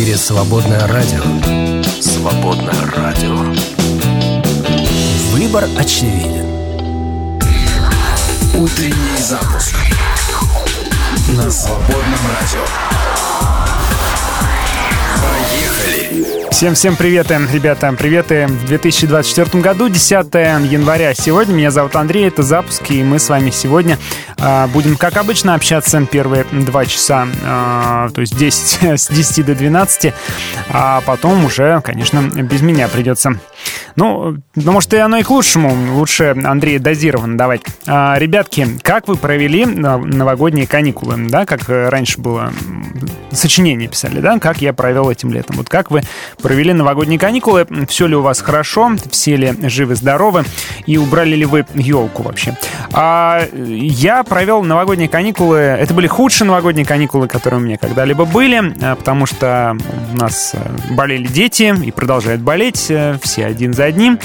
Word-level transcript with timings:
эфире 0.00 0.16
«Свободное 0.16 0.86
радио». 0.86 1.22
«Свободное 2.00 2.86
радио». 2.96 3.36
Выбор 5.30 5.68
очевиден. 5.76 6.46
Утренний 8.56 9.18
запуск 9.18 9.76
на 11.28 11.50
«Свободном 11.50 12.20
радио». 12.40 12.64
Поехали! 15.20 16.39
Всем-всем 16.50 16.96
привет, 16.96 17.30
ребята, 17.30 17.92
приветы 17.92 18.46
в 18.46 18.66
2024 18.66 19.62
году, 19.62 19.88
10 19.88 20.10
января 20.70 21.14
сегодня. 21.14 21.54
Меня 21.54 21.70
зовут 21.70 21.96
Андрей, 21.96 22.26
это 22.28 22.42
запуск, 22.42 22.90
и 22.90 23.02
мы 23.02 23.18
с 23.18 23.28
вами 23.28 23.50
сегодня 23.50 23.98
э, 24.36 24.66
будем, 24.66 24.96
как 24.96 25.16
обычно, 25.16 25.54
общаться 25.54 26.04
первые 26.04 26.44
два 26.50 26.84
часа, 26.84 27.26
э, 27.26 28.10
то 28.12 28.20
есть 28.20 28.36
10, 28.36 28.82
с 29.00 29.08
10 29.08 29.46
до 29.46 29.54
12, 29.54 30.12
а 30.68 31.00
потом 31.06 31.44
уже, 31.46 31.80
конечно, 31.82 32.20
без 32.20 32.60
меня 32.60 32.88
придется. 32.88 33.38
Ну, 33.96 34.36
ну, 34.54 34.72
может, 34.72 34.92
и 34.94 34.98
оно 34.98 35.18
и 35.18 35.22
к 35.22 35.30
лучшему. 35.30 35.94
Лучше 35.94 36.36
Андрей 36.44 36.78
дозирован 36.78 37.36
давать. 37.36 37.62
А, 37.86 38.16
ребятки, 38.18 38.66
как 38.82 39.08
вы 39.08 39.16
провели 39.16 39.66
новогодние 39.66 40.66
каникулы? 40.66 41.16
Да, 41.28 41.44
как 41.44 41.68
раньше 41.68 42.20
было 42.20 42.52
сочинение 43.32 43.88
писали, 43.88 44.20
да, 44.20 44.38
как 44.38 44.60
я 44.60 44.72
провел 44.72 45.10
этим 45.10 45.32
летом. 45.32 45.56
Вот 45.56 45.68
как 45.68 45.90
вы 45.90 46.02
провели 46.40 46.72
новогодние 46.72 47.18
каникулы, 47.18 47.66
все 47.88 48.06
ли 48.06 48.16
у 48.16 48.22
вас 48.22 48.40
хорошо, 48.40 48.92
все 49.10 49.36
ли 49.36 49.54
живы-здоровы 49.68 50.44
и 50.86 50.98
убрали 50.98 51.36
ли 51.36 51.44
вы 51.44 51.66
елку 51.74 52.22
вообще. 52.22 52.56
А 52.92 53.46
я 53.54 54.24
провел 54.24 54.62
новогодние 54.62 55.08
каникулы, 55.08 55.58
это 55.58 55.94
были 55.94 56.06
худшие 56.06 56.48
новогодние 56.48 56.86
каникулы, 56.86 57.28
которые 57.28 57.60
у 57.60 57.64
меня 57.64 57.78
когда-либо 57.78 58.24
были, 58.24 58.74
а, 58.82 58.96
потому 58.96 59.26
что 59.26 59.76
у 60.12 60.16
нас 60.16 60.52
э, 60.54 60.94
болели 60.94 61.26
дети 61.26 61.74
и 61.84 61.90
продолжают 61.90 62.40
болеть, 62.40 62.86
э, 62.90 63.18
все 63.22 63.46
один 63.46 63.74
за 63.74 63.84
одним. 63.84 64.18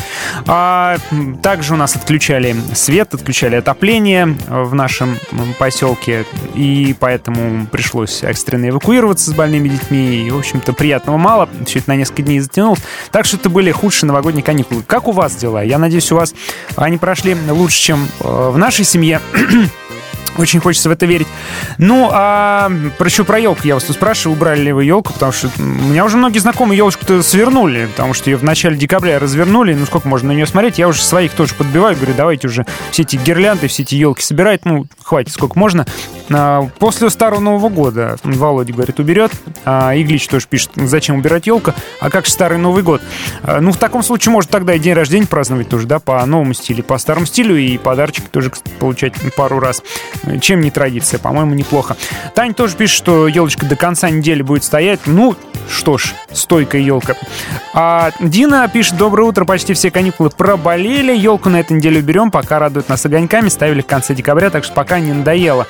А 0.48 0.98
также 1.42 1.74
у 1.74 1.78
нас 1.78 1.96
отключали 1.96 2.56
свет, 2.74 3.14
отключали 3.14 3.56
отопление 3.56 4.36
в 4.48 4.74
нашем 4.74 5.18
поселке, 5.60 6.26
и 6.56 6.96
поэтому 7.00 7.68
пришлось 7.68 8.24
экстренно 8.24 8.70
эвакуироваться 8.70 9.30
с 9.30 9.34
больными 9.34 9.70
детьми, 9.70 10.28
и, 10.28 10.32
в 10.32 10.38
общем-то, 10.38 10.74
приятного 10.74 11.18
мало, 11.18 11.50
все 11.66 11.80
это 11.80 11.90
на 11.90 11.98
несколько 12.06 12.22
дней 12.22 12.40
затянулось. 12.40 12.80
Так 13.12 13.26
что 13.26 13.38
это 13.38 13.50
были 13.50 13.72
худшие 13.72 14.08
новогодние 14.08 14.44
каникулы. 14.44 14.84
Как 14.84 15.08
у 15.08 15.12
вас 15.12 15.36
дела? 15.36 15.64
Я 15.64 15.80
надеюсь, 15.80 16.12
у 16.12 16.16
вас 16.16 16.34
они 16.76 16.98
прошли 16.98 17.36
лучше, 17.50 17.78
чем 17.80 18.08
э, 18.20 18.50
в 18.52 18.58
нашей 18.58 18.86
семье. 18.86 19.20
Очень 20.38 20.60
хочется 20.60 20.90
в 20.90 20.92
это 20.92 21.06
верить. 21.06 21.28
Ну, 21.78 22.10
а 22.12 22.72
про 22.98 23.08
еще 23.08 23.24
про 23.24 23.40
елку 23.40 23.62
я 23.64 23.76
вас 23.76 23.86
тут 23.86 23.96
спрашиваю, 23.96 24.36
убрали 24.38 24.62
ли 24.62 24.72
вы 24.74 24.84
елку, 24.84 25.14
потому 25.14 25.32
что 25.32 25.50
у 25.58 25.62
меня 25.62 26.04
уже 26.06 26.18
многие 26.18 26.40
знакомые 26.40 26.78
елочку-то 26.78 27.24
свернули, 27.24 27.86
потому 27.86 28.14
что 28.14 28.30
ее 28.30 28.38
в 28.38 28.44
начале 28.44 28.78
декабря 28.78 29.20
развернули, 29.20 29.74
ну 29.74 29.86
сколько 29.86 30.08
можно 30.08 30.30
на 30.30 30.34
нее 30.34 30.46
смотреть, 30.46 30.78
я 30.78 30.88
уже 30.88 31.02
своих 31.02 31.32
тоже 31.34 31.56
подбиваю, 31.56 31.96
говорю, 31.96 32.14
давайте 32.16 32.48
уже 32.48 32.66
все 32.92 33.04
эти 33.04 33.16
гирлянды, 33.16 33.68
все 33.68 33.84
эти 33.84 33.96
елки 33.96 34.22
собирать, 34.22 34.66
ну, 34.66 34.88
хватит, 35.04 35.34
сколько 35.34 35.58
можно. 35.58 35.86
А, 36.30 36.68
после 36.80 37.10
Старого 37.10 37.40
Нового 37.40 37.70
года 37.70 38.18
Володя, 38.24 38.74
говорит, 38.74 39.00
уберет, 39.00 39.32
а 39.64 39.96
Иглич 39.96 40.28
тоже 40.28 40.48
пишет, 40.50 40.72
зачем 40.76 41.18
убирать 41.18 41.48
елку, 41.48 41.74
а 42.00 42.10
как 42.10 42.26
же 42.26 42.32
Старый 42.32 42.58
Новый 42.58 42.84
год? 42.84 43.02
А, 43.44 43.62
ну, 43.62 43.72
в 43.72 43.78
таком 43.78 44.04
случае, 44.04 44.34
может, 44.34 44.50
тогда 44.50 44.74
и 44.74 44.80
день 44.80 44.94
рождения 44.94 45.28
праздновать 45.28 45.70
тоже, 45.70 45.88
да, 45.88 46.00
по 46.00 46.26
новому 46.26 46.54
стилю, 46.54 46.84
по 46.84 46.98
старому 46.98 47.26
стилю, 47.26 47.56
и 47.56 47.78
подарочек 47.78 48.28
тоже 48.30 48.52
получать 48.80 49.14
пару 49.36 49.60
раз 49.60 49.82
чем 50.42 50.62
не 50.62 50.72
традиция? 50.72 51.20
По-моему, 51.20 51.54
неплохо. 51.54 51.98
Таня 52.34 52.54
тоже 52.54 52.76
пишет, 52.76 52.98
что 52.98 53.28
елочка 53.28 53.66
до 53.66 53.76
конца 53.76 54.10
недели 54.10 54.42
будет 54.42 54.64
стоять. 54.64 55.02
Ну, 55.06 55.36
что 55.70 55.98
ж, 55.98 56.14
стойкая 56.32 56.82
елка. 56.82 57.16
А 57.74 58.12
Дина 58.20 58.68
пишет, 58.68 58.98
доброе 58.98 59.24
утро, 59.24 59.46
почти 59.46 59.74
все 59.74 59.92
каникулы 59.92 60.30
проболели. 60.30 61.16
Елку 61.16 61.50
на 61.50 61.60
этой 61.60 61.74
неделе 61.74 62.00
уберем, 62.00 62.32
пока 62.32 62.60
радуют 62.60 62.90
нас 62.90 63.06
огоньками. 63.06 63.50
Ставили 63.50 63.82
в 63.82 63.86
конце 63.86 64.14
декабря, 64.14 64.50
так 64.50 64.64
что 64.64 64.74
пока 64.74 65.00
не 65.00 65.14
надоело. 65.14 65.68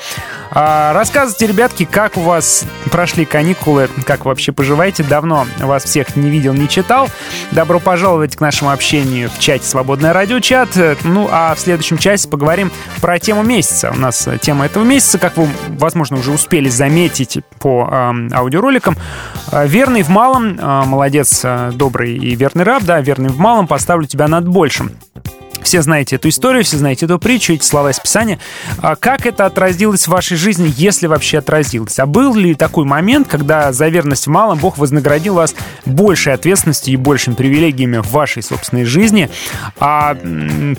А, 0.52 0.94
рассказывайте, 0.94 1.48
ребятки, 1.48 1.86
как 1.86 2.18
у 2.18 2.22
вас 2.22 2.66
прошли 2.92 3.26
каникулы, 3.26 3.90
как 4.06 4.26
вообще 4.26 4.52
поживаете. 4.52 5.04
Давно 5.04 5.48
вас 5.60 5.84
всех 5.84 6.16
не 6.16 6.30
видел, 6.30 6.54
не 6.54 6.70
читал. 6.70 7.10
Добро 7.52 7.80
пожаловать 7.80 8.36
к 8.36 8.42
нашему 8.42 8.72
общению 8.72 9.30
в 9.30 9.40
чате 9.40 9.66
«Свободное 9.66 10.14
радиочат». 10.14 10.70
Ну, 11.04 11.28
а 11.32 11.56
в 11.56 11.60
следующем 11.60 11.98
часе 11.98 12.28
поговорим 12.30 12.72
про 13.02 13.20
тему 13.20 13.44
месяца. 13.44 13.92
У 13.92 14.00
нас 14.00 14.28
тема 14.46 14.68
этого 14.68 14.84
месяца, 14.84 15.18
как 15.18 15.38
вы, 15.38 15.48
возможно, 15.70 16.18
уже 16.18 16.32
успели 16.32 16.70
заметить 16.70 17.40
по 17.60 17.90
э, 17.92 18.30
аудиороликам. 18.32 18.96
Верный 19.52 20.04
в 20.04 20.10
малом, 20.10 20.60
э, 20.60 20.84
молодец, 20.86 21.42
э, 21.44 21.72
добрый 21.74 22.16
и 22.16 22.36
верный 22.36 22.64
раб, 22.64 22.84
да, 22.84 23.02
верный 23.02 23.30
в 23.30 23.40
малом, 23.40 23.66
поставлю 23.66 24.06
тебя 24.06 24.28
над 24.28 24.48
большим. 24.48 24.92
Все 25.66 25.82
знаете 25.82 26.18
эту 26.18 26.30
историю, 26.30 26.64
все 26.64 26.78
знаете 26.78 27.06
эту 27.06 27.18
притчу, 27.18 27.54
эти 27.54 27.66
слова 27.66 27.90
из 27.90 28.00
Писания. 28.00 28.38
А 28.84 28.96
как 28.96 29.26
это 29.26 29.48
отразилось 29.48 30.06
в 30.06 30.10
вашей 30.10 30.38
жизни, 30.38 30.72
если 30.78 31.08
вообще 31.08 31.40
отразилось? 31.40 31.98
А 31.98 32.06
был 32.06 32.36
ли 32.36 32.54
такой 32.54 32.86
момент, 32.86 33.28
когда 33.28 33.74
за 33.74 33.88
верность 33.88 34.28
в 34.28 34.30
малом 34.30 34.60
Бог 34.60 34.78
вознаградил 34.78 35.34
вас 35.34 35.56
большей 35.86 36.34
ответственностью 36.34 36.94
и 36.94 36.98
большими 36.98 37.34
привилегиями 37.34 37.98
в 37.98 38.12
вашей 38.12 38.44
собственной 38.44 38.86
жизни? 38.86 39.32
А 39.80 40.16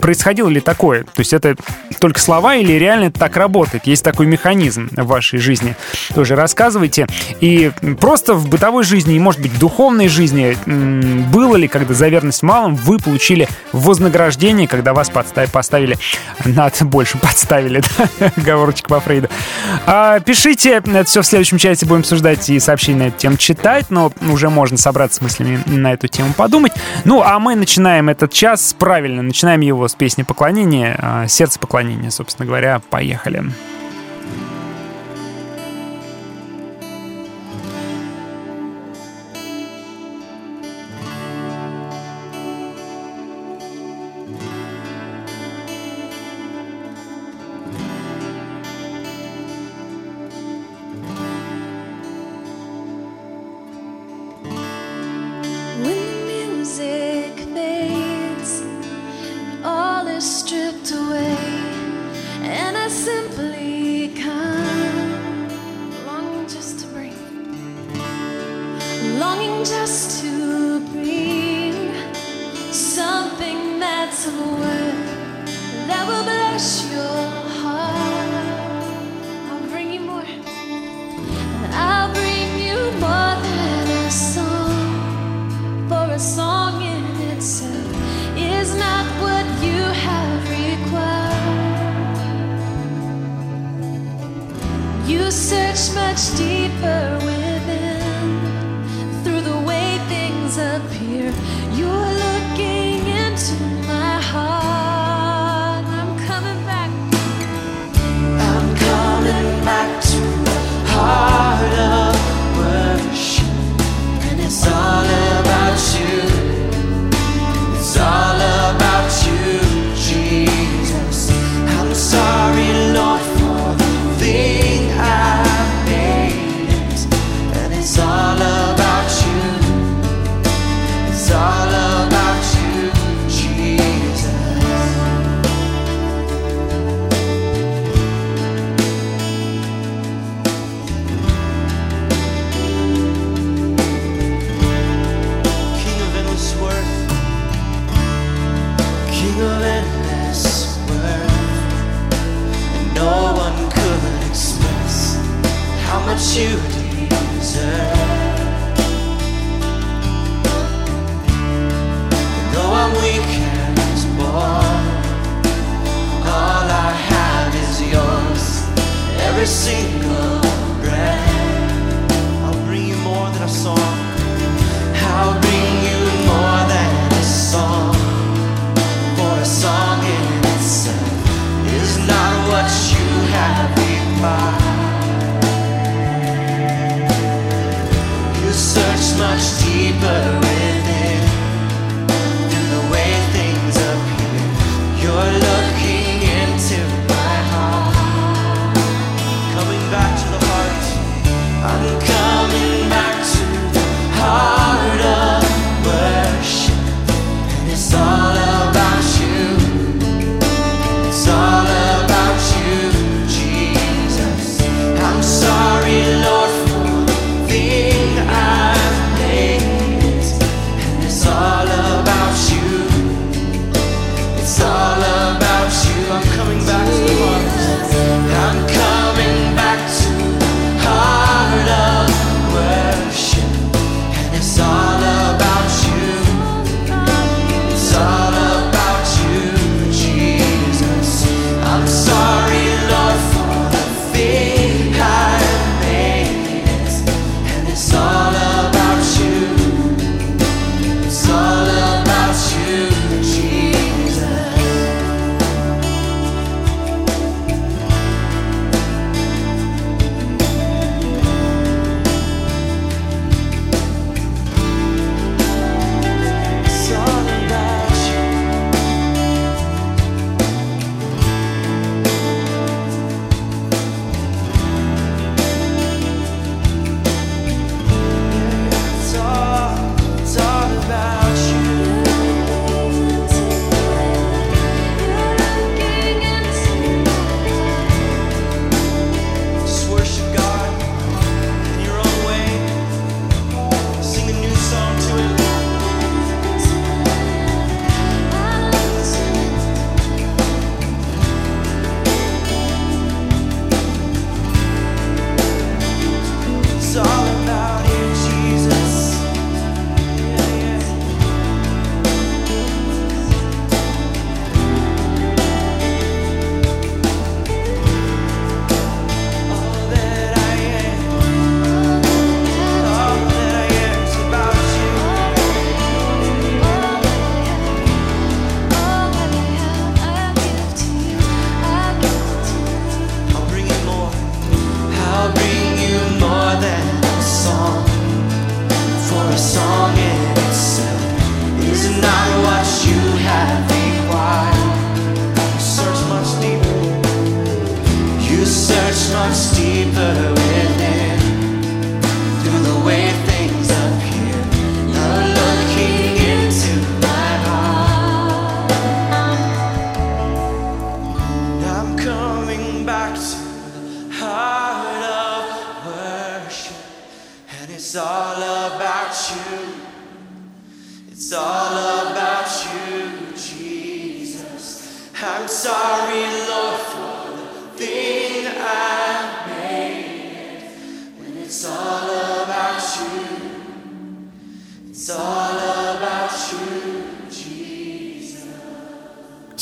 происходило 0.01 0.49
ли 0.49 0.61
такое? 0.61 1.03
То 1.03 1.19
есть 1.19 1.33
это 1.33 1.57
только 1.99 2.21
слова 2.21 2.55
или 2.55 2.75
реально 2.75 3.11
так 3.11 3.37
работает? 3.37 3.89
Есть 3.89 4.05
такой 4.05 4.27
механизм 4.27 4.89
в 4.93 5.07
вашей 5.07 5.41
жизни? 5.41 5.75
Тоже 6.15 6.37
рассказывайте. 6.37 7.09
И 7.41 7.73
просто 8.01 8.35
в 8.35 8.49
бытовой 8.49 8.85
жизни 8.85 9.17
и, 9.17 9.19
может 9.19 9.41
быть, 9.41 9.59
духовной 9.59 10.07
жизни 10.07 10.57
было 11.33 11.57
ли, 11.57 11.67
когда 11.67 11.93
за 11.93 12.07
верность 12.07 12.43
в 12.43 12.45
малом 12.45 12.77
вы 12.77 12.99
получили 12.99 13.49
вознаграждение, 13.73 14.69
когда 14.77 14.95
вас 14.95 15.11
поставили 15.11 15.99
над 16.45 16.83
больше 16.83 17.19
подставили, 17.19 17.83
да? 17.99 18.33
Говорочек 18.37 18.89
по 18.89 19.01
Фрейду. 19.01 19.29
А, 19.87 20.21
пишите, 20.21 20.71
это 20.71 21.05
все 21.05 21.23
в 21.23 21.27
следующем 21.27 21.59
чате 21.59 21.87
будем 21.87 22.01
обсуждать 22.01 22.49
и 22.49 22.59
сообщения 22.59 22.99
на 22.99 23.09
эту 23.09 23.19
тему 23.19 23.37
читать, 23.37 23.91
но 23.91 24.13
уже 24.31 24.51
можно 24.51 24.77
собраться 24.77 25.19
с 25.19 25.21
мыслями 25.21 25.63
на 25.67 25.93
эту 25.93 26.09
тему 26.09 26.33
подумать. 26.35 26.73
Ну, 27.05 27.23
а 27.23 27.39
мы 27.39 27.55
начинаем 27.55 28.09
этот 28.09 28.33
час 28.33 28.75
правильно, 28.79 29.23
начинаем 29.23 29.61
его 29.61 29.87
с 29.89 29.95
песни 29.95 30.23
поклонения, 30.23 30.97
а, 30.99 31.27
сердце 31.27 31.59
поклонения, 31.59 32.11
собственно 32.11 32.47
говоря, 32.47 32.81
поехали. 32.91 33.17
Поехали. 33.17 33.76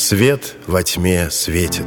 Свет 0.07 0.57
во 0.67 0.83
тьме 0.83 1.31
светит. 1.31 1.87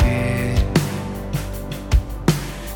Теперь 0.00 0.58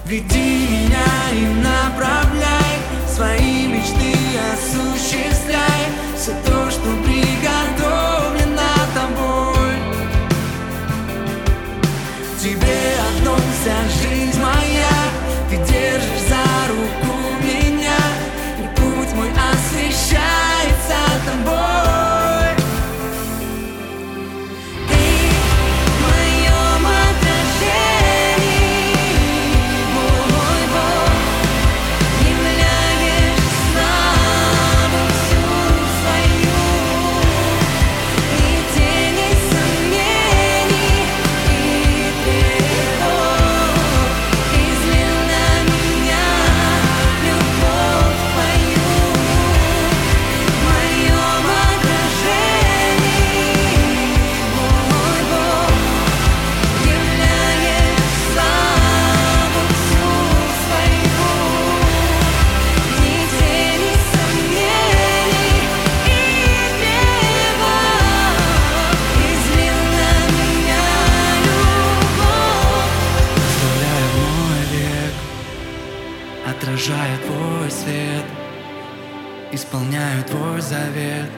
Веди 0.07 0.69
меня 0.69 1.07
и 1.33 1.47
направляй 1.63 2.79
Свои 3.15 3.67
мечты 3.67 4.15
осуществляй 4.53 5.89
Все 6.17 6.33
то, 6.45 6.71
что 6.71 6.89
приготовлено 7.05 8.15
тобой. 8.95 9.75
Тебе 12.41 12.79
одном 13.09 13.41
вся 13.53 14.09
жизнь 14.09 14.34
Исполняю 80.05 80.25
твой 80.25 80.61
завет 80.61 81.31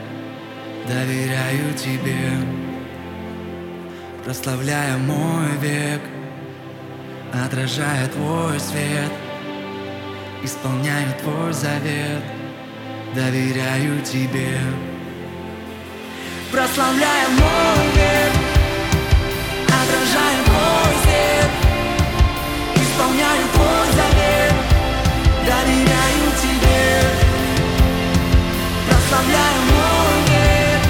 Доверяю 0.89 1.73
тебе 1.75 2.31
Прославляя 4.25 4.97
мой 4.99 5.47
век 5.61 6.01
Отражая 7.33 8.09
твой 8.09 8.59
свет 8.59 9.13
Исполняю 10.43 11.13
твой 11.23 11.53
завет 11.53 12.23
Доверяю 13.15 14.03
тебе. 14.03 14.59
Прославляя 16.51 17.29
мой 17.29 17.87
век 17.95 18.33
Отражая 19.67 20.45
твой 20.45 20.93
свет 21.05 21.51
Исполняю 22.75 23.47
твой 23.55 23.87
завет 23.95 24.55
Доверяю 25.47 26.16
Прославляю 29.09 29.61
мой 29.71 30.21
век 30.27 30.87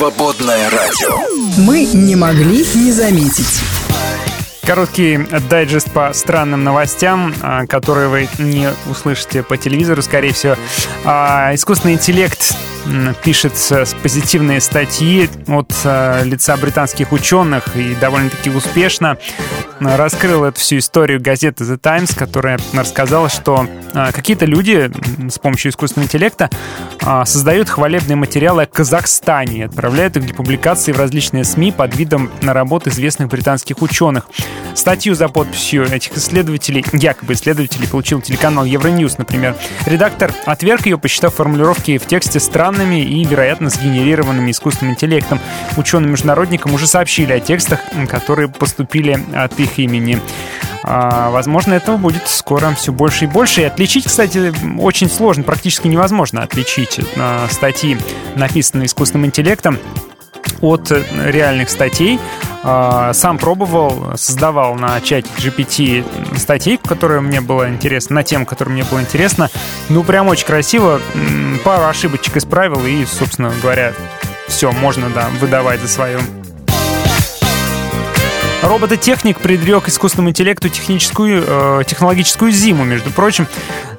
Свободное 0.00 0.70
радио. 0.70 1.14
Мы 1.58 1.84
не 1.84 2.16
могли 2.16 2.64
не 2.74 2.90
заметить. 2.90 3.60
Короткий 4.62 5.18
дайджест 5.50 5.92
по 5.92 6.14
странным 6.14 6.64
новостям, 6.64 7.34
а, 7.42 7.66
которые 7.66 8.08
вы 8.08 8.26
не 8.38 8.70
услышите 8.90 9.42
по 9.42 9.58
телевизору, 9.58 10.00
скорее 10.00 10.32
всего. 10.32 10.56
А, 11.04 11.54
Искусственный 11.54 11.92
интеллект 11.92 12.56
пишет 13.24 13.52
позитивные 14.02 14.60
статьи 14.60 15.28
от 15.48 15.72
э, 15.84 16.22
лица 16.24 16.56
британских 16.56 17.12
ученых 17.12 17.76
и 17.76 17.94
довольно-таки 17.94 18.50
успешно 18.50 19.18
э, 19.80 19.96
раскрыл 19.96 20.44
эту 20.44 20.60
всю 20.60 20.78
историю 20.78 21.20
газеты 21.20 21.64
The 21.64 21.76
Times, 21.76 22.14
которая 22.14 22.58
рассказала, 22.72 23.28
что 23.28 23.66
э, 23.94 24.12
какие-то 24.12 24.46
люди 24.46 24.90
с 25.30 25.38
помощью 25.38 25.70
искусственного 25.70 26.06
интеллекта 26.06 26.50
создают 27.24 27.68
хвалебные 27.68 28.16
материалы 28.16 28.62
о 28.62 28.66
Казахстане 28.66 29.58
и 29.58 29.62
отправляют 29.62 30.16
их 30.16 30.26
для 30.26 30.34
публикации 30.34 30.92
в 30.92 30.98
различные 30.98 31.44
СМИ 31.44 31.72
под 31.72 31.96
видом 31.96 32.30
на 32.42 32.52
работ 32.52 32.86
известных 32.86 33.28
британских 33.28 33.82
ученых. 33.82 34.28
статью 34.74 35.14
за 35.14 35.28
подписью 35.28 35.84
этих 35.90 36.16
исследователей, 36.16 36.84
якобы 36.92 37.34
исследователей, 37.34 37.88
получил 37.88 38.20
телеканал 38.20 38.64
Евроньюз, 38.64 39.18
например. 39.18 39.56
Редактор 39.86 40.32
отверг 40.46 40.86
ее, 40.86 40.98
посчитав 40.98 41.34
формулировки 41.34 41.98
в 41.98 42.06
тексте 42.06 42.40
странными 42.70 43.02
и, 43.02 43.24
вероятно, 43.24 43.68
сгенерированными 43.68 44.52
искусственным 44.52 44.94
интеллектом. 44.94 45.40
Ученым-международникам 45.76 46.72
уже 46.72 46.86
сообщили 46.86 47.32
о 47.32 47.40
текстах, 47.40 47.80
которые 48.08 48.48
поступили 48.48 49.18
от 49.34 49.58
их 49.58 49.78
имени. 49.78 50.20
А, 50.82 51.30
возможно, 51.30 51.74
этого 51.74 51.96
будет 51.96 52.26
скоро 52.28 52.72
все 52.74 52.92
больше 52.92 53.24
и 53.24 53.28
больше. 53.28 53.62
И 53.62 53.64
отличить, 53.64 54.04
кстати, 54.04 54.52
очень 54.78 55.10
сложно, 55.10 55.42
практически 55.42 55.88
невозможно 55.88 56.42
отличить 56.42 57.00
а, 57.16 57.48
статьи, 57.50 57.98
написанные 58.36 58.86
искусственным 58.86 59.26
интеллектом 59.26 59.78
от 60.60 60.90
реальных 60.90 61.70
статей. 61.70 62.18
А, 62.62 63.12
сам 63.14 63.38
пробовал, 63.38 64.16
создавал 64.16 64.74
на 64.74 65.00
чате 65.00 65.28
GPT 65.38 66.38
статей, 66.38 66.76
которые 66.76 67.20
мне 67.20 67.40
было 67.40 67.68
интересно, 67.68 68.16
на 68.16 68.22
тему, 68.22 68.44
которая 68.44 68.74
мне 68.74 68.84
было 68.84 69.00
интересно. 69.00 69.50
Ну, 69.88 70.02
прям 70.02 70.28
очень 70.28 70.46
красиво. 70.46 71.00
Пару 71.64 71.86
ошибочек 71.86 72.36
исправил 72.36 72.84
и, 72.84 73.04
собственно 73.06 73.52
говоря, 73.62 73.92
все, 74.48 74.72
можно, 74.72 75.08
да, 75.10 75.28
выдавать 75.40 75.80
за 75.80 75.88
свое. 75.88 76.20
Робототехник 78.62 79.38
предрек 79.38 79.88
искусственному 79.88 80.30
интеллекту 80.30 80.68
техническую, 80.68 81.44
э, 81.46 81.82
технологическую 81.86 82.52
зиму, 82.52 82.84
между 82.84 83.10
прочим. 83.10 83.46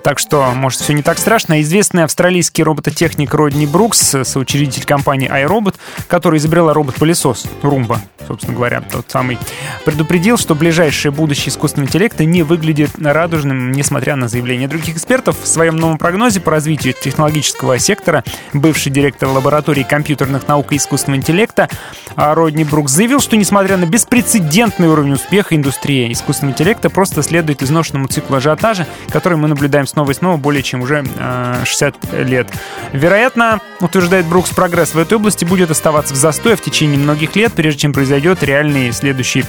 Так 0.04 0.18
что, 0.18 0.52
может, 0.56 0.80
все 0.80 0.94
не 0.94 1.04
так 1.04 1.20
страшно. 1.20 1.62
Известный 1.62 2.04
австралийский 2.04 2.64
робототехник 2.64 3.34
Родни 3.34 3.68
Брукс, 3.68 4.16
соучредитель 4.24 4.86
компании 4.86 5.30
iRobot, 5.30 5.76
который 6.08 6.40
изобрела 6.40 6.74
робот-пылесос 6.74 7.46
Румба, 7.62 8.02
собственно 8.28 8.56
говоря, 8.56 8.82
тот 8.82 9.06
самый, 9.10 9.38
предупредил, 9.86 10.38
что 10.38 10.56
ближайшее 10.56 11.12
будущее 11.12 11.50
искусственного 11.50 11.88
интеллекта 11.88 12.26
не 12.26 12.42
выглядит 12.42 12.92
радужным, 13.00 13.72
несмотря 13.72 14.16
на 14.16 14.28
заявления 14.28 14.68
других 14.68 14.96
экспертов. 14.96 15.38
В 15.42 15.48
своем 15.48 15.76
новом 15.76 15.98
прогнозе 15.98 16.40
по 16.40 16.50
развитию 16.50 16.94
технологического 17.00 17.78
сектора 17.78 18.24
бывший 18.54 18.92
директор 18.92 19.30
лаборатории 19.30 19.84
компьютерных 19.84 20.48
наук 20.48 20.72
и 20.72 20.78
искусственного 20.78 21.20
интеллекта 21.20 21.70
Родни 22.16 22.64
Брукс 22.64 22.92
заявил, 22.92 23.20
что 23.20 23.38
несмотря 23.38 23.78
на 23.78 23.86
беспрецедентный 23.86 24.88
уровень 24.88 25.14
успеха 25.14 25.56
индустрии 25.56 26.12
искусственного 26.12 26.54
интеллекта 26.54 26.90
просто 26.90 27.22
следует 27.22 27.62
изношенному 27.62 28.08
циклу 28.08 28.38
ажиотажа, 28.38 28.88
который 29.12 29.38
мы 29.38 29.48
наблюдаем 29.48 29.86
снова 29.92 30.12
и 30.12 30.14
снова 30.14 30.38
более 30.38 30.64
чем 30.64 30.82
уже 30.82 31.04
э, 31.18 31.64
60 31.66 32.14
лет. 32.26 32.48
Вероятно, 32.94 33.60
утверждает 33.80 34.26
Брукс, 34.26 34.52
прогресс 34.52 34.94
в 34.94 34.98
этой 34.98 35.16
области 35.16 35.46
будет 35.46 35.70
оставаться 35.70 36.14
в 36.14 36.18
застое 36.18 36.56
в 36.56 36.62
течение 36.62 36.98
многих 36.98 37.36
лет, 37.36 37.54
прежде 37.54 37.82
чем 37.82 37.94
произойдет 37.94 38.42
реальный 38.44 38.92
следующий 38.92 39.44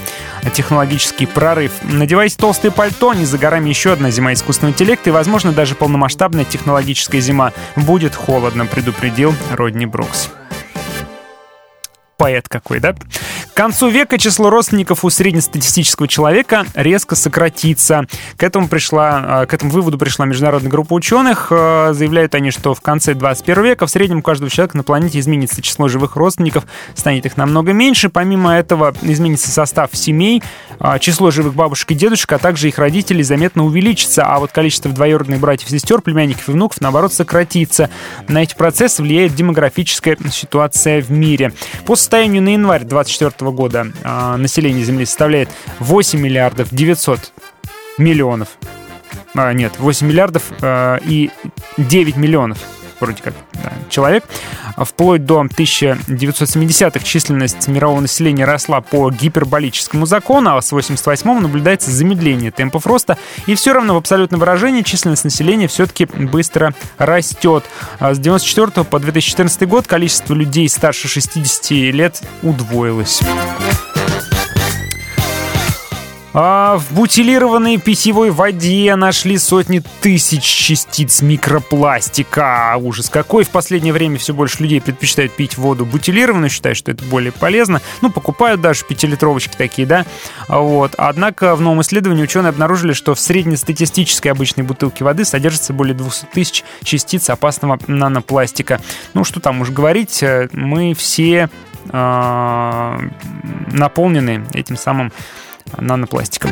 технологический 0.53 1.25
прорыв. 1.25 1.71
Надевайте 1.83 2.35
толстое 2.37 2.71
пальто, 2.71 3.13
не 3.13 3.25
за 3.25 3.37
горами 3.37 3.69
еще 3.69 3.93
одна 3.93 4.11
зима 4.11 4.33
искусственного 4.33 4.73
интеллекта 4.73 5.09
и, 5.09 5.13
возможно, 5.13 5.51
даже 5.53 5.75
полномасштабная 5.75 6.45
технологическая 6.45 7.19
зима. 7.19 7.53
Будет 7.75 8.15
холодно, 8.15 8.65
предупредил 8.65 9.33
Родни 9.51 9.85
Брукс 9.85 10.29
поэт 12.23 12.47
какой, 12.47 12.79
да? 12.79 12.93
К 12.93 13.53
концу 13.53 13.89
века 13.89 14.17
число 14.17 14.49
родственников 14.49 15.03
у 15.03 15.09
среднестатистического 15.09 16.07
человека 16.07 16.65
резко 16.73 17.17
сократится. 17.17 18.07
К 18.37 18.43
этому, 18.43 18.69
пришла, 18.69 19.41
а, 19.41 19.45
к 19.45 19.53
этому 19.53 19.71
выводу 19.71 19.97
пришла 19.97 20.25
международная 20.25 20.71
группа 20.71 20.93
ученых. 20.93 21.49
А, 21.51 21.91
заявляют 21.91 22.33
они, 22.33 22.51
что 22.51 22.73
в 22.73 22.79
конце 22.79 23.13
21 23.13 23.63
века 23.65 23.87
в 23.87 23.89
среднем 23.89 24.19
у 24.19 24.21
каждого 24.21 24.49
человека 24.49 24.77
на 24.77 24.83
планете 24.83 25.19
изменится 25.19 25.61
число 25.61 25.89
живых 25.89 26.15
родственников, 26.15 26.63
станет 26.95 27.25
их 27.25 27.35
намного 27.35 27.73
меньше. 27.73 28.07
Помимо 28.07 28.55
этого 28.55 28.93
изменится 29.01 29.51
состав 29.51 29.89
семей, 29.91 30.41
а, 30.79 30.97
число 30.99 31.29
живых 31.29 31.55
бабушек 31.55 31.91
и 31.91 31.95
дедушек, 31.95 32.31
а 32.31 32.37
также 32.37 32.69
их 32.69 32.79
родителей 32.79 33.23
заметно 33.23 33.65
увеличится, 33.65 34.23
а 34.23 34.39
вот 34.39 34.53
количество 34.53 34.89
двоюродных 34.91 35.41
братьев 35.41 35.67
и 35.67 35.71
сестер, 35.71 36.01
племянников 36.01 36.47
и 36.47 36.53
внуков, 36.53 36.79
наоборот, 36.79 37.13
сократится. 37.13 37.89
На 38.29 38.43
эти 38.43 38.55
процессы 38.55 39.03
влияет 39.03 39.35
демографическая 39.35 40.17
ситуация 40.31 41.01
в 41.01 41.11
мире. 41.11 41.51
По 41.85 41.97
состоянию 42.13 42.43
на 42.43 42.49
январь 42.49 42.83
2024 42.83 43.51
года 43.51 43.87
а, 44.03 44.37
население 44.37 44.83
Земли 44.83 45.03
составляет 45.03 45.49
8 45.79 46.19
миллиардов 46.19 46.67
900 46.69 47.33
миллионов. 47.97 48.49
А, 49.33 49.51
нет, 49.51 49.79
8 49.79 50.05
миллиардов 50.05 50.43
а, 50.61 50.97
и 50.97 51.31
9 51.79 52.15
миллионов 52.15 52.59
вроде 53.03 53.21
как 53.21 53.33
да, 53.63 53.71
человек. 53.89 54.25
Вплоть 54.77 55.25
до 55.25 55.43
1970-х 55.43 57.05
численность 57.05 57.67
мирового 57.67 58.01
населения 58.01 58.45
росла 58.45 58.81
по 58.81 59.11
гиперболическому 59.11 60.05
закону, 60.05 60.57
а 60.57 60.61
с 60.61 60.73
88-го 60.73 61.39
наблюдается 61.39 61.91
замедление 61.91 62.51
темпов 62.51 62.87
роста. 62.87 63.17
И 63.45 63.55
все 63.55 63.73
равно 63.73 63.93
в 63.93 63.97
абсолютном 63.97 64.39
выражении 64.39 64.81
численность 64.81 65.23
населения 65.23 65.67
все-таки 65.67 66.05
быстро 66.05 66.73
растет. 66.97 67.65
С 67.99 68.17
94 68.17 68.83
по 68.85 68.99
2014 68.99 69.67
год 69.67 69.87
количество 69.87 70.33
людей 70.33 70.67
старше 70.69 71.07
60 71.07 71.71
лет 71.71 72.21
удвоилось. 72.41 73.21
А 76.35 76.77
в 76.77 76.93
бутилированной 76.93 77.77
питьевой 77.77 78.31
воде 78.31 78.95
нашли 78.95 79.37
сотни 79.37 79.83
тысяч 80.01 80.43
частиц 80.43 81.21
микропластика. 81.21 82.75
Ужас 82.79 83.11
какой. 83.11 83.43
В 83.43 83.49
последнее 83.49 83.93
время 83.93 84.17
все 84.17 84.33
больше 84.33 84.63
людей 84.63 84.81
предпочитают 84.81 85.33
пить 85.33 85.59
воду 85.59 85.85
бутилированную, 85.85 86.49
считают, 86.49 86.79
что 86.79 86.89
это 86.89 87.05
более 87.05 87.31
полезно. 87.31 87.81
Ну, 88.01 88.09
покупают 88.09 88.61
даже 88.61 88.83
пятилитровочки 88.83 89.55
такие, 89.55 89.87
да. 89.87 90.07
Вот. 90.47 90.95
Однако 90.97 91.55
в 91.55 91.61
новом 91.61 91.81
исследовании 91.81 92.23
ученые 92.23 92.49
обнаружили, 92.49 92.93
что 92.93 93.13
в 93.13 93.19
среднестатистической 93.19 94.31
обычной 94.31 94.63
бутылке 94.63 95.03
воды 95.03 95.25
содержится 95.25 95.71
более 95.71 95.93
200 95.93 96.25
тысяч 96.33 96.63
частиц 96.83 97.29
опасного 97.29 97.77
нанопластика. 97.85 98.81
Ну, 99.13 99.23
что 99.23 99.39
там 99.39 99.61
уж 99.61 99.69
говорить, 99.69 100.23
э, 100.23 100.49
мы 100.51 100.95
все 100.95 101.49
э, 101.89 103.09
наполнены 103.71 104.45
этим 104.53 104.77
самым 104.77 105.11
нанопластиком. 105.77 106.51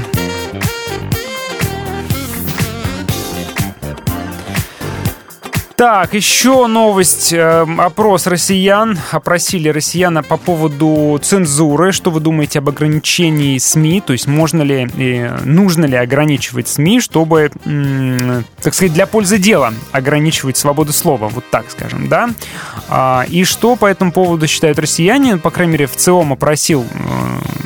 Так, 5.81 6.13
еще 6.13 6.67
новость. 6.67 7.33
Э, 7.33 7.65
опрос 7.79 8.27
россиян. 8.27 8.99
Опросили 9.09 9.67
россиян 9.67 10.23
по 10.23 10.37
поводу 10.37 11.19
цензуры. 11.23 11.91
Что 11.91 12.11
вы 12.11 12.19
думаете 12.19 12.59
об 12.59 12.69
ограничении 12.69 13.57
СМИ? 13.57 14.01
То 14.01 14.13
есть 14.13 14.27
можно 14.27 14.61
ли 14.61 14.87
и 14.95 15.27
нужно 15.43 15.85
ли 15.85 15.95
ограничивать 15.95 16.67
СМИ, 16.67 16.99
чтобы, 16.99 17.49
так 18.61 18.75
сказать, 18.75 18.93
для 18.93 19.07
пользы 19.07 19.39
дела 19.39 19.73
ограничивать 19.91 20.55
свободу 20.55 20.93
слова? 20.93 21.29
Вот 21.29 21.45
так 21.49 21.65
скажем, 21.71 22.09
да? 22.09 22.29
А, 22.87 23.25
и 23.27 23.43
что 23.43 23.75
по 23.75 23.87
этому 23.87 24.11
поводу 24.11 24.45
считают 24.45 24.77
россияне? 24.77 25.37
По 25.37 25.49
крайней 25.49 25.73
мере, 25.73 25.87
в 25.87 25.95
ЦИОМ 25.95 26.33
опросил 26.33 26.83
э, 26.83 27.61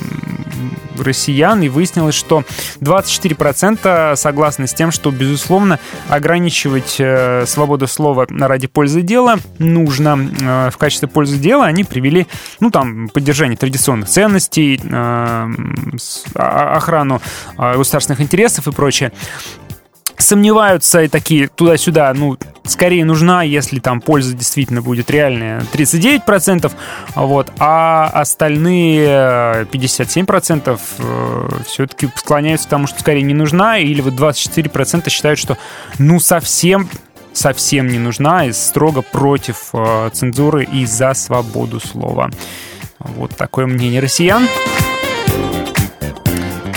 россиян, 1.05 1.61
и 1.61 1.69
выяснилось, 1.69 2.15
что 2.15 2.43
24% 2.81 4.15
согласны 4.15 4.67
с 4.67 4.73
тем, 4.73 4.91
что, 4.91 5.11
безусловно, 5.11 5.79
ограничивать 6.09 6.97
э, 6.99 7.45
свободу 7.45 7.87
слова 7.87 8.27
ради 8.29 8.67
пользы 8.67 9.01
дела 9.01 9.37
нужно. 9.59 10.29
Э, 10.41 10.69
в 10.71 10.77
качестве 10.77 11.07
пользы 11.07 11.37
дела 11.37 11.65
они 11.65 11.83
привели, 11.83 12.27
ну, 12.59 12.71
там, 12.71 13.09
поддержание 13.09 13.57
традиционных 13.57 14.09
ценностей, 14.09 14.79
э, 14.83 15.49
охрану 16.35 17.21
государственных 17.57 18.21
интересов 18.21 18.67
и 18.67 18.71
прочее 18.71 19.11
сомневаются 20.17 21.03
и 21.03 21.07
такие 21.07 21.47
туда-сюда, 21.47 22.13
ну, 22.13 22.37
скорее 22.65 23.05
нужна, 23.05 23.43
если 23.43 23.79
там 23.79 24.01
польза 24.01 24.33
действительно 24.33 24.81
будет 24.81 25.09
реальная, 25.09 25.61
39%, 25.73 26.71
вот, 27.15 27.51
а 27.59 28.09
остальные 28.13 29.65
57% 29.71 30.79
э, 30.97 31.49
все-таки 31.67 32.09
склоняются 32.15 32.67
к 32.67 32.69
тому, 32.69 32.87
что 32.87 32.99
скорее 32.99 33.23
не 33.23 33.33
нужна, 33.33 33.77
или 33.77 34.01
вот 34.01 34.13
24% 34.13 35.09
считают, 35.09 35.39
что 35.39 35.57
ну 35.99 36.19
совсем 36.19 36.89
совсем 37.33 37.87
не 37.87 37.99
нужна 37.99 38.45
и 38.45 38.53
строго 38.53 39.01
против 39.01 39.69
э, 39.73 40.09
цензуры 40.13 40.63
и 40.63 40.85
за 40.85 41.13
свободу 41.13 41.79
слова. 41.79 42.29
Вот 42.99 43.35
такое 43.35 43.67
мнение 43.67 43.99
россиян. 44.01 44.47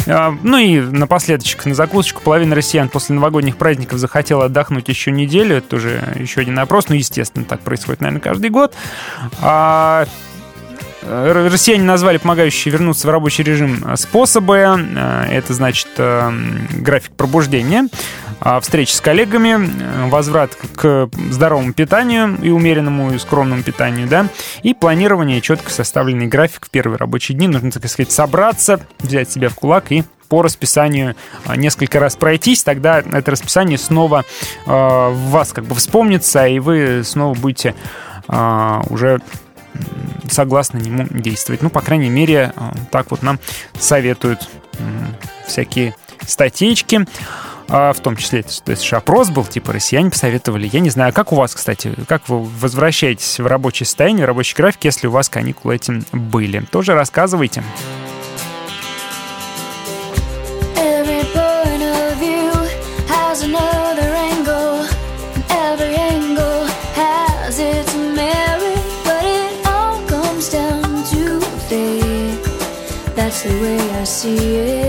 А, 0.09 0.35
ну 0.43 0.57
и 0.59 0.81
напоследочек, 0.81 1.67
на 1.67 1.75
закусочку, 1.75 2.23
половина 2.23 2.55
россиян 2.55 2.89
после 2.89 3.15
новогодних 3.15 3.57
праздников 3.57 3.99
захотела 3.99 4.47
отдохнуть 4.47 4.89
еще 4.89 5.11
неделю. 5.11 5.57
Это 5.57 5.77
уже 5.77 6.03
еще 6.17 6.41
один 6.41 6.59
опрос. 6.59 6.89
Ну, 6.89 6.95
естественно, 6.95 7.45
так 7.45 7.61
происходит, 7.61 8.01
наверное, 8.01 8.21
каждый 8.21 8.51
год. 8.51 8.75
А 9.41 10.07
э, 11.03 11.49
Россияне 11.51 11.85
назвали 11.85 12.17
помогающие 12.17 12.73
вернуться 12.73 13.07
в 13.07 13.11
рабочий 13.11 13.43
режим 13.43 13.85
способы. 13.97 14.57
Э, 14.57 15.27
это 15.31 15.53
значит 15.53 15.89
э, 15.99 16.31
график 16.73 17.13
пробуждения, 17.13 17.89
а, 18.41 18.61
встречи 18.61 18.93
с 18.93 19.01
коллегами, 19.01 20.09
возврат 20.09 20.55
к 20.55 21.09
здоровому 21.31 21.73
питанию 21.73 22.39
и 22.43 22.51
умеренному 22.51 23.13
и 23.13 23.19
скромному 23.19 23.63
питанию, 23.63 24.07
да, 24.09 24.29
и 24.63 24.75
планирование, 24.75 25.41
четко 25.41 25.71
составленный 25.71 26.27
график 26.27 26.67
в 26.67 26.71
первые 26.71 26.99
рабочие 26.99 27.37
дни. 27.37 27.49
Нужно, 27.49 27.71
так 27.71 27.89
сказать, 27.89 28.13
собраться, 28.13 28.81
взять 28.99 29.31
себя 29.31 29.49
в 29.49 29.55
кулак 29.55 29.91
и 29.91 30.05
по 30.29 30.43
расписанию 30.43 31.17
несколько 31.57 32.01
раз 32.01 32.15
пройтись, 32.17 32.63
тогда 32.63 32.99
это 32.99 33.31
расписание 33.31 33.79
снова 33.79 34.27
в 34.67 35.17
вас 35.31 35.53
как 35.55 35.65
бы 35.65 35.75
вспомнится, 35.75 36.47
и 36.47 36.59
вы 36.59 37.03
снова 37.03 37.33
будете 37.33 37.75
уже 38.29 39.21
согласно 40.31 40.77
нему 40.77 41.07
действовать. 41.09 41.63
Ну, 41.63 41.71
по 41.71 41.81
крайней 41.81 42.11
мере, 42.11 42.53
так 42.91 43.11
вот 43.11 43.23
нам 43.23 43.41
советуют 43.79 44.47
всякие 45.47 45.95
статейки. 46.27 47.07
А, 47.71 47.93
в 47.93 48.01
том 48.01 48.17
числе, 48.17 48.43
то 48.43 48.71
есть 48.71 48.93
опрос 48.93 49.29
был, 49.31 49.45
типа, 49.45 49.73
россияне 49.73 50.11
посоветовали. 50.11 50.69
Я 50.73 50.81
не 50.81 50.91
знаю, 50.91 51.13
как 51.13 51.33
у 51.33 51.37
вас, 51.37 51.55
кстати, 51.55 51.93
как 52.07 52.29
вы 52.29 52.43
возвращаетесь 52.43 53.39
в 53.39 53.47
рабочее 53.47 53.87
состояние, 53.87 54.25
в 54.25 54.29
рабочий 54.29 54.57
график, 54.57 54.85
если 54.85 55.07
у 55.07 55.11
вас 55.11 55.29
каникулы 55.29 55.77
этим 55.77 56.05
были? 56.13 56.61
Тоже 56.71 56.95
рассказывайте. 56.95 57.63
See 74.09 74.57
it. 74.57 74.88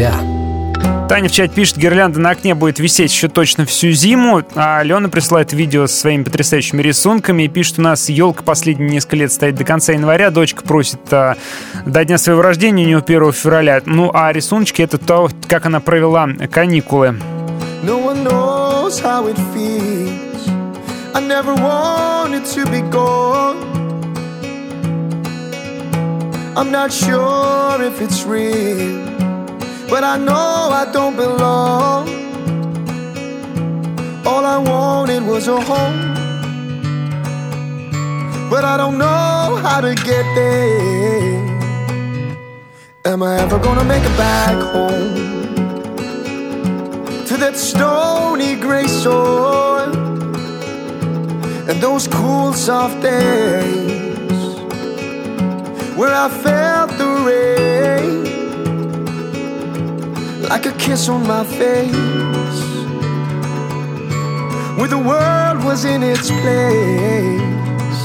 Тебя. 0.00 0.14
Таня 1.08 1.28
в 1.28 1.32
чате 1.32 1.52
пишет, 1.52 1.76
гирлянда 1.76 2.20
на 2.20 2.30
окне 2.30 2.54
будет 2.54 2.78
висеть 2.78 3.12
еще 3.12 3.28
точно 3.28 3.66
всю 3.66 3.90
зиму, 3.90 4.42
а 4.54 4.78
Алена 4.78 5.08
присылает 5.08 5.52
видео 5.52 5.88
со 5.88 5.96
своими 5.96 6.22
потрясающими 6.22 6.80
рисунками 6.82 7.42
и 7.42 7.48
пишет, 7.48 7.80
у 7.80 7.82
нас 7.82 8.08
елка 8.08 8.44
последние 8.44 8.88
несколько 8.88 9.16
лет 9.16 9.32
стоит 9.32 9.56
до 9.56 9.64
конца 9.64 9.92
января, 9.92 10.30
дочка 10.30 10.62
просит 10.62 11.00
а, 11.10 11.36
до 11.84 12.04
дня 12.04 12.16
своего 12.16 12.42
рождения, 12.42 12.84
у 12.84 12.86
нее 12.86 12.98
1 12.98 13.32
февраля. 13.32 13.82
Ну, 13.84 14.10
а 14.14 14.32
рисуночки— 14.32 14.82
это 14.82 14.98
то, 14.98 15.28
как 15.48 15.66
она 15.66 15.80
провела 15.80 16.28
каникулы. 16.50 17.16
No 17.82 17.98
one 17.98 18.22
knows 18.22 19.00
how 19.00 19.26
it 19.26 19.38
feels. 19.52 20.48
I 21.12 21.20
never 21.20 21.54
wanted 21.54 22.44
to 22.54 22.70
be 22.70 22.82
gone. 22.90 23.56
I'm 26.56 26.70
not 26.70 26.92
sure 26.92 27.82
if 27.82 28.00
it's 28.00 28.24
real, 28.24 29.09
but 29.90 30.04
I 30.04 30.16
know 30.16 30.70
I 30.80 30.90
don't 30.92 31.16
belong. 31.16 32.08
All 34.24 34.44
I 34.44 34.58
wanted 34.58 35.22
was 35.24 35.48
a 35.48 35.60
home, 35.60 36.14
but 38.48 38.64
I 38.64 38.76
don't 38.76 38.98
know 38.98 39.60
how 39.64 39.80
to 39.80 39.94
get 39.94 40.24
there. 40.34 41.58
Am 43.04 43.22
I 43.22 43.40
ever 43.40 43.58
gonna 43.58 43.84
make 43.84 44.04
it 44.04 44.16
back 44.16 44.56
home? 44.72 45.30
to 47.30 47.36
that 47.36 47.56
stony 47.56 48.56
gray 48.56 48.88
soil 48.88 49.94
and 51.70 51.80
those 51.80 52.08
cool 52.08 52.52
soft 52.52 53.00
days 53.00 54.58
where 55.96 56.12
I 56.12 56.28
felt 56.28 56.90
the 56.98 57.06
rain 57.24 57.69
like 60.50 60.66
a 60.66 60.72
kiss 60.72 61.08
on 61.08 61.24
my 61.28 61.44
face 61.44 61.94
where 64.76 64.88
the 64.88 64.98
world 64.98 65.64
was 65.64 65.84
in 65.84 66.02
its 66.02 66.28
place. 66.42 68.00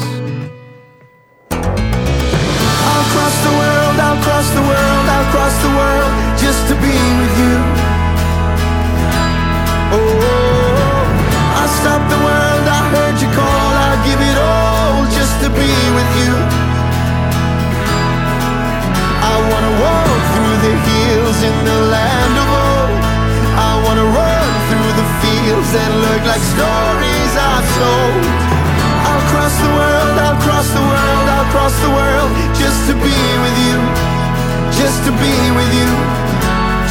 I'll 2.90 3.08
cross 3.14 3.36
the 3.48 3.54
world, 3.62 3.96
I'll 4.06 4.22
cross 4.22 4.48
the 4.58 4.62
world, 4.62 5.06
I'll 5.16 5.30
cross 5.34 5.56
the 5.66 5.74
world 5.80 6.12
just 6.38 6.62
to 6.70 6.76
be 6.86 6.96
with 7.22 7.36
you. 7.42 7.56
Oh, 9.90 9.98
oh, 9.98 10.36
oh. 10.86 11.62
I 11.62 11.66
stopped 11.80 12.10
the 12.14 12.22
world, 12.28 12.66
I 12.78 12.82
heard 12.94 13.18
you 13.24 13.30
call, 13.40 13.72
I'll 13.86 14.02
give 14.06 14.22
it 14.22 14.38
all 14.38 15.02
just 15.18 15.34
to 15.42 15.50
be 15.50 15.72
with 15.98 16.12
you. 16.22 16.34
I 19.32 19.36
wanna 19.50 19.74
walk 19.86 20.22
through 20.34 20.58
the 20.68 20.76
hills 20.88 21.40
in 21.50 21.56
the 21.66 21.80
land 21.90 22.15
fields 25.46 25.72
that 25.78 25.92
look 26.06 26.24
like 26.26 26.42
stories 26.42 27.32
I've 27.38 27.70
told. 27.78 28.24
I'll 29.10 29.26
cross 29.32 29.56
the 29.62 29.72
world, 29.78 30.16
I'll 30.26 30.40
cross 30.42 30.68
the 30.74 30.86
world, 30.92 31.26
I'll 31.36 31.50
cross 31.54 31.76
the 31.86 31.92
world 32.00 32.32
just 32.58 32.80
to 32.90 32.94
be 33.06 33.20
with 33.46 33.58
you. 33.68 33.78
Just 34.80 35.00
to 35.06 35.12
be 35.24 35.36
with 35.58 35.72
you. 35.80 35.90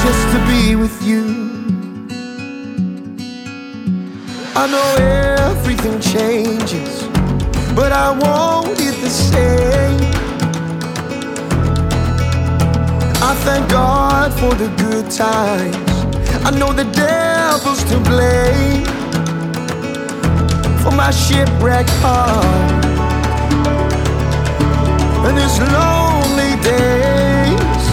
Just 0.05 0.25
to 0.33 0.39
be 0.51 0.63
with 0.83 0.97
you. 1.03 1.25
I 4.55 4.65
know 4.75 4.89
everything 5.51 5.99
changes, 6.01 6.93
but 7.75 7.91
I 7.91 8.09
want 8.25 8.79
it 8.79 8.97
the 9.03 9.11
same. 9.11 10.01
I 13.31 13.33
thank 13.47 13.69
God 13.69 14.33
for 14.41 14.55
the 14.55 14.69
good 14.85 15.11
times. 15.11 15.95
I 16.47 16.51
know 16.51 16.73
the 16.73 16.85
devil's 17.57 17.85
to 17.85 17.99
blame 18.01 18.85
for 20.83 20.91
my 20.91 21.11
shipwrecked 21.13 21.95
heart 22.03 22.45
and 25.27 25.37
his 25.39 25.55
lonely 25.77 26.53
days. 26.67 27.85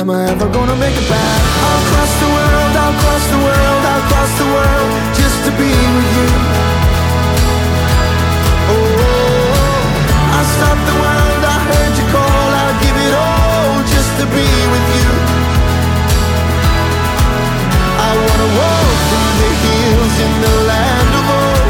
Am 0.00 0.08
I 0.08 0.30
ever 0.32 0.48
gonna 0.56 0.76
make 0.76 0.96
it 0.96 1.08
back? 1.08 1.40
I'll 1.68 1.84
cross 1.90 2.12
the 2.22 2.30
world, 2.36 2.72
I'll 2.82 2.96
cross 3.02 3.24
the 3.34 3.40
world, 3.46 3.82
I'll 3.92 4.04
cross 4.10 4.32
the 4.42 4.48
world 4.56 4.90
just 5.20 5.38
to 5.44 5.50
be 5.60 5.72
with 5.96 6.10
you. 6.18 6.30
Oh, 8.72 9.52
I 10.38 10.42
stopped 10.54 10.84
the 10.90 10.96
world, 11.04 11.42
I 11.54 11.56
heard 11.68 11.94
you 12.00 12.06
call, 12.14 12.48
I'll 12.62 12.78
give 12.84 12.96
it 13.06 13.14
all 13.26 13.74
just 13.94 14.10
to 14.20 14.24
be 14.32 14.46
with 14.72 14.88
you. 14.96 15.25
Wanna 18.36 18.52
walk 18.52 18.88
through 19.08 19.32
the 19.40 19.52
hills 19.64 20.16
in 20.26 20.32
the 20.44 20.54
land 20.68 21.10
of 21.20 21.26
old. 21.40 21.68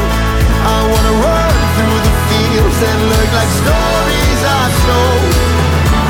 I 0.75 0.79
wanna 0.91 1.15
run 1.23 1.55
through 1.75 1.99
the 2.07 2.13
fields 2.27 2.77
that 2.83 2.97
look 3.11 3.29
like 3.39 3.51
stories 3.63 4.41
I've 4.59 4.77
told. 4.87 5.31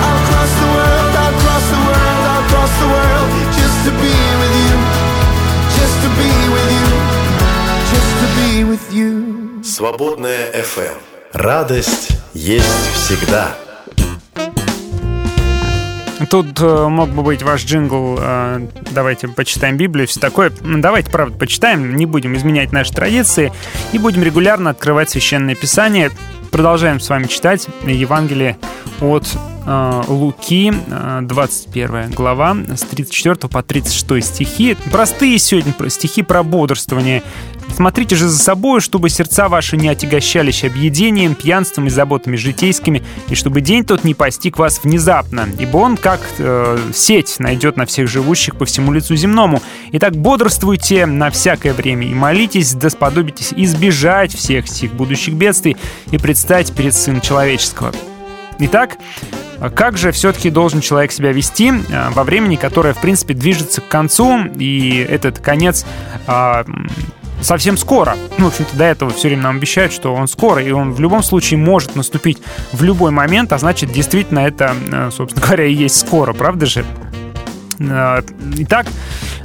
I'll 0.06 0.22
cross 0.30 0.54
the 0.62 0.70
world, 0.76 1.14
I'll 1.24 1.38
cross 1.44 1.66
the 1.76 1.82
world, 1.90 2.24
I'll 2.34 2.48
cross 2.52 2.74
the 2.82 2.90
world 2.96 3.30
just 3.60 3.78
to 3.86 3.92
be 4.02 4.18
with 4.42 4.56
you. 4.66 4.76
Just 5.78 5.98
to 6.04 6.10
be 6.22 6.32
with 6.56 6.70
you. 6.78 6.88
Just 7.94 8.12
to 8.22 8.28
be 8.40 8.52
with 8.72 8.86
you. 8.98 9.12
Свободная 9.64 10.52
FM. 10.54 10.98
Радость 11.34 12.18
есть 12.34 12.90
всегда. 12.96 13.67
Тут 16.30 16.60
э, 16.60 16.88
мог 16.88 17.10
бы 17.10 17.22
быть 17.22 17.44
ваш 17.44 17.64
джингл 17.64 18.18
э, 18.20 18.68
«Давайте 18.92 19.28
почитаем 19.28 19.78
Библию» 19.78 20.08
все 20.08 20.20
такое. 20.20 20.52
Давайте, 20.62 21.12
правда, 21.12 21.38
почитаем, 21.38 21.96
не 21.96 22.06
будем 22.06 22.36
изменять 22.36 22.72
наши 22.72 22.92
традиции 22.92 23.54
и 23.94 24.00
будем 24.00 24.24
регулярно 24.24 24.72
открывать 24.72 25.10
Священное 25.12 25.54
Писание. 25.54 26.12
Продолжаем 26.52 27.00
с 27.00 27.10
вами 27.10 27.28
читать 27.28 27.68
Евангелие 27.86 28.58
от 29.00 29.28
Луки, 30.08 30.72
э, 30.72 31.20
21 31.24 32.12
глава, 32.12 32.56
с 32.76 32.82
34 32.82 33.50
по 33.50 33.62
36 33.62 34.28
стихи. 34.36 34.78
Простые 34.92 35.38
сегодня 35.40 35.74
стихи 35.90 36.24
про 36.24 36.44
бодрствование. 36.44 37.22
Смотрите 37.76 38.16
же 38.16 38.30
за 38.30 38.40
собой, 38.40 38.80
чтобы 38.80 39.10
сердца 39.10 39.50
ваши 39.50 39.76
не 39.76 39.90
отягощались 39.90 40.64
объедением, 40.64 41.36
пьянством 41.36 41.88
и 41.88 41.90
заботами 41.90 42.38
житейскими, 42.38 43.04
и 43.30 43.36
чтобы 43.36 43.60
день 43.60 43.84
тот 43.84 44.06
не 44.06 44.14
постиг 44.14 44.58
вас 44.58 44.80
внезапно, 44.84 45.48
ибо 45.60 45.78
он, 45.78 45.98
как 45.98 46.22
э, 46.40 46.78
сеть, 46.94 47.36
найдет 47.40 47.76
на 47.76 47.86
всех 47.86 48.08
живущих 48.08 48.56
по 48.56 48.66
всему 48.66 48.94
лицу 48.94 49.16
земному. 49.16 49.62
Итак, 49.92 50.16
бодрствуйте 50.16 51.06
на 51.06 51.30
всякое 51.30 51.74
время 51.74 52.08
и 52.08 52.14
молитесь, 52.14 52.74
да 52.74 52.90
сподобитесь 52.90 53.54
избежать 53.54 54.34
всех 54.34 54.68
сих 54.68 54.94
будущих 54.94 55.34
бедствий 55.34 55.76
и 56.12 56.18
предстать 56.18 56.72
перед 56.74 56.96
Сыном 56.96 57.22
Человеческого. 57.22 57.92
Итак, 58.60 58.98
а 59.32 59.47
как 59.74 59.98
же 59.98 60.12
все-таки 60.12 60.50
должен 60.50 60.82
человек 60.82 61.12
себя 61.12 61.32
вести 61.32 61.72
а, 61.92 62.12
во 62.12 62.24
времени, 62.24 62.56
которое, 62.56 62.94
в 62.94 63.00
принципе, 63.00 63.34
движется 63.34 63.82
к 63.82 63.88
концу, 63.88 64.46
и 64.58 65.06
этот 65.10 65.40
конец 65.40 65.86
а, 66.28 66.66
совсем 67.42 67.78
скоро. 67.78 68.16
Ну, 68.38 68.46
в 68.46 68.48
общем-то, 68.50 68.76
до 68.76 68.86
этого 68.86 69.12
все 69.12 69.30
время 69.30 69.44
нам 69.44 69.58
обещают, 69.58 69.94
что 69.94 70.14
он 70.14 70.28
скоро, 70.28 70.62
и 70.62 70.72
он 70.72 70.94
в 70.94 71.00
любом 71.00 71.24
случае 71.24 71.60
может 71.60 71.96
наступить 71.96 72.40
в 72.72 72.84
любой 72.84 73.12
момент, 73.12 73.54
а 73.54 73.58
значит, 73.58 73.92
действительно, 73.92 74.40
это, 74.40 74.76
э, 74.92 75.10
собственно 75.12 75.46
говоря, 75.46 75.66
и 75.66 75.74
есть 75.74 76.00
скоро, 76.00 76.34
правда 76.34 76.66
же? 76.66 76.86
Э, 77.80 78.22
Итак, 78.58 78.88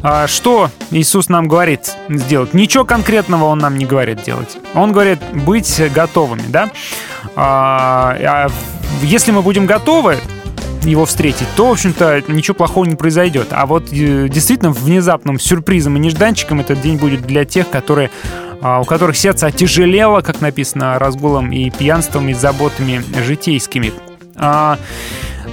а, 0.02 0.26
что 0.26 0.70
Иисус 0.90 1.28
нам 1.28 1.48
говорит 1.48 1.94
сделать? 2.08 2.54
Ничего 2.54 2.84
конкретного 2.84 3.44
Он 3.44 3.58
нам 3.58 3.76
не 3.78 3.84
говорит 3.84 4.22
делать. 4.22 4.56
Он 4.74 4.92
говорит 4.92 5.20
быть 5.32 5.80
готовыми, 5.94 6.44
да? 6.48 6.70
Если 9.02 9.32
мы 9.32 9.42
будем 9.42 9.66
готовы 9.66 10.18
его 10.82 11.06
встретить, 11.06 11.46
то, 11.56 11.68
в 11.68 11.72
общем-то, 11.72 12.24
ничего 12.28 12.54
плохого 12.54 12.84
не 12.84 12.96
произойдет. 12.96 13.48
А 13.50 13.66
вот 13.66 13.92
э, 13.92 14.28
действительно 14.28 14.72
внезапным 14.72 15.38
сюрпризом 15.38 15.96
и 15.96 16.00
нежданчиком 16.00 16.60
этот 16.60 16.80
день 16.80 16.96
будет 16.96 17.22
для 17.22 17.44
тех, 17.44 17.70
которые 17.70 18.10
а, 18.64 18.80
у 18.80 18.84
которых 18.84 19.16
сердце 19.16 19.48
отяжелело, 19.48 20.20
как 20.20 20.40
написано, 20.40 20.96
разгулом 20.98 21.50
и 21.50 21.68
пьянством 21.70 22.28
и 22.28 22.32
заботами 22.32 23.02
житейскими. 23.24 23.92
А, 24.36 24.78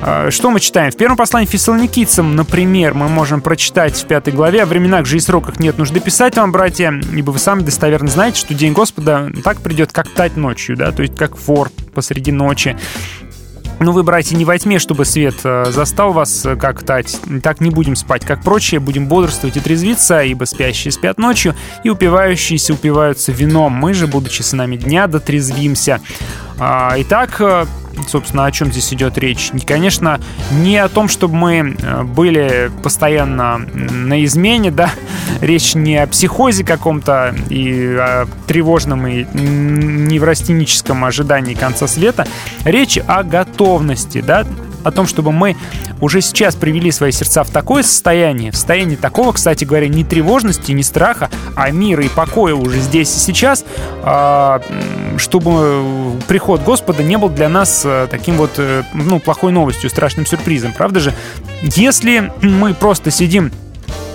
а, 0.02 0.30
Что 0.30 0.52
мы 0.52 0.60
читаем? 0.60 0.92
В 0.92 0.96
первом 0.96 1.18
послании 1.18 1.48
фессалоникийцам, 1.48 2.36
например, 2.36 2.94
мы 2.94 3.10
можем 3.10 3.42
прочитать 3.42 3.96
в 4.00 4.06
пятой 4.06 4.32
главе 4.32 4.62
«О 4.62 4.68
временах 4.68 5.08
же 5.08 5.18
и 5.18 5.20
сроках 5.20 5.60
нет 5.60 5.80
нужды 5.80 6.00
писать 6.00 6.38
вам, 6.38 6.52
братья, 6.52 6.94
ибо 7.12 7.32
вы 7.32 7.40
сами 7.40 7.64
достоверно 7.64 8.10
знаете, 8.10 8.40
что 8.40 8.54
день 8.54 8.74
Господа 8.74 9.32
так 9.44 9.60
придет, 9.62 9.92
как 9.92 10.08
тать 10.10 10.38
ночью, 10.38 10.78
да, 10.78 10.92
то 10.92 11.02
есть 11.02 11.16
как 11.16 11.36
вор 11.48 11.72
посреди 11.96 12.32
ночи. 12.32 12.78
Ну, 13.82 13.94
вы, 13.94 14.04
братья, 14.04 14.36
не 14.36 14.44
во 14.44 14.58
тьме, 14.58 14.78
чтобы 14.78 15.06
свет 15.06 15.36
э, 15.46 15.66
застал 15.70 16.12
вас, 16.12 16.46
э, 16.46 16.58
как 16.58 16.84
тать. 16.84 17.18
Так 17.42 17.62
не 17.62 17.70
будем 17.70 17.96
спать, 17.96 18.26
как 18.26 18.44
прочие, 18.44 18.82
будем 18.82 19.08
бодрствовать 19.08 19.56
и 19.56 19.62
трезвиться, 19.62 20.22
ибо 20.22 20.44
спящие 20.44 20.92
спят 20.92 21.18
ночью, 21.18 21.56
и 21.86 21.90
упивающиеся 21.90 22.74
упиваются 22.74 23.32
вином. 23.32 23.72
Мы 23.72 23.94
же, 23.94 24.08
будучи 24.08 24.42
сынами 24.42 24.76
дня, 24.76 25.08
дотрезвимся. 25.08 26.02
А, 26.60 26.96
Итак, 26.98 27.38
э, 27.40 27.66
собственно, 28.08 28.46
о 28.46 28.52
чем 28.52 28.72
здесь 28.72 28.94
идет 28.94 29.18
речь? 29.18 29.52
Не, 29.54 29.62
Конечно, 29.62 30.20
не 30.52 30.78
о 30.78 30.90
том, 30.90 31.08
чтобы 31.08 31.36
мы 31.36 31.76
э, 31.80 32.04
были 32.04 32.72
постоянно 32.84 33.58
на 33.58 34.24
измене, 34.26 34.72
да, 34.72 34.92
речь 35.42 35.76
не 35.76 35.98
о 35.98 36.08
психозе 36.08 36.64
каком-то 36.64 37.36
и 37.50 37.96
о 38.00 38.28
тревожном 38.48 39.08
и 39.08 39.26
неврастеническом 39.34 41.06
ожидании 41.06 41.54
конца 41.54 41.88
света, 41.88 42.28
речь 42.64 42.98
о 43.08 43.24
готовности, 43.24 44.22
да, 44.22 44.46
о 44.84 44.92
том, 44.92 45.08
чтобы 45.08 45.32
мы 45.32 45.56
уже 46.02 46.22
сейчас 46.22 46.56
привели 46.56 46.92
свои 46.92 47.12
сердца 47.12 47.44
в 47.44 47.50
такое 47.50 47.84
состояние, 47.84 48.52
в 48.52 48.56
состояние 48.56 48.98
такого, 48.98 49.32
кстати 49.32 49.66
говоря, 49.66 49.88
не 49.88 50.04
тревожности, 50.04 50.72
не 50.72 50.84
страха, 50.84 51.30
а 51.56 51.70
мира 51.72 52.04
и 52.04 52.10
покоя 52.10 52.56
уже 52.56 52.80
здесь 52.80 53.16
и 53.16 53.20
сейчас, 53.20 53.66
а, 54.04 54.62
чтобы 55.18 56.20
приход 56.28 56.62
Господа 56.64 57.04
не 57.04 57.18
был 57.18 57.30
для 57.30 57.50
нас 57.50 57.84
э, 57.86 58.08
таким 58.10 58.36
вот, 58.36 58.52
э, 58.58 58.84
ну, 58.94 59.20
плохой 59.20 59.52
новостью, 59.52 59.90
страшным 59.90 60.26
сюрпризом, 60.26 60.74
правда 60.74 61.00
же? 61.00 61.14
Если 61.62 62.32
мы 62.42 62.74
просто 62.74 63.12
сидим 63.12 63.52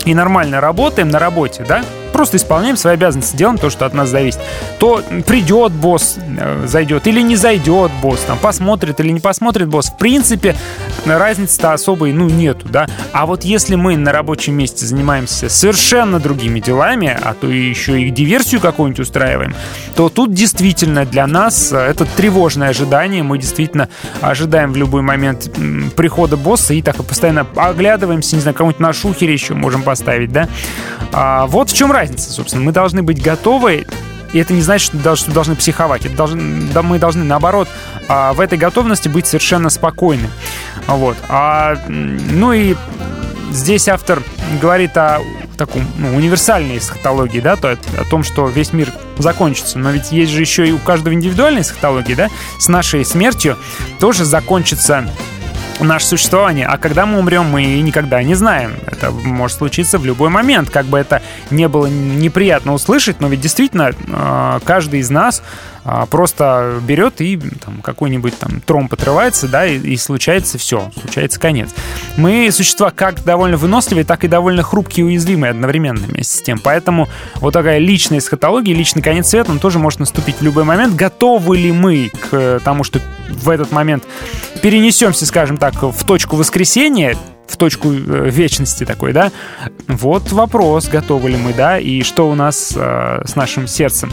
и 0.04 0.14
нормально 0.14 0.60
работаем 0.60 1.08
на 1.08 1.18
работе, 1.18 1.64
да, 1.68 1.84
просто 2.14 2.36
исполняем 2.36 2.76
свои 2.76 2.94
обязанности, 2.94 3.36
делаем 3.36 3.58
то, 3.58 3.70
что 3.70 3.86
от 3.86 3.92
нас 3.92 4.08
зависит, 4.08 4.38
то 4.78 5.02
придет 5.26 5.72
босс, 5.72 6.16
э, 6.16 6.64
зайдет 6.64 7.08
или 7.08 7.20
не 7.20 7.34
зайдет 7.34 7.90
босс, 8.00 8.20
там, 8.20 8.38
посмотрит 8.38 9.00
или 9.00 9.10
не 9.10 9.18
посмотрит 9.18 9.66
босс, 9.66 9.86
в 9.86 9.98
принципе, 9.98 10.54
разницы-то 11.04 11.72
особой, 11.72 12.12
ну, 12.12 12.28
нету, 12.28 12.68
да. 12.68 12.86
А 13.12 13.26
вот 13.26 13.42
если 13.42 13.74
мы 13.74 13.96
на 13.96 14.12
рабочем 14.12 14.54
месте 14.54 14.86
занимаемся 14.86 15.48
совершенно 15.48 16.20
другими 16.20 16.60
делами, 16.60 17.18
а 17.20 17.34
то 17.34 17.48
еще 17.48 18.00
и 18.00 18.10
диверсию 18.10 18.60
какую-нибудь 18.60 19.00
устраиваем, 19.00 19.56
то 19.96 20.08
тут 20.08 20.32
действительно 20.32 21.04
для 21.04 21.26
нас 21.26 21.72
э, 21.72 21.76
это 21.76 22.04
тревожное 22.04 22.68
ожидание, 22.68 23.24
мы 23.24 23.38
действительно 23.38 23.88
ожидаем 24.20 24.72
в 24.72 24.76
любой 24.76 25.02
момент 25.02 25.50
прихода 25.96 26.36
босса 26.36 26.74
и 26.74 26.82
так 26.82 27.00
и 27.00 27.02
постоянно 27.02 27.44
оглядываемся, 27.56 28.36
не 28.36 28.42
знаю, 28.42 28.54
кого-нибудь 28.54 28.80
на 28.80 28.92
шухере 28.92 29.32
еще 29.32 29.54
можем 29.54 29.82
поставить, 29.82 30.30
да. 30.30 30.48
А, 31.12 31.46
вот 31.46 31.70
в 31.70 31.76
чем 31.76 31.92
разница, 31.92 32.03
собственно. 32.16 32.64
Мы 32.64 32.72
должны 32.72 33.02
быть 33.02 33.22
готовы 33.22 33.86
и 34.32 34.38
это 34.38 34.52
не 34.52 34.62
значит, 34.62 34.88
что 34.88 34.96
дол- 34.98 35.16
что 35.16 35.30
должны 35.30 35.54
психовать. 35.54 36.06
Это 36.06 36.16
должны, 36.16 36.62
да, 36.72 36.82
мы 36.82 36.98
должны, 36.98 37.22
наоборот, 37.22 37.68
а, 38.08 38.32
в 38.32 38.40
этой 38.40 38.58
готовности 38.58 39.08
быть 39.08 39.28
совершенно 39.28 39.70
спокойны. 39.70 40.28
Вот. 40.88 41.16
А, 41.28 41.76
ну 41.86 42.52
и 42.52 42.74
здесь 43.52 43.86
автор 43.88 44.20
говорит 44.60 44.96
о 44.96 45.20
таком 45.56 45.86
ну, 45.98 46.16
универсальной 46.16 46.78
эсхатологии, 46.78 47.38
да, 47.38 47.54
то, 47.54 47.70
о 47.70 48.04
том, 48.10 48.24
что 48.24 48.48
весь 48.48 48.72
мир 48.72 48.92
закончится. 49.18 49.78
Но 49.78 49.90
ведь 49.92 50.10
есть 50.10 50.32
же 50.32 50.40
еще 50.40 50.66
и 50.66 50.72
у 50.72 50.78
каждого 50.78 51.14
индивидуальной 51.14 51.62
эсхатологии, 51.62 52.14
да, 52.14 52.28
с 52.58 52.66
нашей 52.66 53.04
смертью 53.04 53.56
тоже 54.00 54.24
закончится 54.24 55.08
наше 55.80 56.06
существование. 56.06 56.66
А 56.66 56.78
когда 56.78 57.06
мы 57.06 57.18
умрем, 57.18 57.46
мы 57.46 57.80
никогда 57.80 58.22
не 58.22 58.34
знаем. 58.34 58.74
Это 58.86 59.10
может 59.10 59.58
случиться 59.58 59.98
в 59.98 60.04
любой 60.06 60.28
момент. 60.28 60.70
Как 60.70 60.86
бы 60.86 60.98
это 60.98 61.22
не 61.50 61.68
было 61.68 61.86
неприятно 61.86 62.72
услышать, 62.72 63.20
но 63.20 63.28
ведь 63.28 63.40
действительно 63.40 63.92
э, 63.92 64.60
каждый 64.64 65.00
из 65.00 65.10
нас 65.10 65.42
просто 66.10 66.80
берет 66.82 67.20
и 67.20 67.36
там, 67.36 67.82
какой-нибудь 67.82 68.38
там 68.38 68.60
тромб 68.60 68.92
отрывается, 68.92 69.48
да, 69.48 69.66
и, 69.66 69.78
и 69.78 69.96
случается 69.96 70.58
все, 70.58 70.90
случается 71.00 71.38
конец. 71.38 71.70
Мы 72.16 72.50
существа 72.52 72.90
как 72.90 73.22
довольно 73.24 73.56
выносливые, 73.56 74.04
так 74.04 74.24
и 74.24 74.28
довольно 74.28 74.62
хрупкие 74.62 75.04
и 75.04 75.08
уязвимые 75.08 75.50
одновременно 75.50 76.00
вместе 76.00 76.38
с 76.38 76.42
тем. 76.42 76.58
Поэтому 76.58 77.08
вот 77.36 77.52
такая 77.52 77.78
личная 77.78 78.18
эсхатология, 78.18 78.74
личный 78.74 79.02
конец 79.02 79.28
света, 79.28 79.50
он 79.50 79.58
тоже 79.58 79.78
может 79.78 80.00
наступить 80.00 80.36
в 80.36 80.42
любой 80.42 80.64
момент. 80.64 80.94
Готовы 80.94 81.56
ли 81.56 81.72
мы 81.72 82.10
к 82.10 82.28
э, 82.32 82.60
тому, 82.64 82.84
что 82.84 83.00
в 83.28 83.50
этот 83.50 83.72
момент 83.72 84.04
перенесемся, 84.62 85.26
скажем 85.26 85.56
так, 85.56 85.74
в 85.82 86.04
точку 86.04 86.36
воскресения, 86.36 87.16
в 87.46 87.56
точку 87.56 87.92
э, 87.92 88.30
вечности 88.30 88.84
такой, 88.84 89.12
да? 89.12 89.30
Вот 89.86 90.32
вопрос, 90.32 90.88
готовы 90.88 91.30
ли 91.30 91.36
мы, 91.36 91.52
да, 91.52 91.78
и 91.78 92.02
что 92.02 92.28
у 92.28 92.34
нас 92.34 92.72
э, 92.74 93.22
с 93.24 93.36
нашим 93.36 93.66
сердцем. 93.66 94.10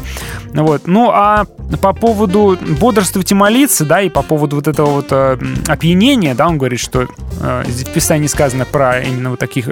Вот. 0.54 0.88
Ну, 0.88 1.10
а 1.12 1.46
по 1.82 1.94
поводу 1.94 2.58
бодрствовать 2.80 3.32
и 3.32 3.36
молиться, 3.36 3.86
да, 3.86 4.02
и 4.02 4.10
по 4.10 4.22
поводу 4.22 4.58
вот 4.58 4.68
этого 4.68 4.90
вот 4.92 5.08
э, 5.12 5.38
опьянения, 5.68 6.36
да, 6.36 6.48
он 6.48 6.58
говорит, 6.58 6.80
что 6.80 7.08
э, 7.40 7.64
в 7.66 7.94
Писании 7.94 8.28
сказано 8.28 8.66
про 8.66 9.02
именно 9.02 9.32
вот 9.32 9.40
таких 9.40 9.70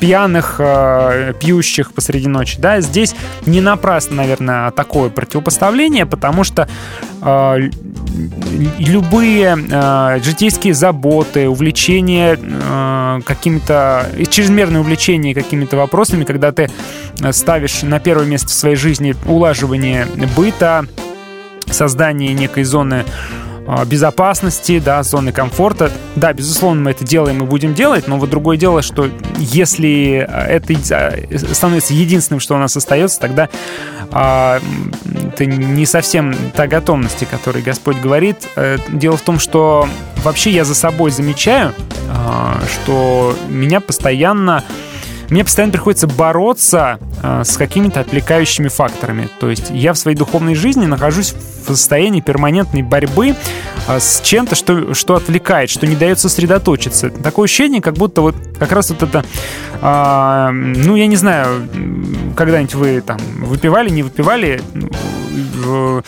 пьяных, 0.00 0.56
э, 0.58 1.32
пьющих 1.40 1.92
посреди 1.92 2.28
ночи, 2.28 2.58
да, 2.60 2.80
здесь 2.80 3.14
не 3.46 3.60
напрасно, 3.60 4.16
наверное, 4.16 4.70
такое 4.70 5.08
противопоставление, 5.08 6.06
потому 6.06 6.44
что 6.44 6.68
э, 7.22 7.70
любые 8.78 9.56
э, 9.56 10.20
житейские 10.22 10.74
заботы, 10.74 11.48
увлечения 11.48 12.38
э, 12.40 13.20
какими-то 13.24 14.06
чрезмерное 14.30 14.80
увлечение 14.80 15.34
какими-то 15.34 15.76
вопросами, 15.76 16.24
когда 16.24 16.52
ты 16.52 16.70
ставишь 17.30 17.82
на 17.82 18.00
первое 18.00 18.26
место 18.26 18.48
в 18.48 18.52
своей 18.52 18.76
жизни 18.76 19.14
улаживание 19.26 20.06
быта, 20.36 20.86
создание 21.70 22.34
некой 22.34 22.64
зоны 22.64 23.04
безопасности, 23.86 24.78
да, 24.78 25.02
зоны 25.02 25.32
комфорта. 25.32 25.90
Да, 26.16 26.32
безусловно, 26.32 26.82
мы 26.82 26.90
это 26.90 27.04
делаем 27.04 27.42
и 27.42 27.46
будем 27.46 27.74
делать, 27.74 28.08
но 28.08 28.18
вот 28.18 28.30
другое 28.30 28.56
дело, 28.56 28.82
что 28.82 29.08
если 29.38 30.26
это 30.28 30.72
э, 30.72 31.38
становится 31.38 31.94
единственным, 31.94 32.40
что 32.40 32.54
у 32.54 32.58
нас 32.58 32.76
остается, 32.76 33.20
тогда 33.20 33.48
а, 34.10 34.60
это 35.32 35.46
не 35.46 35.86
совсем 35.86 36.34
та 36.54 36.66
готовность, 36.66 37.22
о 37.22 37.26
которой 37.26 37.62
Господь 37.62 37.96
говорит. 37.96 38.48
Э, 38.56 38.76
Дело 38.88 39.16
в 39.16 39.22
том, 39.22 39.38
что 39.38 39.88
вообще 40.22 40.50
я 40.50 40.64
за 40.64 40.74
собой 40.74 41.10
замечаю, 41.10 41.72
а, 42.10 42.60
что 42.72 43.34
меня 43.48 43.80
постоянно 43.80 44.62
мне 45.32 45.44
постоянно 45.44 45.72
приходится 45.72 46.06
бороться 46.06 46.98
э, 47.22 47.42
с 47.42 47.56
какими-то 47.56 48.00
отвлекающими 48.00 48.68
факторами. 48.68 49.30
То 49.40 49.48
есть 49.48 49.70
я 49.70 49.94
в 49.94 49.98
своей 49.98 50.14
духовной 50.14 50.54
жизни 50.54 50.84
нахожусь 50.84 51.32
в 51.32 51.68
состоянии 51.68 52.20
перманентной 52.20 52.82
борьбы 52.82 53.34
э, 53.88 53.98
с 53.98 54.20
чем-то, 54.20 54.54
что, 54.54 54.92
что 54.92 55.14
отвлекает, 55.14 55.70
что 55.70 55.86
не 55.86 55.96
дает 55.96 56.18
сосредоточиться. 56.18 57.08
Такое 57.08 57.46
ощущение, 57.46 57.80
как 57.80 57.94
будто 57.94 58.20
вот 58.20 58.34
как 58.58 58.72
раз 58.72 58.90
вот 58.90 59.02
это, 59.02 59.24
э, 59.80 60.50
ну, 60.50 60.96
я 60.96 61.06
не 61.06 61.16
знаю, 61.16 61.66
когда-нибудь 62.36 62.74
вы 62.74 63.00
там 63.00 63.18
выпивали, 63.38 63.88
не 63.88 64.02
выпивали, 64.02 64.60
э, 65.64 66.02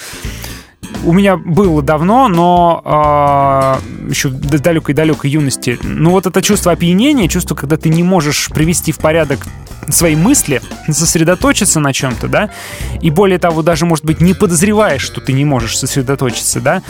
у 1.04 1.12
меня 1.12 1.36
было 1.36 1.82
давно, 1.82 2.28
но 2.28 2.82
э, 2.84 4.08
еще 4.10 4.28
в 4.28 4.60
далекой-далекой 4.60 5.30
юности. 5.30 5.78
Ну 5.82 6.10
вот 6.10 6.26
это 6.26 6.42
чувство 6.42 6.72
опьянения, 6.72 7.28
чувство, 7.28 7.54
когда 7.54 7.76
ты 7.76 7.88
не 7.88 8.02
можешь 8.02 8.48
привести 8.50 8.92
в 8.92 8.98
порядок 8.98 9.46
свои 9.88 10.16
мысли, 10.16 10.60
сосредоточиться 10.88 11.80
на 11.80 11.92
чем-то, 11.92 12.28
да, 12.28 12.50
и 13.00 13.10
более 13.10 13.38
того, 13.38 13.62
даже, 13.62 13.86
может 13.86 14.04
быть, 14.04 14.20
не 14.20 14.34
подозреваешь, 14.34 15.02
что 15.02 15.20
ты 15.20 15.32
не 15.32 15.44
можешь 15.44 15.78
сосредоточиться, 15.78 16.60
да. 16.60 16.82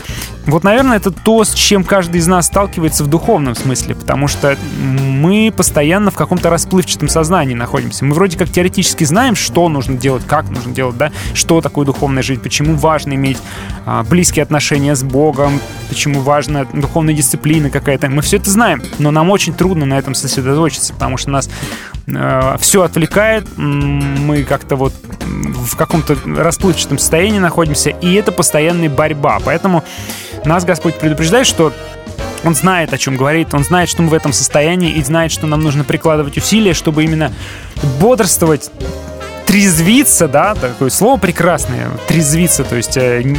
Вот, 0.47 0.64
наверное, 0.64 0.97
это 0.97 1.11
то, 1.11 1.42
с 1.45 1.55
чем 1.55 1.84
каждый 1.84 2.18
из 2.18 2.26
нас 2.26 2.47
сталкивается 2.47 3.05
в 3.05 3.07
духовном 3.07 3.55
смысле, 3.55 3.95
потому 3.95 4.28
что 4.28 4.57
мы 4.78 5.53
постоянно 5.57 6.11
в 6.11 6.14
каком-то 6.14 6.51
расплывчатом 6.51 7.09
сознании 7.09 7.55
находимся. 7.55 8.05
Мы 8.05 8.14
вроде 8.14 8.36
как 8.36 8.51
теоретически 8.51 9.05
знаем, 9.05 9.36
что 9.36 9.68
нужно 9.68 9.97
делать, 9.97 10.24
как 10.26 10.51
нужно 10.51 10.72
делать, 10.72 10.97
да, 10.97 11.12
что 11.32 11.61
такое 11.61 11.86
духовная 11.86 12.22
жизнь, 12.22 12.40
почему 12.40 12.74
важно 12.76 13.14
иметь 13.14 13.38
а, 13.86 14.03
близкие 14.05 14.42
отношения 14.42 14.95
с 14.95 15.03
Богом, 15.03 15.61
почему 15.88 16.20
важна 16.20 16.66
духовная 16.72 17.14
дисциплина 17.14 17.70
какая-то. 17.70 18.09
Мы 18.09 18.22
все 18.22 18.36
это 18.36 18.51
знаем, 18.51 18.82
но 18.99 19.11
нам 19.11 19.30
очень 19.30 19.55
трудно 19.55 19.86
на 19.86 19.99
этом 19.99 20.14
сосредоточиться, 20.14 20.92
потому 20.92 21.16
что 21.16 21.30
нас 21.30 21.49
все 22.07 22.83
отвлекает, 22.83 23.47
мы 23.57 24.45
как-то 24.45 24.77
вот 24.77 24.93
в 25.21 25.77
каком-то 25.77 26.17
расплывчатом 26.27 26.99
состоянии 26.99 27.39
находимся, 27.39 27.91
и 27.91 28.15
это 28.15 28.31
постоянная 28.31 28.91
борьба. 28.91 29.39
Поэтому 29.45 29.85
нас 30.45 30.65
Господь 30.65 30.99
предупреждает, 30.99 31.47
что 31.47 31.73
он 32.45 32.55
знает, 32.55 32.93
о 32.93 32.99
чем 32.99 33.17
говорит, 33.17 33.55
он 33.55 33.65
знает, 33.65 33.89
что 33.89 34.03
мы 34.03 34.11
в 34.11 34.15
этом 34.15 34.33
состоянии, 34.33 34.93
и 34.93 35.03
знает, 35.03 35.33
что 35.33 35.47
нам 35.47 35.63
нужно 35.63 35.85
прикладывать 35.85 36.37
усилия, 36.37 36.75
чтобы 36.75 37.05
именно 37.05 37.33
бодрствовать, 38.01 38.71
трезвиться, 39.47 40.29
да, 40.29 40.55
такое 40.55 40.91
слово 40.91 41.19
прекрасное, 41.19 41.89
трезвиться, 42.09 42.65
то 42.65 42.77
есть 42.77 42.97
э, 42.97 43.35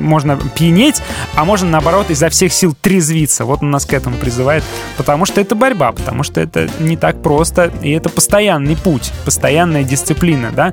можно 0.00 0.36
пьянеть, 0.54 1.02
а 1.34 1.44
можно, 1.44 1.68
наоборот, 1.68 2.10
изо 2.10 2.28
всех 2.28 2.52
сил 2.52 2.74
трезвиться. 2.80 3.44
Вот 3.44 3.62
он 3.62 3.70
нас 3.70 3.86
к 3.86 3.92
этому 3.92 4.16
призывает, 4.16 4.64
потому 4.96 5.26
что 5.26 5.40
это 5.40 5.54
борьба, 5.54 5.92
потому 5.92 6.22
что 6.22 6.40
это 6.40 6.68
не 6.78 6.96
так 6.96 7.22
просто, 7.22 7.72
и 7.82 7.90
это 7.90 8.08
постоянный 8.08 8.76
путь, 8.76 9.12
постоянная 9.24 9.84
дисциплина, 9.84 10.50
да. 10.50 10.72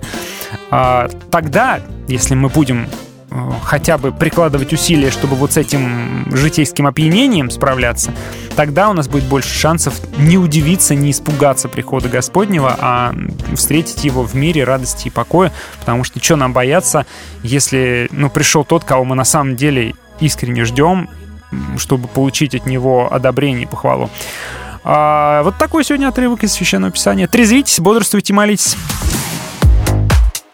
А, 0.71 1.09
тогда, 1.31 1.79
если 2.07 2.35
мы 2.35 2.49
будем 2.49 2.87
хотя 3.63 3.97
бы 3.97 4.11
прикладывать 4.11 4.73
усилия, 4.73 5.11
чтобы 5.11 5.35
вот 5.35 5.53
с 5.53 5.57
этим 5.57 6.25
житейским 6.31 6.87
опьянением 6.87 7.49
справляться, 7.49 8.11
тогда 8.55 8.89
у 8.89 8.93
нас 8.93 9.07
будет 9.07 9.25
больше 9.25 9.49
шансов 9.49 9.99
не 10.17 10.37
удивиться, 10.37 10.95
не 10.95 11.11
испугаться 11.11 11.67
прихода 11.67 12.07
Господнего, 12.09 12.75
а 12.79 13.13
встретить 13.55 14.03
его 14.03 14.23
в 14.23 14.33
мире 14.35 14.63
радости 14.63 15.07
и 15.07 15.11
покоя, 15.11 15.51
потому 15.79 16.03
что 16.03 16.23
что 16.23 16.35
нам 16.35 16.53
бояться, 16.53 17.05
если 17.43 18.07
ну, 18.11 18.29
пришел 18.29 18.63
тот, 18.63 18.83
кого 18.83 19.03
мы 19.03 19.15
на 19.15 19.25
самом 19.25 19.55
деле 19.55 19.93
искренне 20.19 20.65
ждем, 20.65 21.09
чтобы 21.77 22.07
получить 22.07 22.55
от 22.55 22.65
него 22.65 23.11
одобрение 23.11 23.63
и 23.63 23.67
похвалу. 23.67 24.09
А, 24.83 25.43
вот 25.43 25.57
такой 25.57 25.83
сегодня 25.83 26.07
отрывок 26.07 26.43
из 26.43 26.53
Священного 26.53 26.91
Писания. 26.91 27.27
Трезвитесь, 27.27 27.79
бодрствуйте, 27.79 28.33
молитесь. 28.33 28.77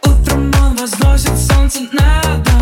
Утром 0.03 0.51
возносит 0.75 1.37
солнце 1.37 1.81
надо 1.91 2.52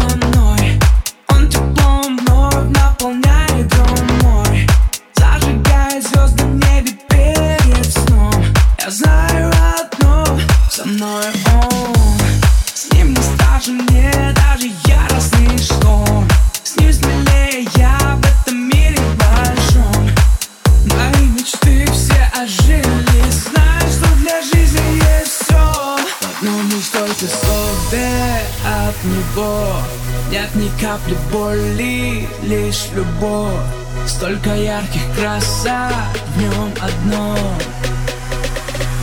Столько 34.31 34.55
ярких 34.55 35.01
красок 35.13 35.91
в 36.25 36.41
нем 36.41 36.71
одно. 36.81 37.35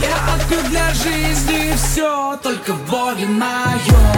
Я 0.01 0.33
открыл 0.33 0.63
для 0.71 0.91
жизни 0.91 1.71
все 1.75 2.35
только 2.41 2.73
в 2.73 2.89
Боге 2.89 3.27
моем 3.27 4.08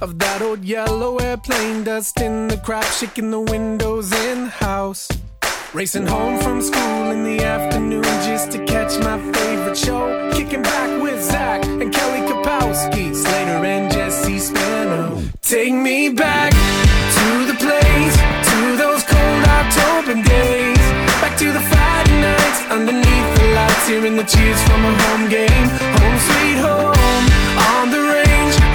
of 0.00 0.18
that 0.18 0.42
old 0.42 0.64
yellow 0.64 1.16
airplane 1.18 1.84
dust 1.84 2.20
in 2.20 2.48
the 2.48 2.56
crop, 2.58 2.84
shaking 2.84 3.30
the 3.30 3.40
windows 3.40 4.12
in 4.12 4.44
the 4.44 4.50
house. 4.50 5.08
Racing 5.72 6.06
home 6.06 6.38
from 6.40 6.62
school 6.62 7.10
in 7.10 7.24
the 7.24 7.42
afternoon 7.44 8.02
just 8.24 8.52
to 8.52 8.64
catch 8.64 8.98
my 9.00 9.18
favorite 9.32 9.76
show. 9.76 10.30
Kicking 10.32 10.62
back 10.62 11.02
with 11.02 11.22
Zach 11.22 11.64
and 11.66 11.92
Kelly 11.92 12.20
Kapowski, 12.28 13.14
Slater 13.14 13.64
and 13.64 13.92
Jesse 13.92 14.38
Spano. 14.38 15.22
Take 15.42 15.74
me 15.74 16.08
back 16.08 16.52
to 16.52 17.46
the 17.50 17.56
place, 17.58 18.16
to 18.48 18.76
those 18.76 19.02
cold 19.04 19.42
October 19.60 20.14
days. 20.22 20.86
Back 21.20 21.36
to 21.38 21.52
the 21.52 21.60
Friday 21.60 22.20
nights 22.20 22.60
underneath 22.70 23.28
the 23.38 23.46
lights, 23.54 23.88
hearing 23.88 24.16
the 24.16 24.24
cheers 24.24 24.62
from 24.62 24.84
a 24.84 24.92
home 25.02 25.28
game. 25.28 25.68
Home 25.98 26.18
sweet 26.28 26.58
home 26.58 27.24
on 27.74 27.90
the 27.90 28.00
range. 28.00 28.25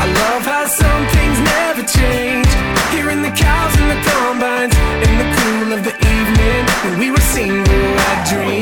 I 0.02 0.06
love 0.08 0.44
how 0.44 0.66
some 0.66 1.04
things 1.16 1.38
never 1.54 1.84
change. 1.84 2.50
Hearing 2.90 3.22
the 3.22 3.30
cows 3.30 3.74
and 3.80 3.92
the 3.94 4.00
combines 4.10 4.76
in 5.06 5.14
the 5.22 5.28
cool 5.38 5.74
of 5.78 5.84
the 5.84 5.94
evening 5.94 6.62
when 6.84 6.98
we 6.98 7.12
were 7.12 7.26
single, 7.38 8.00
I 8.10 8.26
dreaming. 8.28 8.61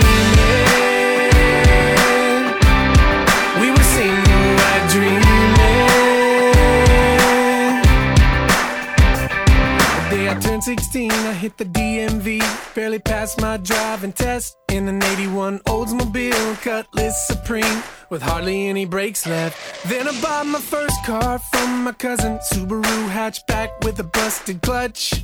I 11.29 11.33
hit 11.33 11.57
the 11.57 11.65
DMV. 11.65 12.41
Barely 12.73 12.97
passed 12.97 13.39
my 13.39 13.57
driving 13.57 14.13
test 14.13 14.57
in 14.71 14.87
an 14.87 15.03
81 15.03 15.59
Oldsmobile 15.59 16.59
Cutlass 16.63 17.27
Supreme 17.27 17.83
with 18.09 18.23
hardly 18.23 18.67
any 18.67 18.85
brakes 18.85 19.27
left. 19.27 19.55
Then 19.87 20.07
I 20.07 20.21
bought 20.21 20.47
my 20.47 20.59
first 20.59 21.05
car 21.05 21.37
from 21.37 21.83
my 21.83 21.91
cousin, 21.91 22.39
Subaru 22.51 23.09
hatchback 23.09 23.85
with 23.85 23.99
a 23.99 24.03
busted 24.05 24.63
clutch. 24.63 25.23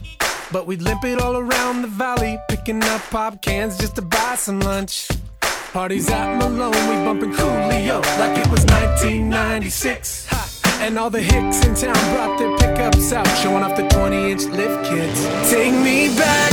But 0.52 0.68
we'd 0.68 0.84
limp 0.84 1.04
it 1.06 1.20
all 1.20 1.38
around 1.38 1.82
the 1.82 1.88
valley, 1.88 2.38
picking 2.50 2.84
up 2.84 3.02
pop 3.10 3.42
cans 3.42 3.76
just 3.76 3.96
to 3.96 4.04
buy 4.04 4.36
some 4.36 4.60
lunch. 4.60 5.10
Parties 5.74 6.08
at 6.12 6.38
Malone, 6.38 6.72
we 6.72 7.04
bumping 7.04 7.34
Coolio 7.34 8.00
like 8.20 8.38
it 8.38 8.48
was 8.52 8.64
1996. 8.66 10.28
Ha! 10.28 10.55
And 10.82 11.00
all 11.00 11.10
the 11.10 11.22
hicks 11.22 11.66
in 11.66 11.74
town 11.74 11.98
brought 12.14 12.38
their 12.38 12.56
pickups 12.58 13.12
out, 13.12 13.28
showing 13.42 13.64
off 13.64 13.76
the 13.76 13.88
20 13.88 14.32
inch 14.32 14.44
lift 14.46 14.86
kits. 14.86 15.22
Take 15.50 15.74
me 15.74 16.14
back 16.16 16.52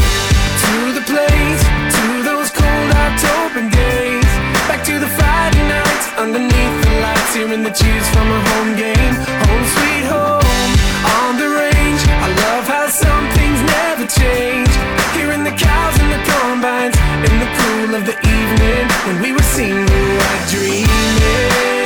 to 0.65 0.73
the 0.97 1.05
place, 1.05 1.63
to 1.97 2.05
those 2.23 2.51
cold 2.51 2.91
October 2.97 3.69
days. 3.69 4.31
Back 4.71 4.85
to 4.85 4.99
the 4.99 5.11
Friday 5.19 5.65
nights 5.69 6.07
underneath 6.17 6.77
the 6.85 6.93
lights, 7.05 7.35
hearing 7.35 7.63
the 7.63 7.75
cheers 7.77 8.09
from 8.15 8.27
a 8.31 8.41
home 8.51 8.73
game. 8.77 9.15
Home 9.47 9.65
sweet 9.77 10.07
home 10.09 10.71
on 11.21 11.37
the 11.37 11.49
range. 11.53 12.03
I 12.09 12.29
love 12.47 12.65
how 12.67 12.87
some 12.89 13.27
things 13.37 13.61
never 13.77 14.07
change. 14.07 14.73
Hearing 15.19 15.45
the 15.45 15.53
cows 15.53 15.97
and 16.01 16.11
the 16.15 16.23
combines 16.31 16.97
in 17.27 17.35
the 17.43 17.51
cool 17.59 17.91
of 17.99 18.07
the 18.07 18.17
evening 18.17 18.87
when 19.05 19.17
we 19.21 19.33
were 19.33 19.49
single, 19.55 20.09
I 20.31 20.35
dreaming. 20.49 21.82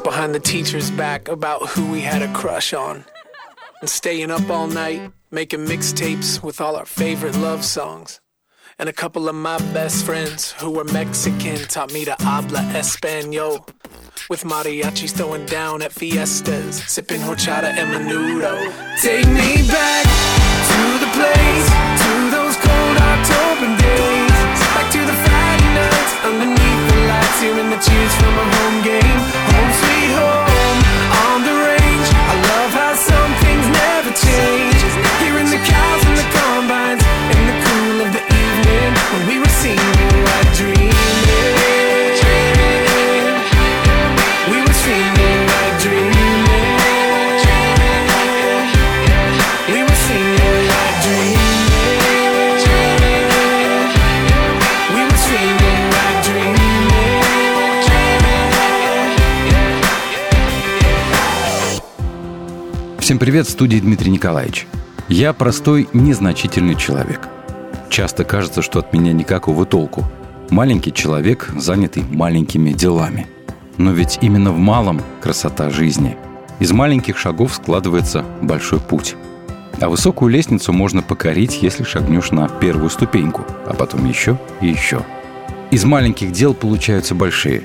Behind 0.00 0.34
the 0.34 0.40
teacher's 0.40 0.90
back 0.90 1.28
about 1.28 1.68
who 1.68 1.90
we 1.90 2.00
had 2.00 2.22
a 2.22 2.32
crush 2.32 2.72
on. 2.72 3.04
And 3.80 3.88
staying 3.90 4.30
up 4.30 4.48
all 4.48 4.66
night, 4.66 5.12
making 5.30 5.66
mixtapes 5.66 6.42
with 6.42 6.60
all 6.60 6.76
our 6.76 6.86
favorite 6.86 7.36
love 7.36 7.64
songs. 7.64 8.20
And 8.78 8.88
a 8.88 8.92
couple 8.92 9.28
of 9.28 9.34
my 9.34 9.58
best 9.72 10.04
friends 10.04 10.52
who 10.52 10.70
were 10.70 10.84
Mexican 10.84 11.58
taught 11.68 11.92
me 11.92 12.04
to 12.06 12.16
habla 12.18 12.60
español. 12.72 13.68
With 14.30 14.42
mariachis 14.44 15.12
throwing 15.12 15.46
down 15.46 15.82
at 15.82 15.92
fiestas, 15.92 16.82
sipping 16.84 17.20
horchata 17.20 17.64
and 17.64 17.92
menudo. 17.92 18.54
Take 19.00 19.26
me 19.28 19.68
back 19.68 20.04
to 20.70 21.04
the 21.04 21.10
place, 21.12 21.68
hearing 27.44 27.68
the 27.68 27.76
cheers 27.76 28.14
from 28.16 28.32
a 28.40 28.46
home 28.56 28.78
game. 28.80 29.18
Home 29.52 29.72
sweet 29.80 30.12
home 30.16 30.80
on 31.28 31.38
the 31.44 31.52
range. 31.68 32.08
I 32.32 32.34
love 32.48 32.72
how 32.72 32.92
some 32.96 33.32
things 33.44 33.66
never 33.68 34.12
change. 34.16 34.80
Hearing 35.20 35.48
the 35.52 35.60
cows 35.60 36.02
and 36.08 36.16
the 36.16 36.28
combines 36.40 37.04
in 37.36 37.42
the 37.50 37.56
cool 37.64 37.96
of 38.00 38.10
the 38.16 38.24
evening 38.24 38.90
when 39.12 39.22
we 39.28 39.36
were 39.42 39.54
single, 39.60 39.93
Всем 63.04 63.18
привет, 63.18 63.46
в 63.46 63.50
студии 63.50 63.76
Дмитрий 63.80 64.10
Николаевич. 64.10 64.66
Я 65.10 65.34
простой, 65.34 65.90
незначительный 65.92 66.74
человек. 66.74 67.28
Часто 67.90 68.24
кажется, 68.24 68.62
что 68.62 68.78
от 68.78 68.94
меня 68.94 69.12
никакого 69.12 69.66
толку. 69.66 70.04
Маленький 70.48 70.90
человек, 70.90 71.50
занятый 71.54 72.02
маленькими 72.02 72.72
делами. 72.72 73.26
Но 73.76 73.92
ведь 73.92 74.20
именно 74.22 74.52
в 74.52 74.56
малом 74.56 75.02
красота 75.20 75.68
жизни. 75.68 76.16
Из 76.60 76.72
маленьких 76.72 77.18
шагов 77.18 77.52
складывается 77.52 78.24
большой 78.40 78.80
путь. 78.80 79.16
А 79.82 79.90
высокую 79.90 80.30
лестницу 80.30 80.72
можно 80.72 81.02
покорить, 81.02 81.58
если 81.60 81.84
шагнешь 81.84 82.30
на 82.30 82.48
первую 82.48 82.88
ступеньку, 82.88 83.44
а 83.66 83.74
потом 83.74 84.08
еще 84.08 84.40
и 84.62 84.68
еще. 84.68 85.02
Из 85.70 85.84
маленьких 85.84 86.32
дел 86.32 86.54
получаются 86.54 87.14
большие. 87.14 87.64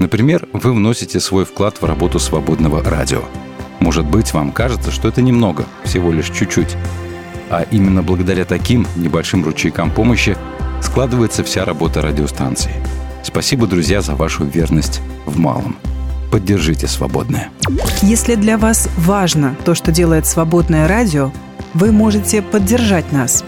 Например, 0.00 0.48
вы 0.52 0.72
вносите 0.72 1.20
свой 1.20 1.44
вклад 1.44 1.80
в 1.80 1.84
работу 1.84 2.18
свободного 2.18 2.82
радио. 2.82 3.22
Может 3.80 4.06
быть, 4.06 4.32
вам 4.32 4.52
кажется, 4.52 4.90
что 4.90 5.08
это 5.08 5.22
немного, 5.22 5.64
всего 5.84 6.12
лишь 6.12 6.30
чуть-чуть. 6.30 6.76
А 7.50 7.66
именно 7.70 8.02
благодаря 8.02 8.44
таким 8.44 8.86
небольшим 8.94 9.44
ручейкам 9.44 9.90
помощи 9.90 10.36
складывается 10.82 11.42
вся 11.42 11.64
работа 11.64 12.02
радиостанции. 12.02 12.72
Спасибо, 13.22 13.66
друзья, 13.66 14.00
за 14.00 14.14
вашу 14.14 14.44
верность 14.44 15.00
в 15.26 15.38
малом. 15.38 15.76
Поддержите 16.30 16.86
свободное. 16.86 17.50
Если 18.02 18.36
для 18.36 18.56
вас 18.56 18.88
важно 18.96 19.56
то, 19.64 19.74
что 19.74 19.90
делает 19.90 20.26
свободное 20.26 20.86
радио, 20.86 21.32
вы 21.74 21.90
можете 21.90 22.40
поддержать 22.40 23.12
нас. 23.12 23.44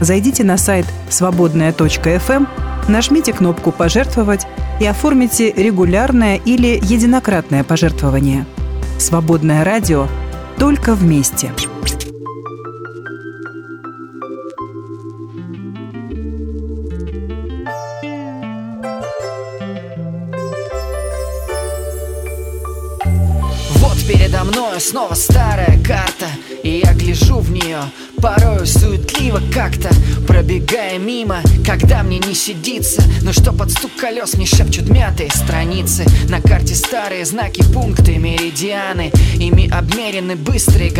Зайдите 0.00 0.44
на 0.44 0.56
сайт 0.56 0.86
свободная.фм, 1.08 2.44
нажмите 2.88 3.32
кнопку 3.32 3.72
«Пожертвовать» 3.72 4.46
и 4.80 4.86
оформите 4.86 5.52
регулярное 5.52 6.36
или 6.36 6.78
единократное 6.82 7.64
пожертвование. 7.64 8.46
Свободное 8.98 9.64
радио 9.64 10.08
только 10.58 10.94
вместе. 10.94 11.52
Вот 23.76 23.96
передо 24.08 24.42
мной 24.44 24.80
снова 24.80 25.14
старая 25.14 25.78
карта 25.84 26.26
И 26.64 26.82
я 26.84 26.92
гляжу 26.92 27.38
в 27.38 27.52
нее 27.52 27.78
Порою 28.20 28.66
суетливо 28.66 29.40
как-то 29.52 29.90
Пробегая 30.26 30.98
мимо 30.98 31.42
Когда 31.64 32.02
мне 32.02 32.18
не 32.18 32.34
сидится. 32.34 33.02
Но 33.22 33.32
что 33.32 33.52
под 33.52 33.70
стук 33.70 33.92
колес 33.98 34.34
мне 34.34 34.46
шепчут 34.46 34.88
мятые 34.88 35.30
страницы. 35.30 36.04
На 36.28 36.40
карте 36.40 36.74
старые 36.74 37.24
знаки, 37.24 37.62
пункты, 37.72 38.16
меридианы. 38.16 39.12
Ими 39.38 39.70
обмерены 39.70 40.36
быстрые 40.36 40.90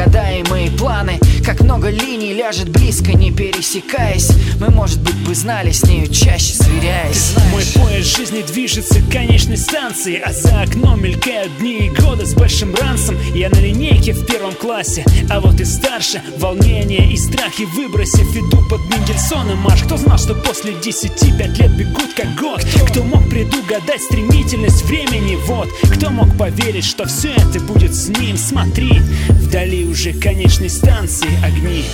мои 0.48 0.70
планы. 0.70 1.18
Как 1.44 1.60
много 1.60 1.90
линий 1.90 2.34
ляжет 2.34 2.68
близко, 2.68 3.12
не 3.12 3.30
пересекаясь. 3.30 4.30
Мы, 4.60 4.70
может 4.70 5.00
быть, 5.00 5.16
бы 5.16 5.34
знали 5.34 5.70
с 5.70 5.84
нею 5.84 6.08
чаще, 6.08 6.54
сверяясь. 6.54 7.34
Мой 7.52 7.64
поезд 7.74 8.16
жизни 8.16 8.42
движется 8.42 9.00
к 9.00 9.10
конечной 9.10 9.56
станции 9.56 10.20
А 10.24 10.32
за 10.32 10.62
окном 10.62 11.02
мелькают 11.02 11.56
дни 11.58 11.86
и 11.86 11.88
годы 11.90 12.26
с 12.26 12.34
большим 12.34 12.74
ранцем. 12.74 13.16
Я 13.34 13.50
на 13.50 13.56
линейке 13.56 14.12
в 14.12 14.26
первом 14.26 14.54
классе 14.54 15.04
А 15.30 15.40
вот 15.40 15.60
и 15.60 15.64
старше. 15.64 16.22
Волнение 16.38 17.07
и 17.08 17.16
страхи 17.16 17.64
выбросив 17.64 18.36
Иду 18.36 18.62
под 18.68 18.80
Мендельсоном. 18.90 19.66
Аж 19.68 19.82
кто 19.82 19.96
знал, 19.96 20.18
что 20.18 20.34
после 20.34 20.74
десяти 20.74 21.32
пять 21.32 21.58
лет 21.58 21.76
бегут 21.76 22.14
как 22.14 22.34
год? 22.36 22.64
Кто 22.88 23.02
мог 23.02 23.28
предугадать 23.28 24.02
стремительность 24.02 24.84
времени? 24.84 25.36
Вот. 25.46 25.68
Кто 25.94 26.10
мог 26.10 26.36
поверить, 26.36 26.84
что 26.84 27.06
все 27.06 27.30
это 27.30 27.60
будет 27.60 27.94
с 27.94 28.08
ним? 28.08 28.36
Смотри, 28.36 29.00
вдали 29.28 29.84
уже 29.84 30.12
конечной 30.12 30.70
станции 30.70 31.28
огни. 31.44 31.84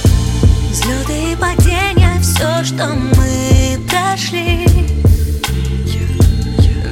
Взлеты 0.71 1.33
и 1.33 1.37
падения, 1.37 2.19
все, 2.21 2.65
что 2.65 2.89
мы 2.89 3.79
прошли. 3.89 4.67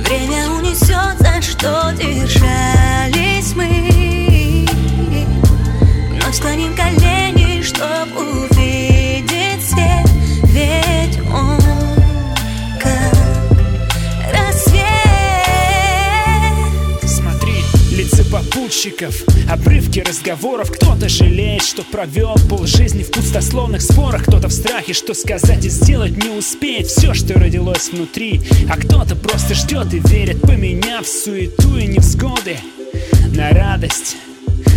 Время 0.04 0.50
унесет, 0.50 1.18
за 1.18 1.42
что 1.42 1.92
держались 1.98 3.54
мы. 3.56 4.66
Вновь 6.10 6.36
склоним 6.36 6.74
колени, 6.76 7.11
попутчиков 18.82 19.22
Обрывки 19.48 20.00
разговоров. 20.00 20.70
Кто-то 20.72 21.08
жалеет, 21.08 21.62
что 21.62 21.82
провел 21.82 22.34
полжизни 22.48 23.02
в 23.02 23.10
пустословных 23.10 23.82
спорах. 23.82 24.22
Кто-то 24.22 24.48
в 24.48 24.52
страхе, 24.52 24.92
что 24.92 25.14
сказать 25.14 25.64
и 25.64 25.68
сделать 25.68 26.16
не 26.16 26.30
успеет. 26.30 26.86
Все, 26.86 27.14
что 27.14 27.34
родилось 27.34 27.90
внутри. 27.92 28.40
А 28.68 28.76
кто-то 28.76 29.14
просто 29.14 29.54
ждет 29.54 29.92
и 29.94 29.98
верит 29.98 30.40
Поменяв 30.40 31.06
суету 31.06 31.76
и 31.76 31.86
невзгоды 31.86 32.56
На 33.36 33.50
радость 33.50 34.16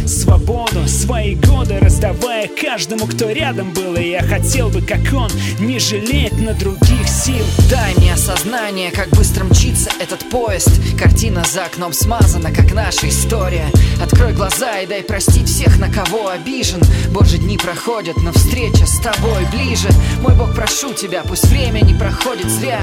Свободу, 0.05 0.87
свои 0.87 1.35
годы 1.35 1.79
раздавая 1.79 2.47
каждому, 2.47 3.07
кто 3.07 3.31
рядом 3.31 3.71
был. 3.73 3.95
И 3.95 4.09
я 4.09 4.21
хотел 4.21 4.69
бы, 4.69 4.81
как 4.81 4.99
он, 5.13 5.29
не 5.59 5.79
жалеть 5.79 6.39
на 6.39 6.53
других 6.53 7.07
сил. 7.07 7.43
Дай 7.69 7.95
мне 7.95 8.13
осознание, 8.13 8.91
как 8.91 9.09
быстро 9.09 9.45
мчится 9.45 9.89
этот 9.99 10.29
поезд. 10.29 10.69
Картина 10.99 11.43
за 11.51 11.65
окном 11.65 11.91
смазана, 11.91 12.51
как 12.51 12.73
наша 12.73 13.09
история. 13.09 13.65
Открой 14.01 14.33
глаза 14.33 14.79
и 14.79 14.85
дай 14.85 15.01
простить 15.01 15.47
всех, 15.47 15.79
на 15.79 15.91
кого 15.91 16.29
обижен. 16.29 16.81
Боже, 17.09 17.39
дни 17.39 17.57
проходят, 17.57 18.17
но 18.17 18.31
встреча 18.31 18.85
с 18.85 18.99
тобой 18.99 19.45
ближе. 19.51 19.89
Мой 20.21 20.35
Бог, 20.35 20.53
прошу 20.53 20.93
тебя, 20.93 21.23
пусть 21.23 21.47
время 21.47 21.81
не 21.81 21.95
проходит 21.95 22.49
зря. 22.51 22.81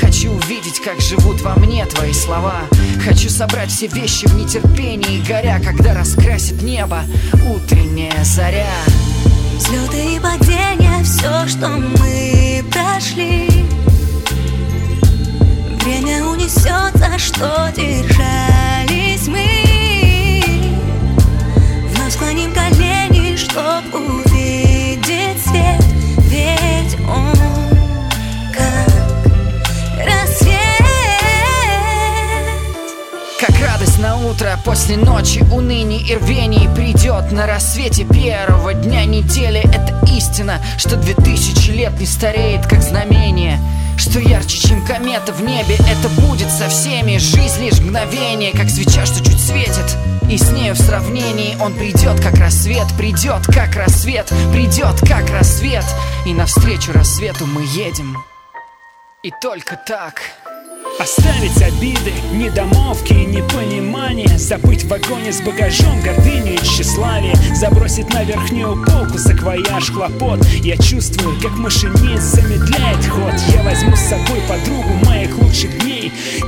Хочу 0.00 0.30
увидеть, 0.30 0.80
как 0.82 1.00
живут 1.00 1.42
во 1.42 1.54
мне 1.56 1.84
твои 1.84 2.14
слова. 2.14 2.62
Хочу 3.04 3.28
собрать 3.28 3.70
все 3.70 3.88
вещи 3.88 4.26
в 4.26 4.34
нетерпении 4.34 5.22
горя 5.26 5.60
Когда 5.64 5.94
раскрасит 5.94 6.61
небо 6.62 7.02
утренняя 7.50 8.24
заря. 8.24 8.66
Взлеты 9.56 10.16
и 10.16 10.20
падения, 10.20 11.02
все, 11.02 11.46
что 11.48 11.68
мы 11.68 12.64
прошли. 12.70 13.48
Время 15.82 16.24
унесет, 16.24 16.94
за 16.94 17.18
что 17.18 17.72
держались 17.76 19.26
мы. 19.26 20.44
Вновь 21.94 22.12
склоним 22.14 22.52
колени, 22.52 23.36
чтоб 23.36 23.82
увидеть 23.94 24.31
на 34.02 34.16
утро. 34.16 34.58
После 34.64 34.96
ночи 34.96 35.44
уныний 35.52 36.02
и 36.02 36.16
рвений 36.16 36.68
Придет 36.74 37.30
на 37.30 37.46
рассвете 37.46 38.04
первого 38.04 38.74
дня 38.74 39.04
недели. 39.04 39.60
Это 39.60 39.96
истина, 40.12 40.60
что 40.76 40.96
две 40.96 41.14
тысячи 41.14 41.70
лет 41.70 41.98
не 42.00 42.06
стареет, 42.06 42.66
как 42.66 42.82
знамение. 42.82 43.60
Что 43.96 44.18
ярче, 44.18 44.58
чем 44.58 44.84
комета 44.84 45.32
в 45.32 45.42
небе 45.42 45.76
Это 45.76 46.08
будет 46.20 46.50
со 46.50 46.68
всеми. 46.68 47.18
Жизнь 47.18 47.62
лишь 47.64 47.78
мгновение 47.78 48.50
Как 48.52 48.68
свеча, 48.68 49.06
что 49.06 49.24
чуть 49.24 49.40
светит. 49.40 49.96
И 50.28 50.36
с 50.36 50.50
нею 50.50 50.74
в 50.74 50.78
сравнении 50.78 51.56
Он 51.60 51.72
придет, 51.74 52.20
как 52.20 52.34
рассвет 52.34 52.88
Придет, 52.98 53.46
как 53.46 53.76
рассвет 53.76 54.26
Придет, 54.52 54.98
как 55.08 55.30
рассвет. 55.30 55.84
И 56.26 56.34
навстречу 56.34 56.92
рассвету 56.92 57.46
мы 57.46 57.62
едем. 57.62 58.16
И 59.22 59.30
только 59.40 59.76
так 59.76 60.22
Оставить 60.98 61.60
обиды, 61.62 62.12
недомовки 62.32 63.12
и 63.12 63.24
непонимание. 63.24 64.38
Забыть 64.38 64.84
в 64.84 64.88
вагоне 64.88 65.32
с 65.32 65.40
багажом 65.40 66.00
гордыню 66.02 66.54
и 66.54 66.58
тщеславие. 66.58 67.34
Забросить 67.54 68.12
на 68.12 68.24
верхнюю 68.24 68.84
полку 68.84 69.18
саквояж 69.18 69.90
хлопот. 69.90 70.44
Я 70.62 70.76
чувствую, 70.76 71.40
как 71.40 71.52
машинист 71.52 72.34
замедляет 72.34 73.04
ход. 73.06 73.34
Я 73.54 73.62
возьму 73.62 73.96
с 73.96 74.00
собой 74.00 74.40
подругу 74.48 74.94
моих 75.06 75.36
лучших 75.38 75.78
дней 75.80 75.91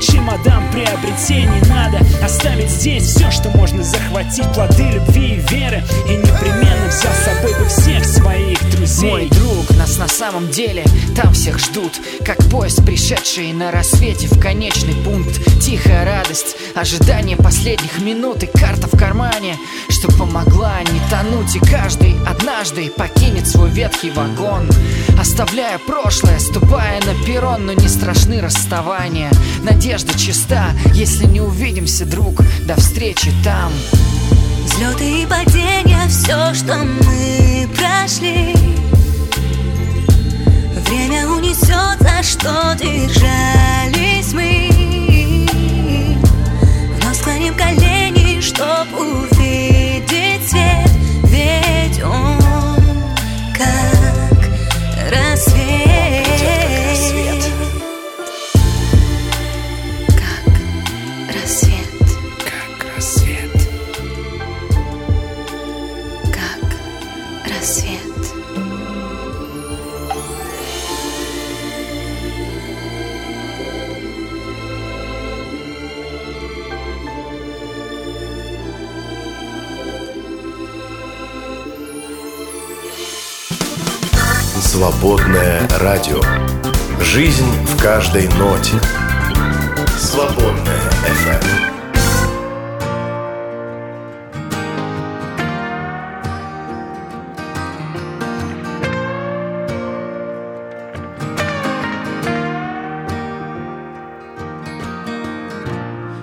Чемодан 0.00 0.70
приобретений 0.72 1.60
надо 1.68 1.98
Оставить 2.22 2.70
здесь. 2.70 3.04
Все, 3.04 3.30
что 3.30 3.50
можно 3.50 3.82
захватить 3.82 4.46
Плоды 4.54 4.84
любви 4.90 5.34
и 5.34 5.54
веры. 5.54 5.82
И 6.08 6.16
непременно 6.16 6.88
взял 6.88 7.12
с 7.12 7.24
собой 7.24 7.58
бы 7.58 7.68
всех 7.68 8.04
своих 8.04 8.70
друзей. 8.70 9.10
Мой 9.10 9.28
друг, 9.28 9.70
нас 9.76 9.98
на 9.98 10.08
самом 10.08 10.48
деле 10.50 10.84
там 11.16 11.32
всех 11.32 11.58
ждут. 11.58 11.92
Как 12.24 12.38
поезд, 12.50 12.84
пришедший 12.84 13.52
на 13.52 13.70
рассвете 13.70 14.28
в 14.28 14.38
конечный 14.40 14.94
пункт. 14.94 15.40
Тихая 15.60 16.04
радость, 16.04 16.56
ожидание 16.74 17.36
последних 17.36 18.00
минут 18.00 18.42
И 18.42 18.46
карта 18.46 18.86
в 18.86 18.98
кармане, 18.98 19.56
что 19.88 20.08
помогла 20.16 20.80
не 20.82 21.00
тонуть 21.10 21.56
И 21.56 21.58
каждый 21.58 22.16
однажды 22.26 22.90
покинет 22.90 23.48
свой 23.48 23.70
ветхий 23.70 24.10
вагон. 24.10 24.68
Оставляя 25.20 25.78
прошлое, 25.78 26.38
ступая 26.38 27.00
на 27.02 27.14
перрон 27.24 27.66
Но 27.66 27.72
не 27.72 27.88
страшны 27.88 28.40
расставания 28.40 29.30
Надежда 29.62 30.18
чиста, 30.18 30.70
если 30.92 31.24
не 31.26 31.40
увидимся, 31.40 32.04
друг 32.04 32.42
До 32.66 32.76
встречи 32.76 33.32
там. 33.42 33.72
Взлеты 34.64 35.22
и 35.22 35.26
падения, 35.26 36.06
все, 36.08 36.54
что 36.54 36.76
мы 36.76 37.68
прошли. 37.76 38.54
Время 40.86 41.28
унесет, 41.28 41.98
за 42.00 42.22
что 42.22 42.74
держались 42.78 44.32
мы. 44.32 44.68
Вновь 46.98 47.18
склоним 47.18 47.54
колени, 47.54 48.40
чтоб 48.40 48.86
увидеть 48.98 50.48
свет 50.48 50.90
Ведь 51.24 52.02
он 52.02 52.38
как 53.56 54.50
рассвет 55.10 56.03
Свободное 84.74 85.60
радио. 85.78 86.20
Жизнь 87.00 87.46
в 87.64 87.80
каждой 87.80 88.26
ноте. 88.34 88.72
Свободное 89.96 90.90
FM. 91.06 91.74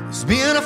It's 0.10 0.26
been 0.26 0.58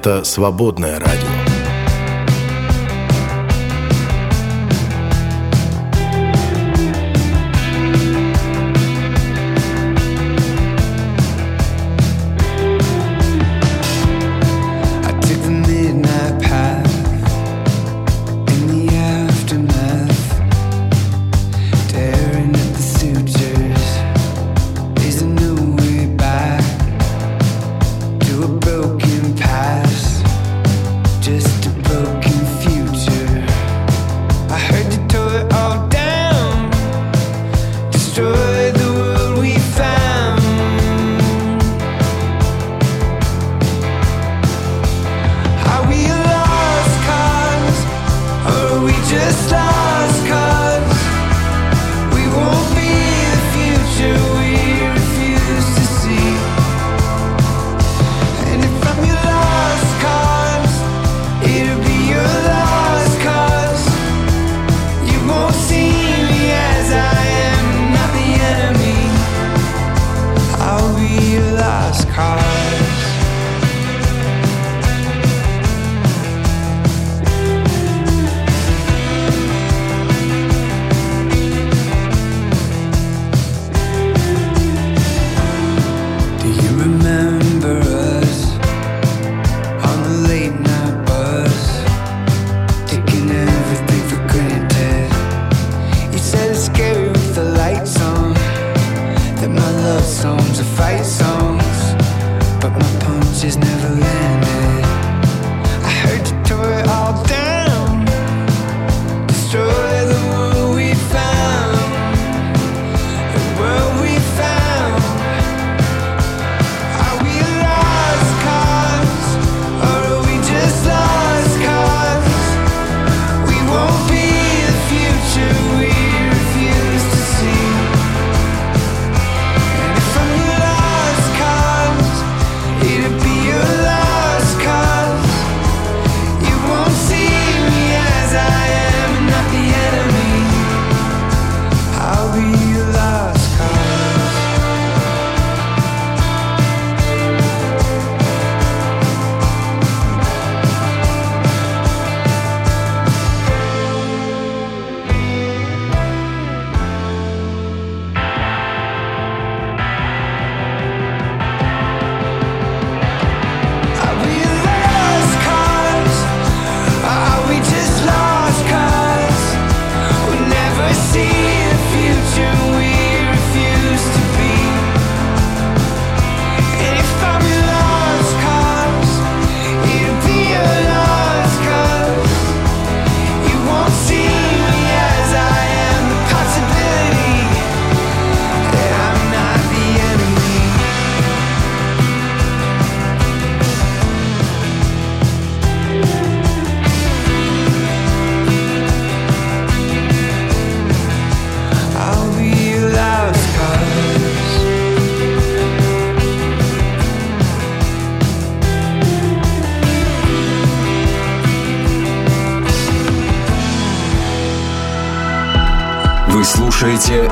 это 0.00 0.24
«Свободное 0.24 0.98
радио». 0.98 1.29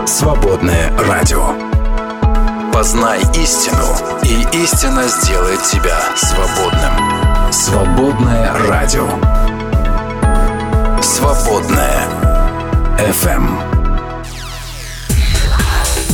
«Свободное 0.08 0.90
радио». 1.06 1.52
Познай 2.72 3.20
истину, 3.34 3.84
и 4.22 4.46
истина 4.64 5.06
сделает 5.06 5.62
тебя 5.64 6.00
свободным. 6.16 7.52
«Свободное 7.52 8.54
радио». 8.68 9.06
«Свободное 11.02 12.08
FM. 12.96 13.50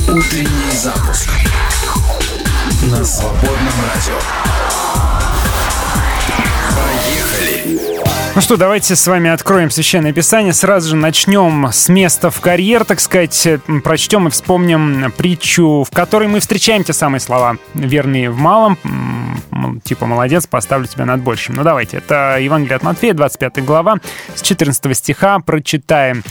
Утренний 0.08 0.76
запуск 0.76 1.30
на 2.82 3.04
«Свободном 3.04 3.74
радио». 3.94 4.18
Поехали! 6.74 7.93
Ну 8.34 8.40
что, 8.40 8.56
давайте 8.56 8.96
с 8.96 9.06
вами 9.06 9.30
откроем 9.30 9.70
Священное 9.70 10.12
Писание. 10.12 10.52
Сразу 10.52 10.88
же 10.88 10.96
начнем 10.96 11.68
с 11.70 11.88
места 11.88 12.30
в 12.30 12.40
карьер, 12.40 12.84
так 12.84 12.98
сказать. 12.98 13.46
Прочтем 13.84 14.26
и 14.26 14.30
вспомним 14.30 15.12
притчу, 15.16 15.84
в 15.84 15.94
которой 15.94 16.26
мы 16.26 16.40
встречаем 16.40 16.82
те 16.82 16.92
самые 16.92 17.20
слова. 17.20 17.58
Верные 17.74 18.30
в 18.30 18.36
малом, 18.36 18.76
типа 19.84 20.06
«молодец, 20.06 20.48
поставлю 20.48 20.88
тебя 20.88 21.04
над 21.04 21.20
большим». 21.20 21.54
Ну 21.54 21.62
давайте, 21.62 21.98
это 21.98 22.38
Евангелие 22.40 22.74
от 22.74 22.82
Матфея, 22.82 23.14
25 23.14 23.64
глава, 23.64 23.98
с 24.34 24.42
14 24.42 24.96
стиха 24.96 25.38
прочитаем. 25.38 26.24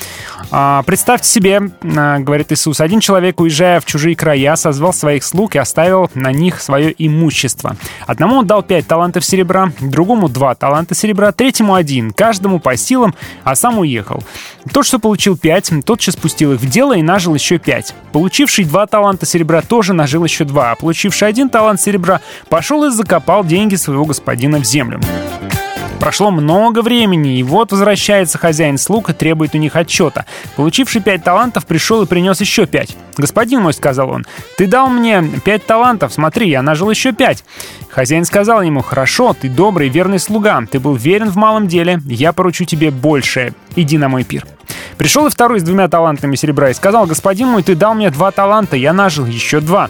А, 0.52 0.84
«Представьте 0.84 1.28
себе, 1.28 1.62
а,— 1.96 2.20
говорит 2.20 2.52
Иисус,— 2.52 2.80
один 2.82 3.00
человек, 3.00 3.40
уезжая 3.40 3.80
в 3.80 3.86
чужие 3.86 4.16
края, 4.16 4.56
созвал 4.56 4.94
своих 4.94 5.24
слуг 5.24 5.56
и 5.56 5.60
оставил 5.60 6.10
на 6.14 6.32
них 6.32 6.62
свое 6.62 6.94
имущество. 6.98 7.76
Одному 8.06 8.38
он 8.38 8.48
дал 8.48 8.64
пять 8.64 8.88
талантов 8.88 9.26
серебра, 9.26 9.72
другому 9.80 10.30
два 10.30 10.56
таланта 10.56 10.96
серебра, 10.96 11.32
третьему 11.32 11.74
один, 11.74 12.12
каждому 12.12 12.60
по 12.60 12.76
силам, 12.78 13.16
а 13.44 13.56
сам 13.56 13.80
уехал. 13.80 14.24
Тот, 14.72 14.86
что 14.86 15.00
получил 15.00 15.38
пять, 15.38 15.72
тотчас 15.86 16.14
спустил 16.14 16.54
их 16.54 16.60
в 16.60 16.70
дело 16.70 16.96
и 16.96 17.02
нажил 17.02 17.36
еще 17.36 17.58
пять. 17.58 17.94
Получивший 18.12 18.66
два 18.66 18.86
таланта 18.86 19.26
серебра 19.26 19.62
тоже 19.62 19.94
нажил 19.94 20.24
еще 20.24 20.46
два, 20.46 20.72
а 20.72 20.76
получивший 20.76 21.28
один 21.28 21.50
талант 21.50 21.82
серебра 21.82 22.22
пошел 22.50 22.86
и 22.86 22.92
закопал 22.92 23.44
деньги 23.44 23.76
своего 23.76 24.06
господина 24.06 24.60
в 24.60 24.66
землю. 24.66 25.00
Прошло 26.04 26.32
много 26.32 26.82
времени, 26.82 27.40
и 27.40 27.44
вот 27.44 27.72
возвращается 27.72 28.38
хозяин 28.38 28.78
слуг 28.78 29.10
и 29.10 29.14
требует 29.14 29.56
у 29.56 29.58
них 29.58 29.78
отчета. 29.78 30.26
Получивший 30.58 31.02
пять 31.02 31.24
талантов 31.24 31.66
пришел 31.66 32.02
и 32.02 32.06
принес 32.06 32.42
еще 32.42 32.66
пять. 32.66 32.98
«Господин 33.16 33.62
мой»,— 33.62 33.74
сказал 33.74 34.10
он,— 34.10 34.26
«ты 34.58 34.68
дал 34.68 34.90
мне 34.90 35.24
пять 35.46 35.66
талантов, 35.66 36.12
смотри, 36.12 36.50
я 36.50 36.62
нажил 36.62 36.90
еще 36.90 37.14
пять». 37.14 37.46
Хозяин 37.90 38.26
сказал 38.26 38.62
ему, 38.62 38.82
«Хорошо, 38.82 39.34
ты 39.34 39.48
добрый, 39.48 39.88
верный 39.88 40.20
слуга, 40.20 40.62
ты 40.70 40.78
был 40.78 40.96
верен 40.96 41.30
в 41.30 41.38
малом 41.38 41.70
деле, 41.70 42.02
я 42.06 42.34
поручу 42.34 42.66
тебе 42.66 42.92
большее, 42.92 43.54
иди 43.78 43.98
на 43.98 44.10
мой 44.10 44.26
пир». 44.26 44.46
Пришел 44.98 45.26
и 45.28 45.30
второй 45.30 45.62
с 45.62 45.64
двумя 45.64 45.88
талантами 45.88 46.36
серебра 46.36 46.70
и 46.70 46.74
сказал, 46.74 47.06
«Господин 47.06 47.48
мой, 47.48 47.64
ты 47.64 47.76
дал 47.76 47.94
мне 47.94 48.10
два 48.10 48.32
таланта, 48.32 48.76
я 48.76 48.92
нажил 48.92 49.26
еще 49.26 49.62
два». 49.62 49.90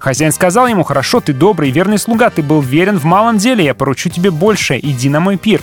Хозяин 0.00 0.32
сказал 0.32 0.66
ему, 0.66 0.82
«Хорошо, 0.82 1.20
ты 1.20 1.34
добрый, 1.34 1.70
верный 1.70 1.98
слуга, 1.98 2.30
ты 2.30 2.42
был 2.42 2.62
верен 2.62 2.98
в 2.98 3.04
малом 3.04 3.36
деле, 3.36 3.64
я 3.64 3.74
поручу 3.74 4.08
тебе 4.08 4.30
больше, 4.30 4.78
иди 4.82 5.10
на 5.10 5.20
мой 5.20 5.36
пир». 5.36 5.60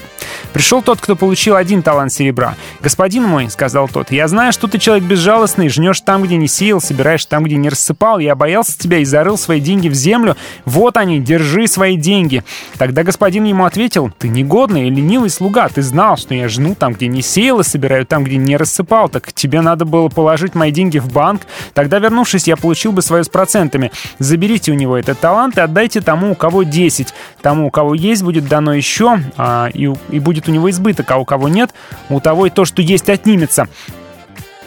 Пришел 0.54 0.84
тот, 0.84 1.02
кто 1.02 1.16
получил 1.16 1.56
один 1.56 1.82
талант 1.82 2.14
серебра. 2.14 2.56
«Господин 2.80 3.24
мой»,— 3.24 3.50
сказал 3.52 3.88
тот,— 3.88 4.10
«я 4.12 4.28
знаю, 4.28 4.54
что 4.54 4.68
ты 4.68 4.78
человек 4.78 5.06
безжалостный, 5.06 5.70
жнешь 5.70 6.02
там, 6.02 6.22
где 6.22 6.38
не 6.38 6.48
сеял, 6.48 6.80
собираешь 6.80 7.26
там, 7.26 7.44
где 7.44 7.56
не 7.56 7.70
рассыпал. 7.70 8.20
Я 8.20 8.36
боялся 8.36 8.78
тебя 8.78 9.00
и 9.00 9.06
зарыл 9.06 9.38
свои 9.38 9.60
деньги 9.60 9.90
в 9.90 9.96
землю. 9.96 10.38
Вот 10.66 10.98
они, 10.98 11.20
держи 11.20 11.68
свои 11.68 11.98
деньги». 11.98 12.44
Тогда 12.78 13.04
господин 13.04 13.44
ему 13.46 13.66
ответил, 13.66 14.12
«Ты 14.20 14.28
негодный 14.28 14.88
и 14.88 14.92
ленивый 14.92 15.32
слуга, 15.32 15.68
ты 15.68 15.82
знал, 15.82 16.16
что 16.16 16.36
я 16.36 16.48
жну 16.48 16.76
там, 16.76 16.94
где 16.94 17.08
не 17.08 17.24
сеял, 17.24 17.62
и 17.62 17.64
собираю 17.64 18.06
там, 18.06 18.24
где 18.24 18.38
не 18.38 18.56
рассыпал. 18.56 19.10
Так 19.10 19.34
тебе 19.34 19.62
надо 19.62 19.86
было 19.86 20.10
положить 20.10 20.54
мои 20.54 20.72
деньги 20.72 21.00
в 21.00 21.12
банк. 21.12 21.42
Тогда, 21.74 21.98
вернувшись, 21.98 22.48
я 22.48 22.56
получил 22.56 22.92
бы 22.92 23.02
свое 23.02 23.24
с 23.24 23.30
процентами. 23.30 23.92
Заберите 24.28 24.74
у 24.74 24.76
него 24.76 24.98
этот 24.98 25.20
талант 25.20 25.58
и 25.58 25.62
отдайте 25.62 26.02
тому, 26.02 26.34
у 26.34 26.36
кого 26.36 26.64
10. 26.64 27.14
Тому, 27.42 27.68
у 27.68 27.72
кого 27.72 27.96
есть, 27.96 28.24
будет 28.24 28.48
дано 28.48 28.74
еще, 28.74 29.20
а, 29.38 29.70
и, 29.74 29.90
и 30.10 30.20
будет 30.20 30.50
у 30.50 30.52
него 30.52 30.70
избыток, 30.70 31.10
а 31.12 31.18
у 31.18 31.24
кого 31.24 31.48
нет, 31.48 31.74
у 32.10 32.20
того 32.20 32.46
и 32.46 32.50
то, 32.50 32.66
что 32.66 32.82
есть, 32.82 33.10
отнимется. 33.10 33.70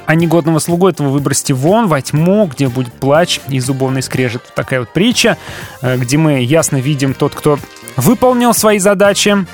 А 0.06 0.14
негодного 0.14 0.60
слугу 0.60 0.88
этого 0.88 1.10
выбросьте 1.10 1.52
вон, 1.52 1.88
во 1.88 2.00
тьму, 2.00 2.46
где 2.46 2.68
будет 2.68 2.92
плач 2.94 3.38
и 3.48 3.60
зубовный 3.60 4.02
скрежет. 4.02 4.42
Такая 4.56 4.80
вот 4.80 4.88
притча, 4.88 5.36
э, 5.82 5.98
где 5.98 6.16
мы 6.16 6.42
ясно 6.42 6.78
видим 6.78 7.12
тот, 7.12 7.34
кто 7.34 7.58
выполнил 7.96 8.54
свои 8.54 8.78
задачи, 8.78 9.46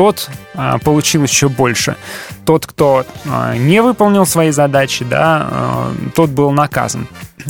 тот 0.00 0.30
а, 0.54 0.78
получил 0.78 1.24
еще 1.24 1.50
больше. 1.50 1.94
Тот, 2.46 2.66
кто 2.66 3.04
а, 3.26 3.54
не 3.54 3.82
выполнил 3.82 4.24
свои 4.24 4.50
задачи, 4.50 5.04
да, 5.04 5.46
а, 5.50 5.94
тот 6.14 6.30
был 6.30 6.52
наказан. 6.52 7.06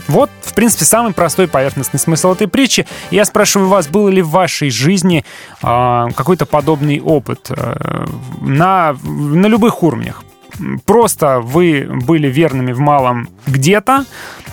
Вот, 0.09 0.31
в 0.43 0.53
принципе, 0.55 0.85
самый 0.85 1.13
простой 1.13 1.47
поверхностный 1.47 2.01
смысл 2.01 2.33
этой 2.33 2.49
притчи. 2.49 2.89
Я 3.13 3.25
спрашиваю 3.25 3.69
вас, 3.69 3.87
был 3.87 4.09
ли 4.09 4.21
в 4.21 4.31
вашей 4.31 4.71
жизни 4.71 5.25
какой-то 5.61 6.45
подобный 6.45 7.01
опыт 7.01 7.51
а, 7.51 8.05
на, 8.41 8.97
на 9.05 9.47
любых 9.47 9.85
уровнях? 9.85 10.25
Просто 10.87 11.39
вы 11.39 11.89
были 11.89 12.27
верными 12.27 12.73
в 12.73 12.81
малом 12.81 13.29
где-то, 13.47 14.07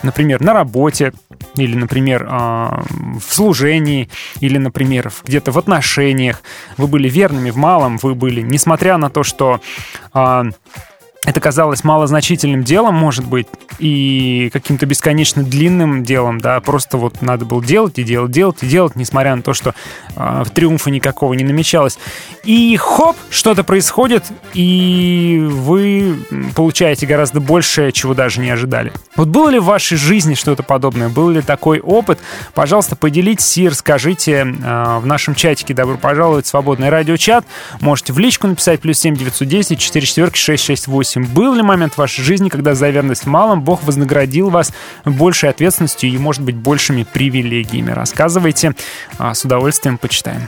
например, 0.04 0.40
на 0.42 0.54
работе, 0.54 1.14
или, 1.56 1.76
например, 1.76 2.28
а, 2.30 2.84
в 2.90 3.34
служении, 3.34 4.10
или, 4.40 4.58
например, 4.58 5.12
где-то 5.26 5.52
в 5.52 5.58
отношениях. 5.58 6.42
Вы 6.78 6.88
были 6.88 7.10
верными 7.10 7.50
в 7.50 7.58
малом, 7.58 7.98
вы 7.98 8.16
были, 8.16 8.42
несмотря 8.42 8.98
на 8.98 9.10
то, 9.10 9.24
что 9.24 9.62
а, 10.14 10.46
это 11.26 11.40
казалось 11.40 11.84
малозначительным 11.84 12.64
делом, 12.64 12.96
может 12.96 13.26
быть, 13.26 13.48
и 13.80 14.50
каким-то 14.54 14.86
бесконечно 14.86 15.44
длинным 15.44 16.04
делом, 16.04 16.40
да, 16.40 16.60
просто 16.62 16.98
вот 16.98 17.22
надо 17.22 17.46
было 17.46 17.64
делать 17.64 18.00
и 18.00 18.04
делать, 18.04 18.32
делать 18.32 18.64
и 18.64 18.68
делать, 18.68 18.96
несмотря 18.96 19.36
на 19.36 19.42
то, 19.42 19.54
что 19.54 19.76
э, 20.16 20.44
триумфа 20.54 20.90
никакого 20.90 21.34
не 21.34 21.44
намечалось. 21.44 22.00
И 22.44 22.76
хоп, 22.78 23.18
что-то 23.30 23.64
происходит, 23.64 24.24
и 24.54 25.46
вы 25.50 26.18
получаете 26.56 27.06
гораздо 27.06 27.40
больше, 27.40 27.92
чего 27.92 28.14
даже 28.14 28.40
не 28.40 28.50
ожидали. 28.50 28.94
Вот 29.16 29.28
было 29.28 29.50
ли 29.50 29.60
в 29.60 29.66
вашей 29.66 29.98
жизни 29.98 30.34
что-то 30.34 30.64
подобное? 30.64 31.10
Был 31.10 31.30
ли 31.30 31.42
такой 31.42 31.80
опыт? 31.80 32.20
Пожалуйста, 32.54 32.96
поделитесь 32.96 33.58
и 33.58 33.68
расскажите 33.68 34.46
э, 34.46 35.00
в 35.00 35.06
нашем 35.06 35.36
чатике 35.36 35.74
«Добро 35.74 35.98
пожаловать 35.98 36.46
в 36.46 36.50
свободный 36.50 36.90
радиочат». 36.90 37.46
Можете 37.82 38.14
в 38.14 38.20
личку 38.20 38.48
написать 38.48 38.80
плюс 38.80 38.98
7 39.00 39.16
910 39.16 39.80
4 39.80 40.06
4 40.06 40.32
668. 40.34 41.07
Был 41.16 41.54
ли 41.54 41.62
момент 41.62 41.94
в 41.94 41.98
вашей 41.98 42.24
жизни, 42.24 42.50
когда 42.50 42.76
за 42.76 42.90
верность 42.90 43.24
в 43.24 43.28
малом 43.28 43.62
Бог 43.62 43.84
вознаградил 43.84 44.50
вас 44.50 44.74
большей 45.06 45.50
ответственностью 45.50 46.10
и, 46.10 46.18
может 46.18 46.42
быть, 46.42 46.56
большими 46.56 47.04
привилегиями? 47.04 47.92
Рассказывайте, 47.92 48.74
а, 49.18 49.34
с 49.34 49.46
удовольствием 49.46 49.98
почитаем. 49.98 50.48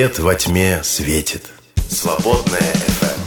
Свет 0.00 0.18
во 0.18 0.34
тьме 0.34 0.80
светит. 0.82 1.44
Свободная 1.90 2.58
FM. 2.58 3.19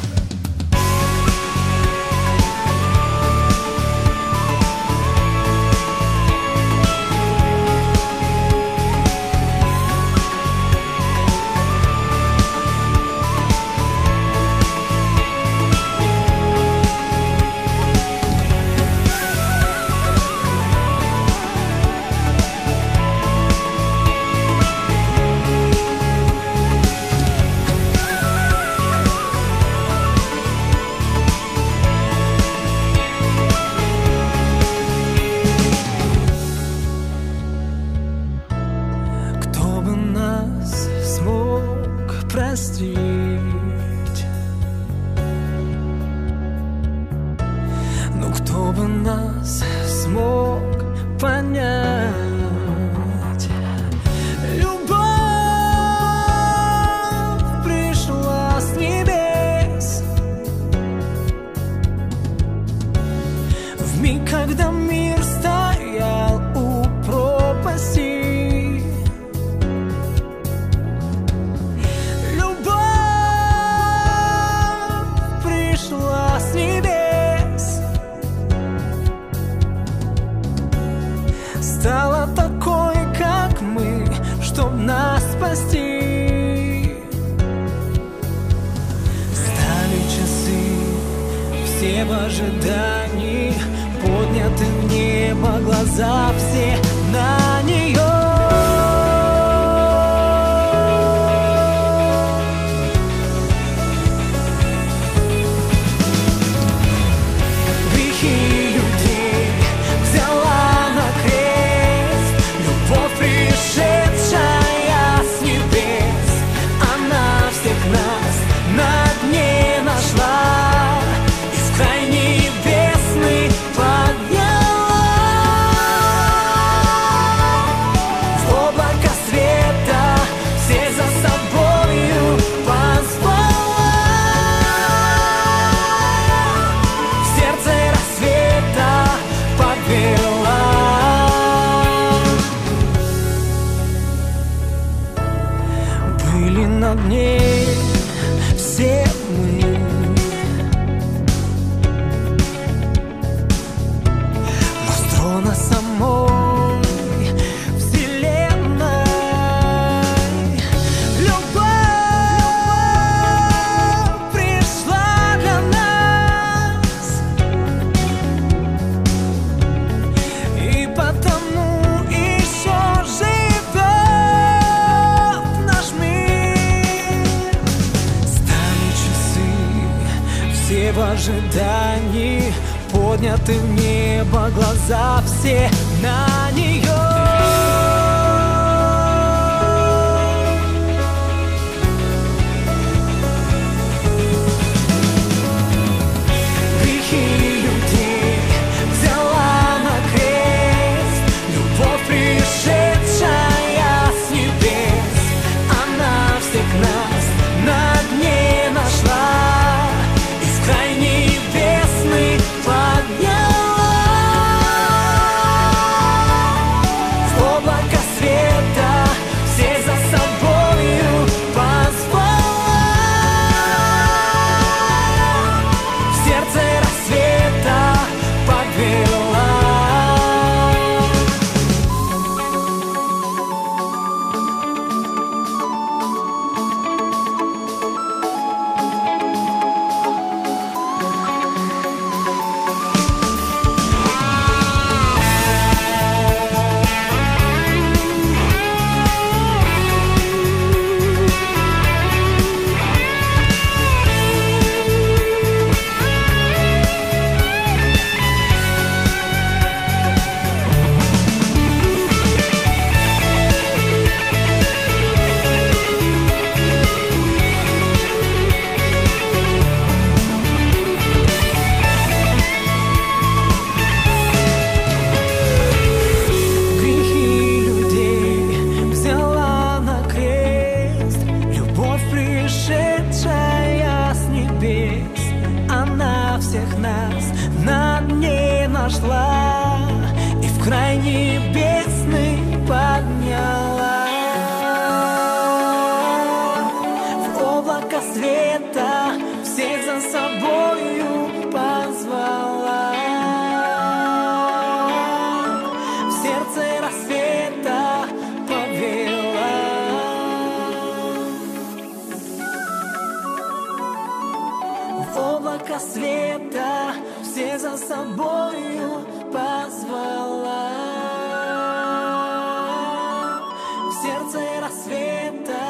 Сердце 324.24 324.39
рассвета 324.62 325.62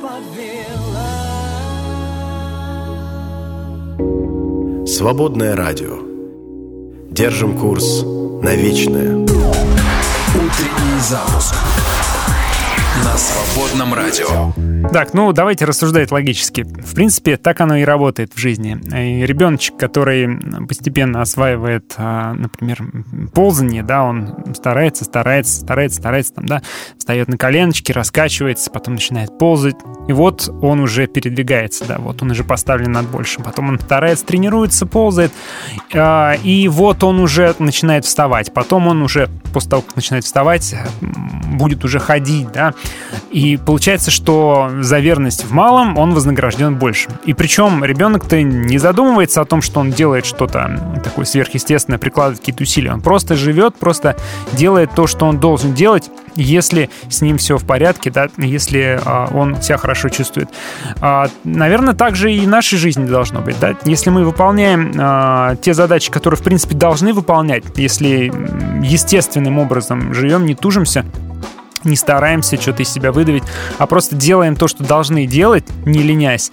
повела 0.00 1.22
Свободное 4.86 5.56
радио. 5.56 5.98
Держим 7.10 7.58
курс 7.58 8.02
на 8.02 8.54
вечное. 8.54 9.16
Утренний 9.16 11.00
запуск 11.00 11.54
на 13.04 13.16
свободном 13.16 13.94
радио. 13.94 14.71
Так, 14.90 15.14
ну 15.14 15.32
давайте 15.32 15.64
рассуждать 15.64 16.10
логически. 16.10 16.62
В 16.62 16.94
принципе, 16.94 17.36
так 17.36 17.60
оно 17.60 17.76
и 17.76 17.84
работает 17.84 18.32
в 18.34 18.38
жизни. 18.38 18.78
Ребеночек, 19.24 19.76
который 19.76 20.38
постепенно 20.66 21.22
осваивает, 21.22 21.94
а, 21.96 22.34
например, 22.34 22.78
ползание, 23.32 23.82
да, 23.82 24.04
он 24.04 24.54
старается, 24.54 25.04
старается, 25.04 25.60
старается, 25.60 25.98
старается, 25.98 26.34
там, 26.34 26.46
да, 26.46 26.62
встает 26.98 27.28
на 27.28 27.38
коленочки, 27.38 27.92
раскачивается, 27.92 28.70
потом 28.70 28.94
начинает 28.94 29.38
ползать. 29.38 29.76
И 30.08 30.12
вот 30.12 30.50
он 30.60 30.80
уже 30.80 31.06
передвигается, 31.06 31.86
да, 31.86 31.98
вот 31.98 32.20
он 32.22 32.30
уже 32.30 32.44
поставлен 32.44 32.92
над 32.92 33.08
большим. 33.08 33.44
Потом 33.44 33.70
он 33.70 33.80
старается, 33.80 34.26
тренируется, 34.26 34.84
ползает, 34.84 35.32
а, 35.94 36.34
и 36.42 36.68
вот 36.68 37.02
он 37.02 37.20
уже 37.20 37.54
начинает 37.58 38.04
вставать. 38.04 38.52
Потом 38.52 38.88
он 38.88 39.00
уже, 39.02 39.28
после 39.54 39.70
того, 39.70 39.82
как 39.82 39.96
начинает 39.96 40.24
вставать, 40.24 40.74
будет 41.00 41.84
уже 41.84 41.98
ходить, 41.98 42.50
да. 42.52 42.74
И 43.30 43.56
получается, 43.56 44.10
что 44.10 44.70
за 44.80 44.98
верность 44.98 45.44
в 45.44 45.52
малом 45.52 45.98
он 45.98 46.14
вознагражден 46.14 46.76
больше. 46.76 47.08
И 47.24 47.34
причем 47.34 47.84
ребенок-то 47.84 48.42
не 48.42 48.78
задумывается 48.78 49.40
о 49.40 49.44
том, 49.44 49.62
что 49.62 49.80
он 49.80 49.90
делает 49.90 50.26
что-то 50.26 51.00
такое 51.04 51.24
сверхъестественное, 51.24 51.98
прикладывает 51.98 52.40
какие-то 52.40 52.62
усилия. 52.62 52.92
Он 52.92 53.00
просто 53.00 53.36
живет, 53.36 53.76
просто 53.76 54.16
делает 54.52 54.90
то, 54.94 55.06
что 55.06 55.26
он 55.26 55.38
должен 55.38 55.74
делать, 55.74 56.10
если 56.34 56.90
с 57.08 57.20
ним 57.20 57.38
все 57.38 57.58
в 57.58 57.66
порядке, 57.66 58.10
да, 58.10 58.28
если 58.38 59.00
а, 59.04 59.28
он 59.32 59.60
себя 59.62 59.76
хорошо 59.76 60.08
чувствует. 60.08 60.48
А, 61.00 61.28
наверное, 61.44 61.94
так 61.94 62.16
же 62.16 62.32
и 62.32 62.46
нашей 62.46 62.78
жизни 62.78 63.06
должно 63.06 63.40
быть, 63.40 63.58
да. 63.60 63.74
Если 63.84 64.10
мы 64.10 64.24
выполняем 64.24 64.92
а, 64.98 65.56
те 65.56 65.74
задачи, 65.74 66.10
которые, 66.10 66.38
в 66.38 66.42
принципе, 66.42 66.74
должны 66.74 67.12
выполнять, 67.12 67.64
если 67.76 68.32
естественным 68.82 69.58
образом 69.58 70.14
живем, 70.14 70.46
не 70.46 70.54
тужимся, 70.54 71.04
не 71.84 71.96
стараемся 71.96 72.60
что-то 72.60 72.82
из 72.82 72.90
себя 72.90 73.12
выдавить, 73.12 73.44
а 73.78 73.86
просто 73.86 74.16
делаем 74.16 74.56
то, 74.56 74.68
что 74.68 74.84
должны 74.84 75.26
делать, 75.26 75.64
не 75.84 76.02
ленясь. 76.02 76.50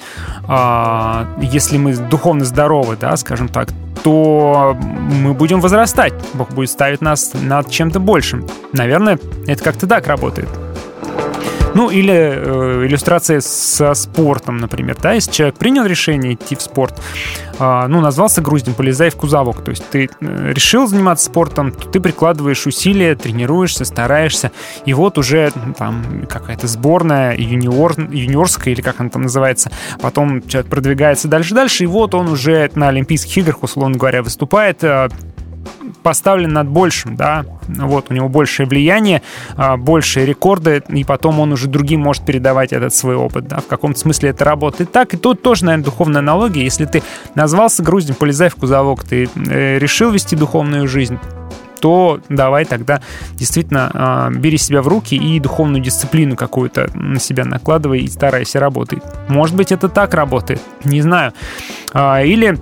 А, 0.47 1.27
если 1.41 1.77
мы 1.77 1.95
духовно 1.95 2.45
здоровы, 2.45 2.97
да, 2.99 3.15
скажем 3.17 3.47
так, 3.47 3.69
то 4.03 4.77
мы 5.23 5.33
будем 5.33 5.59
возрастать. 5.59 6.13
Бог 6.33 6.51
будет 6.51 6.69
ставить 6.69 7.01
нас 7.01 7.31
над 7.33 7.69
чем-то 7.69 7.99
большим. 7.99 8.47
Наверное, 8.73 9.19
это 9.45 9.63
как-то 9.63 9.87
так 9.87 10.07
работает. 10.07 10.49
Ну, 11.75 11.89
или 11.89 12.13
э, 12.13 12.85
иллюстрация 12.87 13.41
со 13.41 13.93
спортом, 13.93 14.57
например, 14.57 14.97
да, 15.01 15.13
если 15.13 15.31
человек 15.31 15.57
принял 15.57 15.85
решение 15.85 16.33
идти 16.33 16.55
в 16.55 16.61
спорт, 16.61 16.99
э, 17.59 17.85
ну, 17.87 18.01
назвался 18.01 18.41
груздем, 18.41 18.73
полезай 18.73 19.11
в 19.11 19.15
кузовок, 19.15 19.63
то 19.63 19.69
есть 19.69 19.87
ты 19.89 20.09
э, 20.19 20.51
решил 20.53 20.87
заниматься 20.87 21.25
спортом, 21.25 21.71
то 21.71 21.87
ты 21.87 21.99
прикладываешь 21.99 22.65
усилия, 22.65 23.15
тренируешься, 23.15 23.85
стараешься, 23.85 24.51
и 24.85 24.93
вот 24.93 25.17
уже 25.17 25.51
там 25.77 26.25
какая-то 26.27 26.67
сборная, 26.67 27.35
юниор, 27.37 27.93
юниорская, 27.99 28.73
или 28.73 28.81
как 28.81 28.99
она 28.99 29.09
там 29.09 29.23
называется, 29.23 29.71
потом 30.01 30.41
человек 30.47 30.71
продвигается 30.71 31.27
дальше-дальше, 31.27 31.83
и 31.83 31.87
вот 31.87 32.15
он 32.15 32.29
уже 32.29 32.71
на 32.73 32.89
Олимпийских 32.89 33.37
играх, 33.37 33.61
условно 33.61 33.97
говоря, 33.97 34.23
выступает, 34.23 34.83
э, 34.83 35.09
поставлен 36.03 36.53
над 36.53 36.67
большим, 36.67 37.15
да, 37.15 37.45
вот, 37.67 38.07
у 38.09 38.13
него 38.13 38.29
большее 38.29 38.67
влияние, 38.67 39.21
а, 39.55 39.77
большие 39.77 40.25
рекорды, 40.25 40.83
и 40.89 41.03
потом 41.03 41.39
он 41.39 41.51
уже 41.51 41.67
другим 41.67 42.01
может 42.01 42.25
передавать 42.25 42.73
этот 42.73 42.93
свой 42.93 43.15
опыт, 43.15 43.47
да, 43.47 43.57
в 43.59 43.67
каком-то 43.67 43.99
смысле 43.99 44.29
это 44.29 44.45
работает 44.45 44.91
так, 44.91 45.13
и 45.13 45.17
тут 45.17 45.41
тоже, 45.41 45.65
наверное, 45.65 45.85
духовная 45.85 46.19
аналогия, 46.19 46.63
если 46.63 46.85
ты 46.85 47.03
назвался 47.35 47.83
груздем, 47.83 48.15
полезай 48.15 48.49
в 48.49 48.55
кузовок, 48.55 49.03
ты 49.03 49.29
э, 49.35 49.77
решил 49.79 50.11
вести 50.11 50.35
духовную 50.35 50.87
жизнь, 50.87 51.17
то 51.79 52.19
давай 52.29 52.65
тогда 52.65 53.01
действительно 53.33 53.89
а, 53.93 54.29
бери 54.29 54.57
себя 54.57 54.81
в 54.81 54.87
руки 54.87 55.15
и 55.15 55.39
духовную 55.39 55.81
дисциплину 55.81 56.35
какую-то 56.35 56.89
на 56.93 57.19
себя 57.19 57.45
накладывай 57.45 58.01
и 58.01 58.07
старайся 58.07 58.59
работать. 58.59 58.99
Может 59.27 59.55
быть, 59.55 59.71
это 59.71 59.89
так 59.89 60.13
работает, 60.13 60.61
не 60.83 61.01
знаю. 61.01 61.33
А, 61.93 62.21
Или 62.21 62.57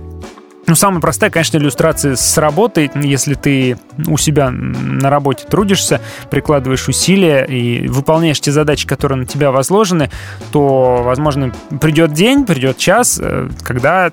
ну, 0.68 0.74
самая 0.74 1.00
простая, 1.00 1.30
конечно, 1.30 1.56
иллюстрация 1.56 2.14
с 2.14 2.38
работой. 2.38 2.90
Если 2.94 3.34
ты 3.34 3.78
у 4.06 4.18
себя 4.18 4.50
на 4.50 5.08
работе 5.10 5.46
трудишься, 5.48 6.00
прикладываешь 6.30 6.88
усилия 6.88 7.44
и 7.44 7.88
выполняешь 7.88 8.40
те 8.40 8.52
задачи, 8.52 8.86
которые 8.86 9.18
на 9.18 9.26
тебя 9.26 9.50
возложены, 9.50 10.10
то, 10.52 11.02
возможно, 11.02 11.52
придет 11.80 12.12
день, 12.12 12.44
придет 12.44 12.76
час, 12.76 13.18
э, 13.20 13.48
когда 13.62 14.10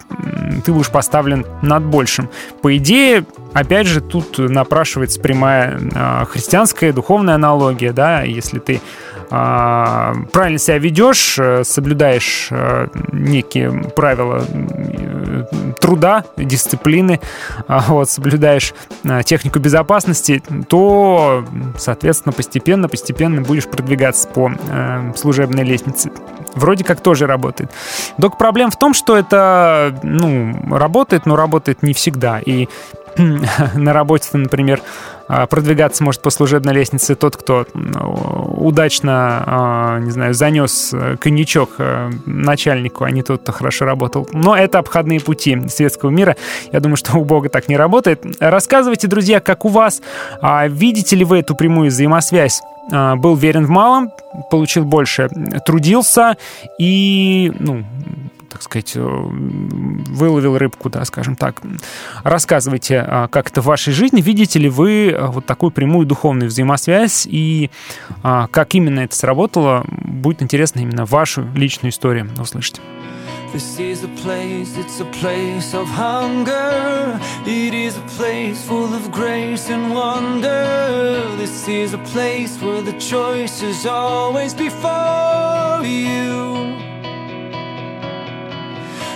ты 0.63 0.71
будешь 0.71 0.89
поставлен 0.89 1.45
над 1.61 1.83
большим. 1.83 2.29
По 2.61 2.75
идее, 2.77 3.25
опять 3.53 3.87
же, 3.87 3.99
тут 3.99 4.37
напрашивается 4.37 5.19
прямая 5.19 5.79
а, 5.93 6.25
христианская 6.25 6.93
духовная 6.93 7.35
аналогия, 7.35 7.91
да, 7.91 8.21
если 8.21 8.59
ты 8.59 8.81
правильно 9.29 10.59
себя 10.59 10.77
ведешь, 10.77 11.37
э, 11.39 11.63
соблюдаешь 11.63 12.47
э, 12.51 12.87
некие 13.11 13.71
правила 13.95 14.43
э, 14.47 15.45
труда, 15.79 16.25
дисциплины, 16.37 17.19
а, 17.67 17.83
вот, 17.87 18.09
соблюдаешь 18.09 18.73
а, 19.03 19.23
технику 19.23 19.59
безопасности, 19.59 20.41
то, 20.69 21.45
соответственно, 21.77 22.33
постепенно, 22.33 22.87
постепенно 22.89 23.41
будешь 23.41 23.67
продвигаться 23.67 24.27
по 24.27 24.51
служебной 25.15 25.63
лестнице. 25.63 26.11
Вроде 26.55 26.83
как 26.83 27.01
тоже 27.01 27.27
работает. 27.27 27.71
Только 28.19 28.37
проблема 28.37 28.71
в 28.71 28.79
том, 28.79 28.93
что 28.93 29.17
это, 29.17 29.97
ну, 30.03 30.55
работает, 30.71 31.25
но 31.25 31.35
работает 31.35 31.83
не 31.83 31.93
всегда. 31.93 32.39
И 32.39 32.67
на 33.75 33.93
работе, 33.93 34.29
например, 34.33 34.81
а, 34.81 35.14
продвигаться 35.27 36.03
может 36.03 36.21
по 36.21 36.29
служебной 36.29 36.73
лестнице 36.73 37.15
тот, 37.15 37.35
кто 37.37 37.65
удачно, 38.65 39.43
а, 39.45 39.99
не 39.99 40.11
знаю, 40.11 40.33
занес 40.33 40.91
э, 40.93 41.17
коньячок 41.17 41.71
э, 41.77 42.11
начальнику, 42.25 43.03
а 43.03 43.11
не 43.11 43.21
тот, 43.21 43.41
кто 43.41 43.51
хорошо 43.51 43.85
работал. 43.85 44.27
Но 44.33 44.55
это 44.55 44.79
обходные 44.79 45.19
пути 45.19 45.67
светского 45.69 46.09
мира. 46.09 46.35
Я 46.71 46.79
думаю, 46.79 46.97
что 46.97 47.17
у 47.17 47.25
Бога 47.25 47.49
так 47.49 47.69
не 47.69 47.77
работает. 47.77 48.23
Рассказывайте, 48.39 49.07
друзья, 49.07 49.39
как 49.39 49.65
у 49.65 49.69
вас. 49.69 50.01
А 50.41 50.67
Видите 50.67 51.15
ли 51.15 51.25
вы 51.25 51.39
эту 51.39 51.55
прямую 51.55 51.89
взаимосвязь? 51.89 52.61
А, 52.91 53.15
Был 53.15 53.35
верен 53.35 53.65
в 53.65 53.69
малом, 53.69 54.11
получил 54.49 54.85
больше, 54.85 55.29
трудился 55.65 56.37
и, 56.79 57.51
ну, 57.59 57.83
так 58.51 58.61
сказать, 58.61 58.93
э, 58.95 59.01
выловил 60.15 60.57
рыбку, 60.57 60.89
да, 60.89 61.05
скажем 61.05 61.35
так. 61.35 61.61
Рассказывайте, 62.23 63.03
а, 63.05 63.27
как 63.27 63.49
это 63.49 63.61
в 63.61 63.65
вашей 63.65 63.93
жизни. 63.93 64.21
Видите 64.21 64.59
ли 64.59 64.69
вы 64.69 65.11
а, 65.11 65.27
вот 65.27 65.45
такую 65.45 65.71
прямую 65.71 66.05
духовную 66.07 66.49
взаимосвязь 66.49 67.27
и 67.29 67.69
а, 68.23 68.47
как 68.47 68.73
именно 68.73 69.01
это 69.01 69.15
сработало? 69.15 69.85
Будет 69.87 70.41
интересно 70.41 70.79
именно 70.79 71.05
вашу 71.05 71.45
личную 71.53 71.91
историю 71.91 72.29
услышать. 72.39 72.81
This 73.55 73.79
is 73.79 74.03
a 74.03 74.09
place, 74.21 74.75
it's 74.77 74.99
a 74.99 75.05
place 75.05 75.73
of 75.73 75.87
hunger. 75.87 77.17
It 77.45 77.73
is 77.73 77.97
a 77.97 78.01
place 78.17 78.65
full 78.65 78.93
of 78.93 79.13
grace 79.13 79.69
and 79.69 79.95
wonder. 79.95 81.23
This 81.37 81.65
is 81.69 81.93
a 81.93 81.99
place 81.99 82.61
where 82.61 82.81
the 82.81 82.99
choice 82.99 83.63
is 83.63 83.85
always 83.85 84.53
before 84.53 85.85
you. 85.85 86.54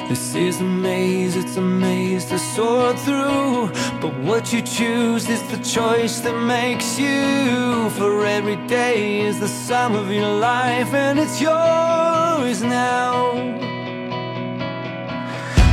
This 0.10 0.34
is 0.34 0.60
a 0.60 0.64
maze, 0.64 1.36
it's 1.36 1.56
a 1.58 1.62
maze 1.62 2.26
to 2.26 2.40
sort 2.40 2.98
through. 2.98 3.70
But 4.02 4.12
what 4.22 4.52
you 4.52 4.64
choose 4.64 5.30
is 5.30 5.44
the 5.52 5.58
choice 5.58 6.20
that 6.22 6.34
makes 6.34 6.98
you. 6.98 7.92
For 7.92 8.26
every 8.26 8.56
day 8.66 9.22
is 9.22 9.40
the 9.40 9.48
sum 9.48 9.94
of 9.94 10.12
your 10.12 10.34
life, 10.40 10.96
and 10.96 11.20
it's 11.20 11.40
yours 11.40 12.64
now. 12.64 13.34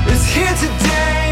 It's 0.07 0.27
here 0.27 0.55
today 0.65 1.26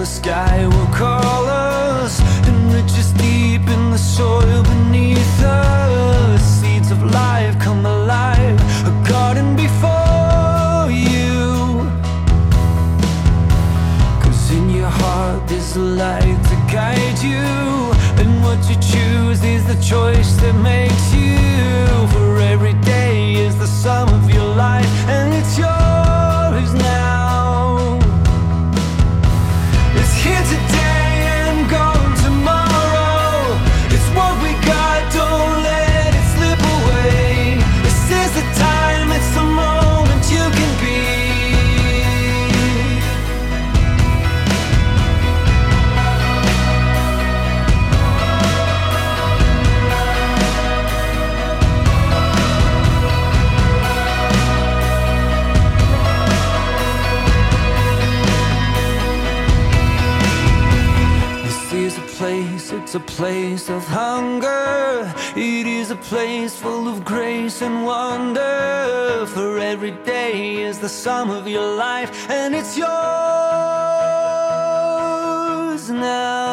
the 0.00 0.06
sky 0.06 0.66
will 0.66 0.86
call 0.86 1.44
us, 1.46 2.20
and 2.48 2.72
riches 2.72 3.12
deep 3.12 3.60
in 3.68 3.90
the 3.90 3.98
soil 3.98 4.62
beneath 4.62 5.42
us. 5.42 6.40
Seeds 6.40 6.90
of 6.90 7.02
life 7.12 7.58
come 7.58 7.84
alive, 7.84 8.58
a 8.86 8.94
garden 9.06 9.54
before 9.56 10.88
you. 10.90 11.84
Cause 14.22 14.50
in 14.52 14.70
your 14.70 14.88
heart 14.88 15.46
there's 15.46 15.76
a 15.76 15.80
light 15.80 16.40
to 16.48 16.56
guide 16.72 17.18
you, 17.22 17.44
and 18.20 18.42
what 18.42 18.58
you 18.70 18.76
choose 18.92 19.44
is 19.44 19.66
the 19.66 19.78
choice 19.82 20.32
that 20.36 20.54
makes 20.54 21.12
you. 21.12 21.36
For 22.12 22.38
every 22.38 22.72
day 22.94 23.34
is 23.34 23.58
the 23.58 23.66
sum 23.66 24.19
it's 62.92 62.96
a 62.96 63.14
place 63.14 63.70
of 63.70 63.86
hunger. 63.86 65.14
It 65.36 65.64
is 65.64 65.92
a 65.92 65.96
place 65.96 66.56
full 66.58 66.88
of 66.88 67.04
grace 67.04 67.62
and 67.62 67.84
wonder. 67.84 69.26
For 69.28 69.60
every 69.60 69.92
day 69.92 70.56
is 70.56 70.80
the 70.80 70.88
sum 70.88 71.30
of 71.30 71.46
your 71.46 71.76
life, 71.76 72.28
and 72.28 72.52
it's 72.52 72.76
yours 72.76 72.90
now. 75.88 76.49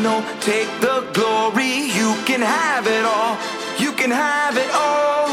Emotional. 0.00 0.22
Take 0.40 0.68
the 0.80 1.06
glory, 1.12 1.90
you 1.92 2.14
can 2.24 2.40
have 2.40 2.86
it 2.86 3.04
all. 3.04 3.36
You 3.78 3.92
can 3.92 4.10
have 4.10 4.56
it 4.56 4.70
all. 4.72 5.28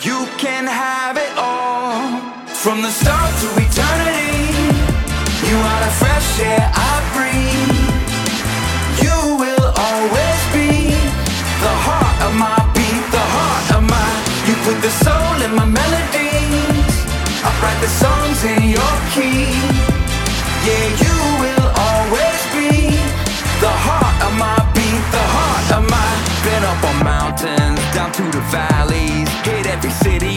You 0.00 0.26
can 0.38 0.66
have 0.66 1.16
it 1.16 1.32
all. 1.36 2.20
From 2.46 2.82
the 2.82 2.90
start 2.90 3.30
to 3.40 3.48
eternity, 3.56 4.52
you 5.48 5.56
are 5.56 5.80
the 5.84 5.92
fresh 6.00 6.40
air 6.40 6.70
I 6.74 6.94
breathe. 7.14 7.80
You 9.04 9.18
will 9.42 9.66
always 9.88 10.40
be 10.52 10.92
the 11.64 11.74
heart 11.86 12.16
of 12.26 12.32
my 12.36 12.58
beat, 12.74 13.04
the 13.12 13.26
heart 13.36 13.66
of 13.76 13.82
my. 13.88 14.10
You 14.46 14.54
put 14.64 14.80
the 14.82 14.90
soul 15.04 15.36
in 15.42 15.54
my 15.54 15.66
melodies. 15.66 16.94
I 17.44 17.50
write 17.60 17.80
the 17.80 17.92
songs 18.02 18.44
in 18.44 18.70
your 18.70 18.94
key. 19.12 19.73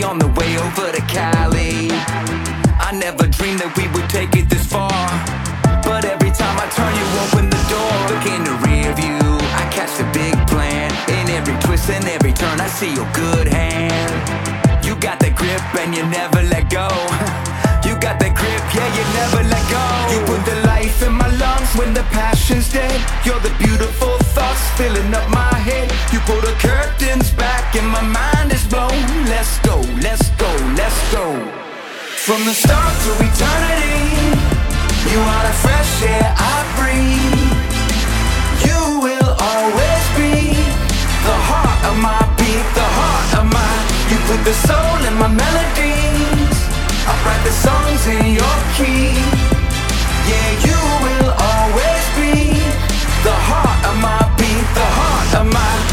On 0.08 0.20
the 0.20 0.32
way 0.40 0.56
over 0.56 0.88
to 0.96 1.04
Cali. 1.12 1.92
I 2.80 2.96
never 2.96 3.28
dreamed 3.28 3.60
that 3.60 3.76
we 3.76 3.92
would 3.92 4.08
take 4.08 4.32
it 4.40 4.48
this 4.48 4.64
far, 4.64 5.04
but 5.84 6.08
every 6.08 6.32
time 6.32 6.56
I 6.56 6.68
turn, 6.72 6.92
you 6.96 7.08
open 7.28 7.52
the 7.52 7.60
door. 7.68 7.92
Look 8.08 8.24
in 8.24 8.42
the 8.48 8.56
rear 8.64 8.88
view, 8.96 9.20
I 9.60 9.68
catch 9.68 9.92
the 10.00 10.08
big 10.16 10.36
plan. 10.48 10.88
In 11.12 11.28
every 11.36 11.60
twist 11.60 11.92
and 11.92 12.08
every 12.08 12.32
turn, 12.32 12.56
I 12.64 12.72
see 12.72 12.96
your 12.96 13.10
good 13.12 13.52
hand. 13.52 14.16
You 14.88 14.96
got 14.96 15.20
that 15.20 15.36
grip 15.36 15.60
and 15.76 15.92
you 15.92 16.08
never 16.08 16.42
let 16.48 16.72
go. 16.72 16.88
You 17.88 17.96
got 17.96 18.20
that 18.20 18.36
grip, 18.36 18.64
yeah, 18.76 18.90
you 18.98 19.04
never 19.16 19.42
let 19.48 19.64
go. 19.72 19.84
You 20.12 20.20
put 20.28 20.44
the 20.44 20.60
life 20.68 21.00
in 21.08 21.14
my 21.14 21.32
lungs 21.40 21.72
when 21.80 21.94
the 21.94 22.04
passion's 22.12 22.68
dead. 22.68 23.00
You're 23.24 23.40
the 23.40 23.54
beautiful 23.56 24.18
thoughts 24.36 24.60
filling 24.76 25.14
up 25.16 25.30
my 25.30 25.56
head. 25.56 25.88
You 26.12 26.20
pull 26.28 26.42
the 26.42 26.52
curtains 26.60 27.32
back 27.32 27.76
in 27.76 27.86
my 27.88 28.04
mind. 28.04 28.57
Let's 29.48 29.60
go, 29.60 29.80
let's 30.04 30.30
go, 30.36 30.52
let's 30.76 31.00
go. 31.10 31.26
From 32.28 32.44
the 32.44 32.52
start 32.52 32.94
to 33.04 33.12
eternity, 33.24 34.36
you 35.08 35.20
are 35.24 35.44
the 35.48 35.56
fresh 35.64 36.04
air 36.04 36.36
I 36.36 36.58
breathe. 36.76 37.56
You 38.68 38.80
will 39.00 39.32
always 39.40 40.06
be 40.20 40.52
the 41.24 41.38
heart 41.48 41.80
of 41.88 41.96
my 42.04 42.20
beat, 42.36 42.68
the 42.76 42.90
heart 43.00 43.30
of 43.40 43.46
my. 43.48 43.74
You 44.12 44.20
put 44.28 44.44
the 44.44 44.56
soul 44.68 45.00
in 45.08 45.16
my 45.16 45.32
melodies. 45.32 46.58
I 47.08 47.14
write 47.24 47.44
the 47.48 47.56
songs 47.56 48.04
in 48.04 48.36
your 48.36 48.58
key. 48.76 49.16
Yeah, 50.28 50.50
you 50.68 50.80
will 51.08 51.32
always 51.56 52.04
be 52.20 52.52
the 53.24 53.38
heart 53.48 53.80
of 53.88 53.96
my 54.04 54.20
beat, 54.36 54.68
the 54.76 54.88
heart 55.00 55.32
of 55.40 55.48
my. 55.54 55.87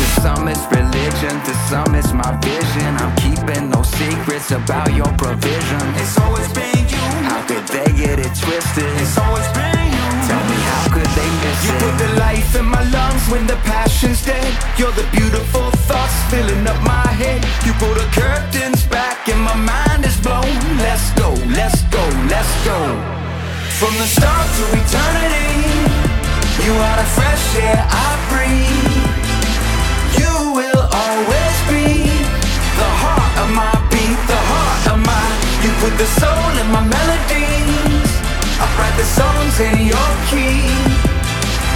To 0.00 0.06
some 0.24 0.48
it's 0.48 0.64
religion, 0.72 1.34
to 1.44 1.54
some 1.68 1.94
it's 1.94 2.12
my 2.12 2.32
vision. 2.40 2.90
I'm 2.96 3.12
keeping 3.20 3.68
no 3.68 3.82
secrets 3.82 4.50
about 4.50 4.88
your 4.96 5.12
provision. 5.20 5.84
It's 6.00 6.16
always 6.16 6.48
been 6.56 6.88
you. 6.88 7.04
How 7.28 7.44
could 7.44 7.66
they 7.68 7.84
get 7.92 8.16
it 8.16 8.32
twisted? 8.32 8.88
It's 8.96 9.18
always 9.20 9.44
been 9.52 9.92
you. 9.92 10.06
Tell 10.24 10.44
me 10.48 10.58
how 10.72 10.84
could 10.96 11.10
they 11.18 11.28
miss 11.44 11.68
you 11.68 11.76
it? 11.76 11.84
You 11.84 11.84
put 11.84 11.96
the 12.00 12.10
life 12.16 12.56
in 12.56 12.64
my 12.64 12.80
lungs 12.88 13.28
when 13.28 13.46
the 13.46 13.60
passion's 13.68 14.24
dead. 14.24 14.48
You're 14.78 14.96
the 14.96 15.04
beautiful 15.12 15.68
thoughts 15.84 16.16
filling 16.32 16.64
up 16.66 16.80
my 16.80 17.08
head. 17.20 17.44
You 17.66 17.72
pull 17.76 17.92
the 17.92 18.08
curtains 18.16 18.86
back 18.86 19.28
and 19.28 19.40
my 19.44 19.56
mind 19.56 20.06
is 20.06 20.16
blown. 20.16 20.48
Let's 20.80 21.12
go, 21.12 21.28
let's 21.52 21.82
go, 21.92 22.04
let's 22.32 22.52
go. 22.64 22.80
From 23.76 23.92
the 24.00 24.08
start 24.08 24.48
to 24.56 24.64
eternity, 24.80 25.60
you 26.64 26.72
are 26.72 26.96
the 26.96 27.08
fresh 27.16 27.44
air 27.60 27.84
I 27.84 28.08
breathe. 28.32 28.89
The 36.00 36.06
soul 36.06 36.52
in 36.58 36.68
my 36.72 36.80
melodies. 36.80 38.10
I 38.58 38.66
write 38.78 38.96
the 38.96 39.04
songs 39.04 39.60
in 39.60 39.76
your 39.92 40.10
key. 40.30 40.64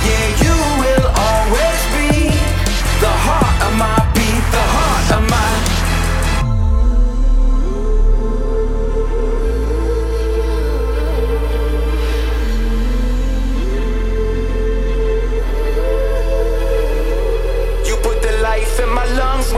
Yeah, 0.09 0.26
you 0.44 0.56
will 0.80 1.06
always 1.28 1.80
be 1.92 2.32
the 3.05 3.12
heart 3.26 3.56
of 3.66 3.72
my 3.76 4.03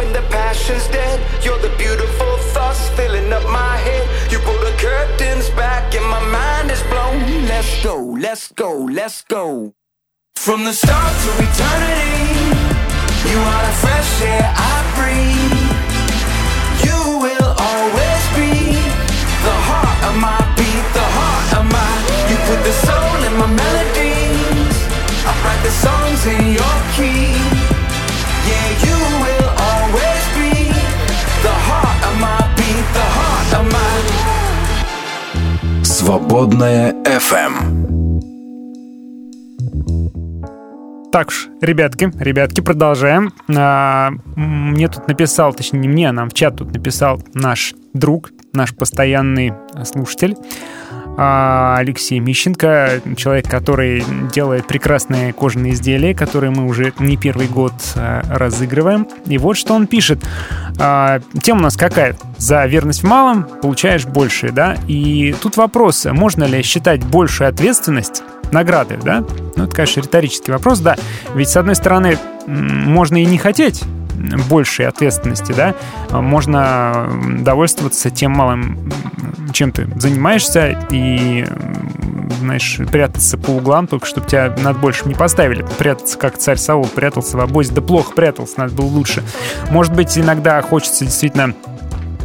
emotions 0.01 0.89
dead. 0.89 1.21
You're 1.45 1.59
the 1.59 1.75
beautiful 1.77 2.37
thoughts 2.53 2.89
filling 2.91 3.33
up 3.33 3.43
my 3.45 3.77
head. 3.77 4.05
You 4.31 4.39
pull 4.39 4.59
the 4.59 4.75
curtains 4.79 5.49
back 5.51 5.95
and 5.95 6.05
my 6.05 6.23
mind 6.29 6.71
is 6.71 6.83
blown. 6.85 7.47
Let's 7.47 7.83
go, 7.83 7.97
let's 7.97 8.53
go, 8.53 8.73
let's 8.73 9.23
go. 9.23 9.75
From 10.35 10.65
the 10.65 10.73
start 10.73 11.13
to 11.23 11.31
eternity, 11.47 12.35
you 13.31 13.39
are 13.39 13.63
the 13.69 13.77
fresh 13.85 14.23
air 14.23 14.53
I 14.55 14.77
breathe. 14.97 15.73
You 16.87 16.99
will 17.25 17.51
always 17.71 18.25
be 18.39 18.77
the 19.49 19.57
heart 19.69 19.99
of 20.09 20.15
my 20.21 20.41
beat, 20.57 20.87
the 21.01 21.09
heart 21.19 21.49
of 21.59 21.65
my. 21.73 21.93
You 22.31 22.37
put 22.49 22.61
the 22.69 22.75
soul 22.87 23.19
in 23.29 23.35
my 23.43 23.51
melodies. 23.63 24.77
I 25.27 25.33
write 25.43 25.63
the 25.65 25.75
songs 25.85 26.21
in 26.27 26.53
your 26.59 26.77
key. 26.95 27.56
My. 33.53 33.97
Свободная 35.85 36.93
FM. 37.05 37.77
Так 41.13 41.29
уж, 41.29 41.49
ребятки, 41.63 42.11
ребятки, 42.19 42.61
продолжаем. 42.61 43.33
А, 43.57 44.11
Мне 44.35 44.89
тут 44.89 45.09
написал, 45.09 45.55
точнее 45.55 45.81
не 45.81 45.89
мне, 45.89 46.09
а 46.11 46.13
нам 46.13 46.29
в 46.29 46.35
чат 46.35 46.57
тут 46.57 46.75
написал 46.75 47.23
наш 47.33 47.75
друг, 47.95 48.33
наш 48.53 48.75
постоянный 48.75 49.55
слушатель 49.85 50.35
а, 50.35 50.45
Алексей 51.17 52.19
Мищенко, 52.19 53.01
человек, 53.17 53.49
который 53.49 54.05
делает 54.33 54.67
прекрасные 54.67 55.33
кожаные 55.33 55.73
изделия, 55.73 56.15
которые 56.15 56.51
мы 56.51 56.67
уже 56.67 56.93
не 56.99 57.17
первый 57.17 57.49
год 57.49 57.73
а, 57.95 58.23
разыгрываем. 58.29 59.07
И 59.27 59.39
вот 59.39 59.57
что 59.57 59.75
он 59.75 59.87
пишет. 59.87 60.23
А, 60.79 61.21
Тема 61.43 61.61
у 61.61 61.63
нас 61.63 61.77
какая? 61.77 62.17
За 62.39 62.67
верность 62.67 63.03
в 63.03 63.07
малом 63.07 63.45
получаешь 63.63 64.05
больше, 64.05 64.51
да? 64.51 64.77
И 64.87 65.35
тут 65.41 65.57
вопрос, 65.57 66.05
можно 66.05 66.45
ли 66.45 66.63
считать 66.63 67.03
большую 67.05 67.49
ответственность 67.49 68.23
награды, 68.53 68.99
да? 69.03 69.25
Ну, 69.57 69.65
это, 69.65 69.75
конечно, 69.75 70.01
риторический 70.01 70.53
вопрос, 70.53 70.81
да. 70.81 70.97
Ведь, 71.35 71.49
с 71.49 71.57
одной 71.57 71.75
стороны, 71.75 72.19
можно 72.47 73.23
и 73.23 73.25
не 73.25 73.39
хотеть 73.39 73.83
большей 74.49 74.87
ответственности, 74.87 75.53
да, 75.53 75.75
можно 76.11 77.09
довольствоваться 77.41 78.11
тем 78.11 78.33
малым, 78.33 78.93
чем 79.53 79.73
ты 79.73 79.89
занимаешься, 79.97 80.79
и, 80.91 81.47
знаешь, 82.41 82.79
прятаться 82.91 83.39
по 83.39 83.51
углам, 83.51 83.87
только 83.87 84.07
чтобы 84.07 84.27
тебя 84.27 84.55
над 84.63 84.79
большим 84.79 85.09
не 85.09 85.15
поставили. 85.15 85.65
Прятаться, 85.79 86.19
как 86.19 86.39
царь 86.39 86.59
Саул 86.59 86.87
прятался 86.87 87.37
в 87.37 87.41
обозе, 87.41 87.73
да 87.73 87.81
плохо 87.81 88.13
прятался, 88.13 88.61
надо 88.61 88.75
было 88.75 88.87
лучше. 88.87 89.23
Может 89.71 89.95
быть, 89.95 90.19
иногда 90.19 90.61
хочется 90.63 91.05
действительно 91.05 91.55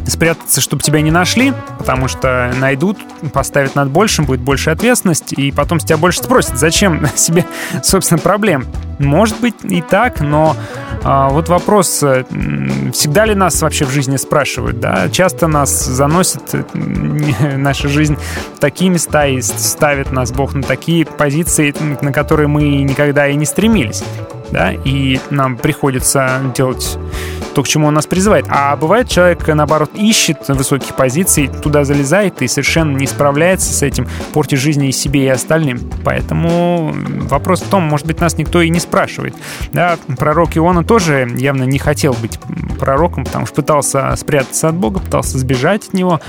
спрятаться, 0.06 0.60
чтобы 0.60 0.82
тебя 0.82 1.00
не 1.00 1.10
нашли, 1.10 1.52
потому 1.78 2.08
что 2.08 2.52
найдут, 2.58 2.98
поставят 3.32 3.74
над 3.74 3.90
большим, 3.90 4.24
будет 4.24 4.40
больше 4.40 4.70
ответственность, 4.70 5.32
и 5.32 5.50
потом 5.50 5.80
с 5.80 5.84
тебя 5.84 5.96
больше 5.96 6.22
спросят, 6.22 6.58
зачем 6.58 7.06
себе, 7.16 7.44
собственно, 7.82 8.18
проблем. 8.18 8.66
Может 8.98 9.40
быть 9.40 9.54
и 9.64 9.80
так, 9.80 10.20
но 10.20 10.56
а, 11.04 11.28
вот 11.30 11.48
вопрос, 11.48 12.02
э, 12.02 12.24
всегда 12.92 13.24
ли 13.24 13.34
нас 13.34 13.60
вообще 13.62 13.84
в 13.84 13.90
жизни 13.90 14.16
спрашивают, 14.16 14.78
да? 14.78 15.08
Часто 15.10 15.48
нас 15.48 15.84
заносит 15.84 16.54
э, 16.54 16.62
наша 17.56 17.88
жизнь 17.88 18.16
в 18.54 18.60
такие 18.60 18.90
места 18.90 19.26
и 19.26 19.40
ставит 19.40 20.12
нас 20.12 20.30
Бог 20.30 20.54
на 20.54 20.62
такие 20.62 21.04
позиции, 21.04 21.74
на 22.00 22.12
которые 22.12 22.46
мы 22.46 22.82
никогда 22.82 23.26
и 23.26 23.34
не 23.34 23.46
стремились, 23.46 24.04
да? 24.52 24.72
И 24.72 25.20
нам 25.30 25.56
приходится 25.56 26.40
делать 26.54 26.98
то, 27.54 27.62
к 27.62 27.68
чему 27.68 27.88
он 27.88 27.94
нас 27.94 28.06
призывает. 28.06 28.46
А 28.48 28.76
бывает, 28.76 29.08
человек, 29.08 29.46
наоборот, 29.46 29.90
ищет 29.94 30.48
высоких 30.48 30.94
позиций, 30.96 31.48
туда 31.48 31.84
залезает 31.84 32.42
и 32.42 32.48
совершенно 32.48 32.96
не 32.96 33.06
справляется 33.06 33.72
с 33.72 33.82
этим, 33.82 34.06
портит 34.32 34.58
жизни 34.58 34.88
и 34.88 34.92
себе, 34.92 35.24
и 35.24 35.28
остальным. 35.28 35.80
Поэтому 36.04 36.92
вопрос 37.28 37.62
в 37.62 37.68
том, 37.68 37.82
может 37.82 38.06
быть, 38.06 38.20
нас 38.20 38.36
никто 38.38 38.60
и 38.62 38.70
не 38.70 38.80
спрашивает. 38.80 39.34
Да, 39.72 39.96
пророк 40.18 40.56
Иона 40.56 40.84
тоже 40.84 41.28
явно 41.36 41.64
не 41.64 41.78
хотел 41.78 42.14
быть 42.14 42.38
пророком, 42.78 43.24
потому 43.24 43.46
что 43.46 43.56
пытался 43.56 44.14
спрятаться 44.16 44.68
от 44.68 44.74
Бога, 44.74 45.00
пытался 45.00 45.38
сбежать 45.38 45.88
от 45.88 45.94
него. 45.94 46.20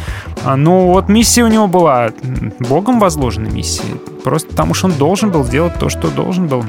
А, 0.44 0.56
Но 0.56 0.88
вот 0.88 1.10
миссия 1.10 1.44
у 1.44 1.48
него 1.48 1.68
была 1.68 2.12
Богом 2.60 3.00
возложена 3.00 3.48
миссия. 3.48 3.84
Просто 4.24 4.50
потому 4.50 4.74
что 4.74 4.88
он 4.88 4.94
должен 4.94 5.32
был 5.32 5.44
сделать 5.44 5.78
то, 5.80 5.90
что 5.90 6.10
должен 6.10 6.48
был. 6.48 6.64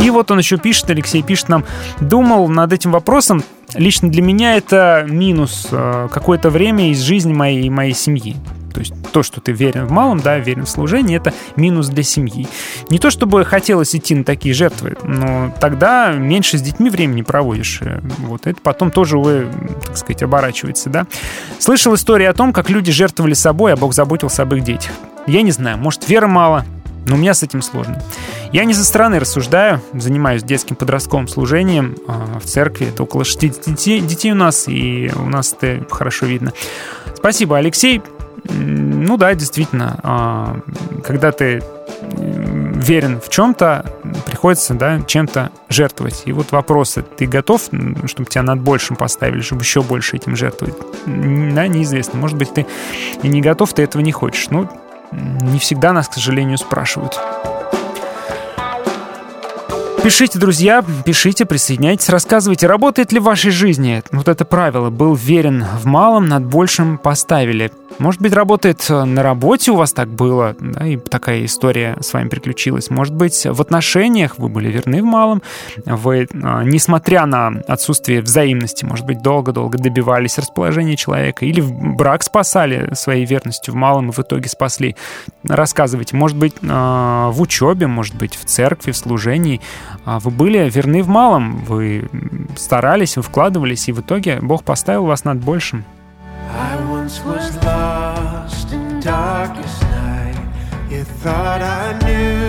И 0.00 0.10
вот 0.10 0.30
он 0.30 0.38
еще 0.38 0.56
пишет, 0.56 0.90
Алексей 0.90 1.22
пишет 1.22 1.48
нам, 1.48 1.64
думал 2.00 2.48
над 2.48 2.72
этим 2.72 2.92
вопросом, 2.92 3.42
лично 3.74 4.08
для 4.08 4.22
меня 4.22 4.56
это 4.56 5.04
минус 5.08 5.68
э, 5.70 6.08
какое-то 6.10 6.50
время 6.50 6.90
из 6.90 7.00
жизни 7.00 7.32
моей 7.32 7.66
и 7.66 7.70
моей 7.70 7.94
семьи. 7.94 8.36
То 8.72 8.80
есть 8.80 8.94
то, 9.12 9.22
что 9.22 9.42
ты 9.42 9.52
верен 9.52 9.86
в 9.86 9.90
малом, 9.90 10.20
да, 10.20 10.38
верен 10.38 10.64
в 10.64 10.68
служении, 10.68 11.16
это 11.16 11.34
минус 11.56 11.88
для 11.88 12.02
семьи. 12.02 12.48
Не 12.88 12.98
то, 12.98 13.10
чтобы 13.10 13.44
хотелось 13.44 13.94
идти 13.94 14.14
на 14.14 14.24
такие 14.24 14.54
жертвы, 14.54 14.96
но 15.02 15.52
тогда 15.60 16.12
меньше 16.12 16.56
с 16.56 16.62
детьми 16.62 16.88
времени 16.88 17.22
проводишь. 17.22 17.80
Э, 17.82 18.00
Вот 18.18 18.46
это 18.46 18.58
потом 18.62 18.90
тоже, 18.90 19.18
увы, 19.18 19.46
так 19.86 19.96
сказать, 19.96 20.22
оборачивается, 20.22 20.88
да. 20.88 21.06
Слышал 21.58 21.94
истории 21.94 22.26
о 22.26 22.32
том, 22.32 22.52
как 22.52 22.70
люди 22.70 22.90
жертвовали 22.90 23.34
собой, 23.34 23.74
а 23.74 23.76
Бог 23.76 23.92
заботился 23.94 24.42
об 24.42 24.54
их 24.54 24.64
детях. 24.64 24.92
Я 25.26 25.42
не 25.42 25.52
знаю, 25.52 25.78
может, 25.78 26.08
веры 26.08 26.26
мало, 26.26 26.64
но 27.06 27.14
у 27.14 27.18
меня 27.18 27.34
с 27.34 27.42
этим 27.42 27.62
сложно. 27.62 28.02
Я 28.52 28.64
не 28.64 28.74
со 28.74 28.84
стороны 28.84 29.18
рассуждаю, 29.18 29.80
занимаюсь 29.94 30.42
детским 30.42 30.76
подростковым 30.76 31.28
служением 31.28 31.96
а, 32.06 32.38
в 32.38 32.44
церкви. 32.44 32.88
Это 32.88 33.02
около 33.02 33.24
60 33.24 33.64
детей, 33.66 34.00
детей 34.00 34.32
у 34.32 34.36
нас, 34.36 34.68
и 34.68 35.10
у 35.16 35.28
нас 35.28 35.56
это 35.58 35.84
хорошо 35.90 36.26
видно. 36.26 36.52
Спасибо, 37.16 37.58
Алексей. 37.58 38.02
Ну 38.44 39.16
да, 39.16 39.34
действительно, 39.34 40.00
а, 40.02 40.60
когда 41.04 41.32
ты 41.32 41.62
верен 42.82 43.20
в 43.20 43.28
чем-то, 43.28 43.86
приходится 44.26 44.74
да, 44.74 45.00
чем-то 45.02 45.50
жертвовать. 45.68 46.22
И 46.26 46.32
вот 46.32 46.52
вопрос, 46.52 46.98
ты 47.16 47.26
готов, 47.26 47.62
чтобы 48.06 48.28
тебя 48.28 48.42
над 48.42 48.60
большим 48.60 48.96
поставили, 48.96 49.40
чтобы 49.40 49.62
еще 49.62 49.82
больше 49.82 50.16
этим 50.16 50.36
жертвовать? 50.36 50.74
Да, 51.06 51.68
неизвестно. 51.68 52.18
Может 52.18 52.36
быть, 52.36 52.52
ты 52.52 52.66
и 53.22 53.28
не 53.28 53.40
готов, 53.40 53.72
ты 53.72 53.82
этого 53.82 54.02
не 54.02 54.12
хочешь. 54.12 54.48
Ну, 54.50 54.68
не 55.12 55.58
всегда 55.58 55.92
нас, 55.92 56.08
к 56.08 56.14
сожалению, 56.14 56.58
спрашивают. 56.58 57.20
Пишите, 60.02 60.36
друзья, 60.36 60.84
пишите, 61.04 61.44
присоединяйтесь, 61.44 62.08
рассказывайте, 62.08 62.66
работает 62.66 63.12
ли 63.12 63.20
в 63.20 63.24
вашей 63.24 63.52
жизни 63.52 64.02
вот 64.10 64.26
это 64.26 64.44
правило 64.44 64.90
«был 64.90 65.14
верен 65.14 65.64
в 65.80 65.84
малом, 65.86 66.26
над 66.26 66.44
большим 66.44 66.98
поставили». 66.98 67.70
Может 67.98 68.20
быть, 68.20 68.32
работает 68.32 68.84
э, 68.88 69.04
на 69.04 69.22
работе 69.22 69.72
у 69.72 69.76
вас 69.76 69.92
так 69.92 70.08
было, 70.08 70.56
да, 70.58 70.86
и 70.86 70.96
такая 70.96 71.44
история 71.44 71.96
с 72.00 72.12
вами 72.12 72.28
приключилась. 72.28 72.90
Может 72.90 73.14
быть, 73.14 73.44
в 73.44 73.60
отношениях 73.60 74.38
вы 74.38 74.48
были 74.48 74.70
верны 74.70 75.02
в 75.02 75.04
малом, 75.04 75.42
вы, 75.84 76.22
э, 76.22 76.26
несмотря 76.64 77.26
на 77.26 77.48
отсутствие 77.68 78.22
взаимности, 78.22 78.84
может 78.84 79.06
быть, 79.06 79.22
долго-долго 79.22 79.78
добивались 79.78 80.38
расположения 80.38 80.96
человека, 80.96 81.44
или 81.44 81.60
в 81.60 81.72
брак 81.96 82.22
спасали 82.22 82.92
своей 82.94 83.24
верностью 83.24 83.74
в 83.74 83.76
малом 83.76 84.10
и 84.10 84.12
в 84.12 84.18
итоге 84.18 84.48
спасли. 84.48 84.96
Рассказывайте, 85.44 86.16
может 86.16 86.36
быть, 86.36 86.54
э, 86.62 86.66
в 86.66 87.40
учебе, 87.40 87.86
может 87.86 88.14
быть, 88.16 88.36
в 88.36 88.44
церкви, 88.44 88.92
в 88.92 88.96
служении 88.96 89.60
а 90.04 90.18
вы 90.18 90.30
были 90.30 90.68
верны 90.68 91.02
в 91.02 91.08
малом, 91.08 91.58
вы 91.64 92.08
старались, 92.56 93.16
вы 93.16 93.22
вкладывались, 93.22 93.88
и 93.88 93.92
в 93.92 94.00
итоге 94.00 94.38
Бог 94.40 94.64
поставил 94.64 95.04
вас 95.04 95.24
над 95.24 95.38
большим. 95.38 95.84
I 96.54 96.76
once 96.90 97.24
was 97.24 97.54
lost 97.64 97.81
darkest 99.02 99.82
night. 99.82 100.38
You 100.88 101.02
thought 101.02 101.60
I 101.60 101.98
knew 102.04 102.41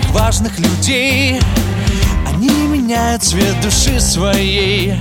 этих 0.00 0.10
важных 0.10 0.58
людей. 0.58 1.40
Они 2.26 2.48
меняют 2.48 3.22
цвет 3.22 3.60
души 3.60 4.00
своей. 4.00 4.94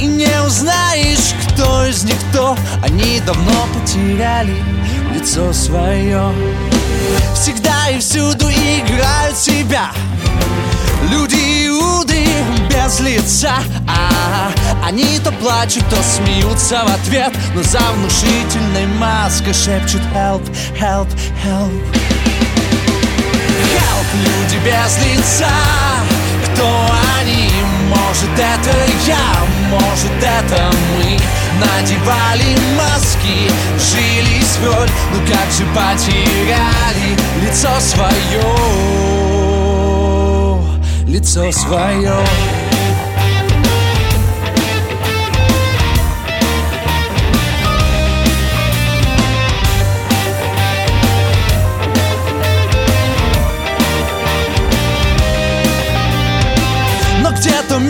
И 0.00 0.06
не 0.06 0.42
узнаешь, 0.46 1.34
кто 1.48 1.84
из 1.86 2.04
них 2.04 2.16
кто. 2.30 2.56
Они 2.82 3.20
давно 3.20 3.66
потеряли 3.74 4.56
лицо 5.14 5.52
свое. 5.52 6.32
Всегда 7.34 7.88
и 7.90 7.98
всюду 7.98 8.48
играют 8.48 9.36
себя. 9.36 9.90
Люди 11.10 11.66
Иуды 11.68 12.26
без 12.70 13.00
лица. 13.00 13.54
А 13.88 14.52
Они 14.86 15.18
то 15.18 15.32
плачут, 15.32 15.84
то 15.90 15.96
смеются 16.02 16.84
в 16.84 16.94
ответ. 16.94 17.32
Но 17.54 17.62
за 17.62 17.80
внушительной 17.80 18.86
маской 18.98 19.52
шепчут 19.52 20.02
help, 20.14 20.42
help 20.78 21.08
Help, 21.44 21.72
люди 24.14 24.56
без 24.64 24.98
лица. 25.04 25.48
Кто 26.44 26.86
они? 27.20 27.50
Может 27.88 28.32
это 28.32 28.74
я, 29.06 29.46
может 29.70 30.22
это 30.22 30.70
мы? 30.96 31.18
Надевали 31.58 32.56
маски, 32.76 33.50
жили 33.78 34.42
с 34.42 34.58
роль 34.64 34.88
Ну 35.12 35.18
как 35.26 35.50
же 35.50 35.64
потеряли 35.74 37.16
лицо 37.42 37.68
свое 37.80 38.42
Лицо 41.06 41.50
свое 41.50 42.14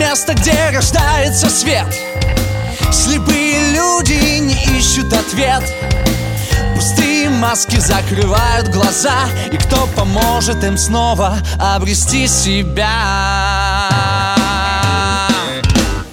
место, 0.09 0.33
где 0.33 0.71
рождается 0.71 1.51
свет. 1.51 1.85
Слепые 2.91 3.73
люди 3.73 4.39
не 4.39 4.55
ищут 4.75 5.13
ответ. 5.13 5.63
Пустые 6.73 7.29
маски 7.29 7.75
закрывают 7.75 8.69
глаза 8.69 9.25
И 9.51 9.57
кто 9.57 9.87
поможет 9.95 10.63
им 10.63 10.79
снова 10.79 11.37
обрести 11.59 12.25
себя? 12.27 12.87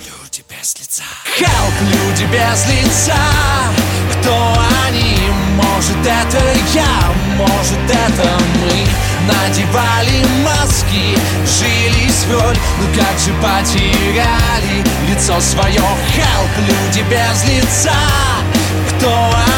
Люди 0.05 0.45
без 0.51 0.77
лица. 0.79 1.05
Help, 1.41 1.75
люди 1.91 2.25
без 2.25 2.67
лица. 2.67 3.15
Кто 4.13 4.59
они? 4.87 5.17
Может 5.55 6.01
это 6.05 6.43
я, 6.75 7.15
может 7.39 7.91
это 7.91 8.39
мы 8.61 9.16
Надевали 9.27 10.25
маски, 10.45 11.19
жили 11.45 12.09
с 12.09 12.27
роль 12.31 12.57
Ну 12.81 12.87
как 12.95 13.19
же 13.19 13.33
потеряли 13.43 14.85
лицо 15.09 15.41
свое 15.41 15.81
Help, 15.81 16.53
люди 16.61 17.05
без 17.11 17.45
лица. 17.45 17.93
Кто 18.91 19.13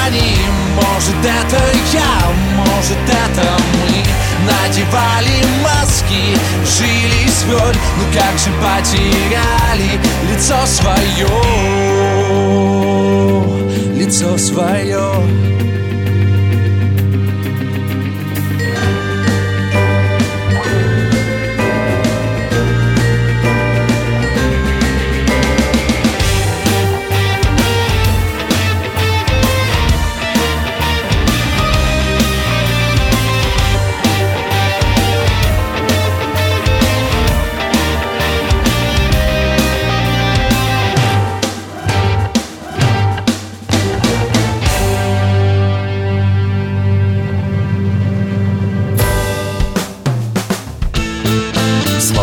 они? 0.06 0.36
Может 0.74 1.18
это 1.22 1.62
я, 1.92 2.32
может 2.56 2.98
это 3.06 3.46
мы? 3.74 4.18
Надевали 4.46 5.44
маски, 5.62 6.38
жили 6.64 7.28
с 7.28 7.44
роль 7.44 7.76
Ну 7.98 8.04
как 8.14 8.38
же 8.38 8.50
потеряли 8.62 10.00
лицо 10.30 10.64
свое 10.66 11.28
Лицо 13.94 14.38
свое 14.38 15.48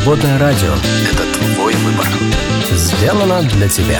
Свободное 0.05 0.37
радио. 0.37 0.71
Это 1.11 1.55
твой 1.55 1.73
выбор. 1.73 2.05
Сделано 2.69 3.41
для 3.41 3.67
тебя. 3.67 3.99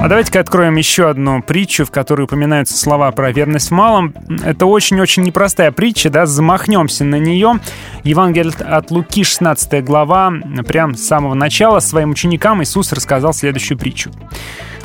А 0.00 0.08
давайте-ка 0.08 0.40
откроем 0.40 0.76
еще 0.76 1.10
одну 1.10 1.42
притчу, 1.42 1.84
в 1.84 1.90
которой 1.90 2.22
упоминаются 2.22 2.78
слова 2.78 3.12
про 3.12 3.30
верность 3.30 3.68
в 3.68 3.72
малом. 3.72 4.14
Это 4.42 4.64
очень-очень 4.64 5.22
непростая 5.22 5.70
притча, 5.70 6.08
да, 6.08 6.24
замахнемся 6.24 7.04
на 7.04 7.16
нее. 7.16 7.60
Евангелие 8.02 8.54
от 8.54 8.90
Луки, 8.90 9.22
16 9.22 9.84
глава, 9.84 10.32
прям 10.66 10.94
с 10.94 11.06
самого 11.06 11.34
начала 11.34 11.80
своим 11.80 12.12
ученикам 12.12 12.62
Иисус 12.62 12.90
рассказал 12.94 13.34
следующую 13.34 13.76
притчу. 13.76 14.10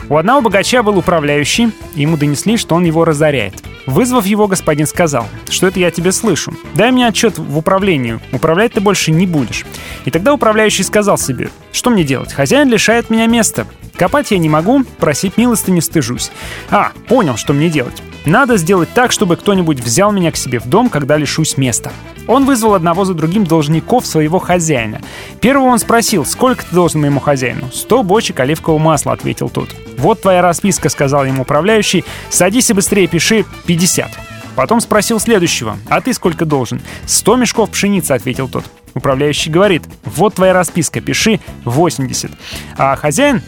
У 0.10 0.18
одного 0.18 0.42
богача 0.42 0.84
был 0.84 0.98
управляющий, 0.98 1.72
и 1.96 2.02
ему 2.02 2.18
донесли, 2.18 2.58
что 2.58 2.76
он 2.76 2.84
его 2.84 3.06
разоряет. 3.06 3.54
Вызвав 3.86 4.26
его, 4.26 4.48
господин 4.48 4.86
сказал, 4.86 5.26
что 5.50 5.68
это 5.68 5.80
я 5.80 5.92
тебе 5.92 6.12
слышу. 6.12 6.54
Дай 6.76 6.92
мне 6.92 7.08
отчет 7.08 7.38
в 7.38 7.58
управлении, 7.58 8.20
управлять 8.32 8.74
ты 8.74 8.82
больше 8.82 9.12
не 9.12 9.26
будешь. 9.26 9.66
И 10.06 10.12
тогда 10.12 10.34
управляющий 10.34 10.84
сказал 10.84 11.18
себе, 11.18 11.50
что 11.72 11.90
мне 11.90 12.04
делать? 12.04 12.34
Хозяин 12.34 12.70
лишает 12.70 13.10
меня 13.10 13.28
места. 13.28 13.66
Копать 13.96 14.32
я 14.32 14.38
не 14.38 14.50
могу, 14.50 14.84
просить 15.00 15.38
милостыню 15.38 15.82
стыжусь. 15.82 16.32
А, 16.70 16.92
понял, 17.08 17.38
что 17.38 17.54
мне 17.54 17.70
делать. 17.70 18.02
Надо 18.26 18.58
сделать 18.58 18.90
так, 18.94 19.12
чтобы 19.12 19.36
кто-нибудь 19.36 19.80
взял 19.80 20.12
меня 20.12 20.32
к 20.32 20.38
себе 20.38 20.60
в 20.60 20.68
дом, 20.68 20.90
когда 20.90 21.18
лишусь 21.18 21.58
места. 21.58 21.92
Он 22.28 22.46
вызвал 22.46 22.76
одного 22.76 23.04
за 23.04 23.14
другим 23.14 23.46
должников 23.46 24.06
своего 24.06 24.40
хозяина. 24.40 25.02
Первого 25.40 25.68
он 25.68 25.80
спросил, 25.80 26.26
сколько 26.26 26.64
ты 26.64 26.74
должен 26.74 27.02
моему 27.02 27.20
хозяину? 27.20 27.70
«Сто 27.74 28.04
бочек 28.04 28.40
оливкового 28.40 28.80
масла»,— 28.80 29.12
ответил 29.14 29.50
тот. 29.50 29.70
«Вот 29.98 30.22
твоя 30.22 30.42
расписка»,— 30.42 30.90
сказал 30.90 31.26
ему 31.26 31.42
управляющий. 31.44 32.06
«Садись 32.30 32.70
и 32.70 32.74
быстрее 32.74 33.08
пиши 33.08 33.46
50». 33.68 34.08
Потом 34.56 34.82
спросил 34.82 35.20
следующего, 35.20 35.78
«А 35.90 36.02
ты 36.02 36.14
сколько 36.14 36.46
должен?» 36.46 36.82
«Сто 37.06 37.36
мешков 37.36 37.72
пшеницы»,— 37.72 38.12
ответил 38.14 38.48
тот. 38.48 38.66
Управляющий 38.94 39.50
говорит, 39.50 39.84
«Вот 40.04 40.36
твоя 40.36 40.54
расписка, 40.54 41.02
пиши 41.02 41.40
80». 41.66 42.32
А 42.78 42.96
хозяин 42.96 43.42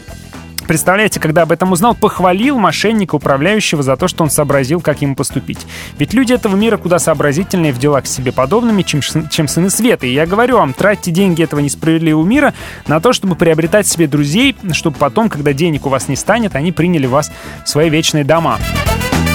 Представляете, 0.66 1.20
когда 1.20 1.42
об 1.42 1.52
этом 1.52 1.72
узнал, 1.72 1.94
похвалил 1.94 2.58
мошенника 2.58 3.16
управляющего 3.16 3.82
за 3.82 3.96
то, 3.96 4.08
что 4.08 4.24
он 4.24 4.30
сообразил, 4.30 4.80
как 4.80 5.02
ему 5.02 5.14
поступить. 5.14 5.58
Ведь 5.98 6.14
люди 6.14 6.32
этого 6.32 6.56
мира 6.56 6.78
куда 6.78 6.98
сообразительнее 6.98 7.72
в 7.72 7.78
делах 7.78 8.06
с 8.06 8.14
себе 8.14 8.32
подобными, 8.32 8.82
чем, 8.82 9.00
чем 9.02 9.46
сыны 9.46 9.68
света. 9.68 10.06
И 10.06 10.14
я 10.14 10.26
говорю 10.26 10.56
вам, 10.56 10.72
тратьте 10.72 11.10
деньги 11.10 11.42
этого 11.42 11.60
несправедливого 11.60 12.24
мира 12.24 12.54
на 12.86 13.00
то, 13.00 13.12
чтобы 13.12 13.36
приобретать 13.36 13.86
себе 13.86 14.06
друзей, 14.06 14.56
чтобы 14.72 14.96
потом, 14.96 15.28
когда 15.28 15.52
денег 15.52 15.86
у 15.86 15.90
вас 15.90 16.08
не 16.08 16.16
станет, 16.16 16.56
они 16.56 16.72
приняли 16.72 17.06
вас 17.06 17.30
в 17.64 17.68
свои 17.68 17.90
вечные 17.90 18.24
дома. 18.24 18.58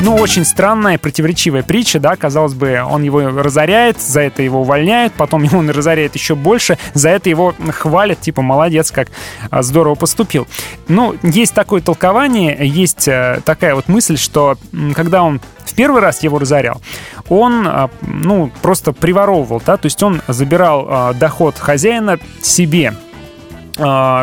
Ну, 0.01 0.15
очень 0.15 0.45
странная 0.45 0.97
противоречивая 0.97 1.61
притча, 1.61 1.99
да, 1.99 2.15
казалось 2.15 2.53
бы, 2.53 2.81
он 2.89 3.03
его 3.03 3.19
разоряет, 3.19 3.99
за 4.01 4.21
это 4.21 4.41
его 4.41 4.61
увольняют, 4.61 5.11
потом 5.13 5.45
он 5.53 5.69
разоряет 5.69 6.15
еще 6.15 6.35
больше, 6.35 6.77
за 6.93 7.09
это 7.09 7.29
его 7.29 7.53
хвалят, 7.71 8.21
типа, 8.21 8.41
молодец, 8.41 8.91
как 8.91 9.09
а, 9.49 9.61
здорово 9.61 9.95
поступил. 9.95 10.47
Ну, 10.87 11.15
есть 11.21 11.53
такое 11.53 11.81
толкование, 11.81 12.57
есть 12.61 13.09
э, 13.09 13.41
такая 13.43 13.75
вот 13.75 13.89
мысль, 13.89 14.17
что 14.17 14.57
когда 14.95 15.21
он 15.21 15.41
в 15.65 15.75
первый 15.75 16.01
раз 16.01 16.23
его 16.23 16.39
разорял, 16.39 16.81
он, 17.27 17.67
а, 17.67 17.89
ну, 18.01 18.51
просто 18.61 18.93
приворовывал, 18.93 19.61
да, 19.65 19.75
то 19.75 19.85
есть 19.85 20.01
он 20.01 20.21
забирал 20.29 20.87
а, 20.89 21.13
доход 21.13 21.57
хозяина 21.57 22.19
себе, 22.41 22.93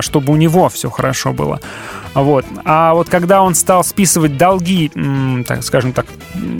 чтобы 0.02 0.32
у 0.32 0.36
него 0.36 0.68
все 0.68 0.90
хорошо 0.90 1.32
было. 1.32 1.60
Вот. 2.14 2.46
А 2.64 2.94
вот 2.94 3.10
когда 3.10 3.42
он 3.42 3.54
стал 3.54 3.84
списывать 3.84 4.38
долги, 4.38 4.90
так 5.46 5.62
скажем 5.62 5.92
так, 5.92 6.06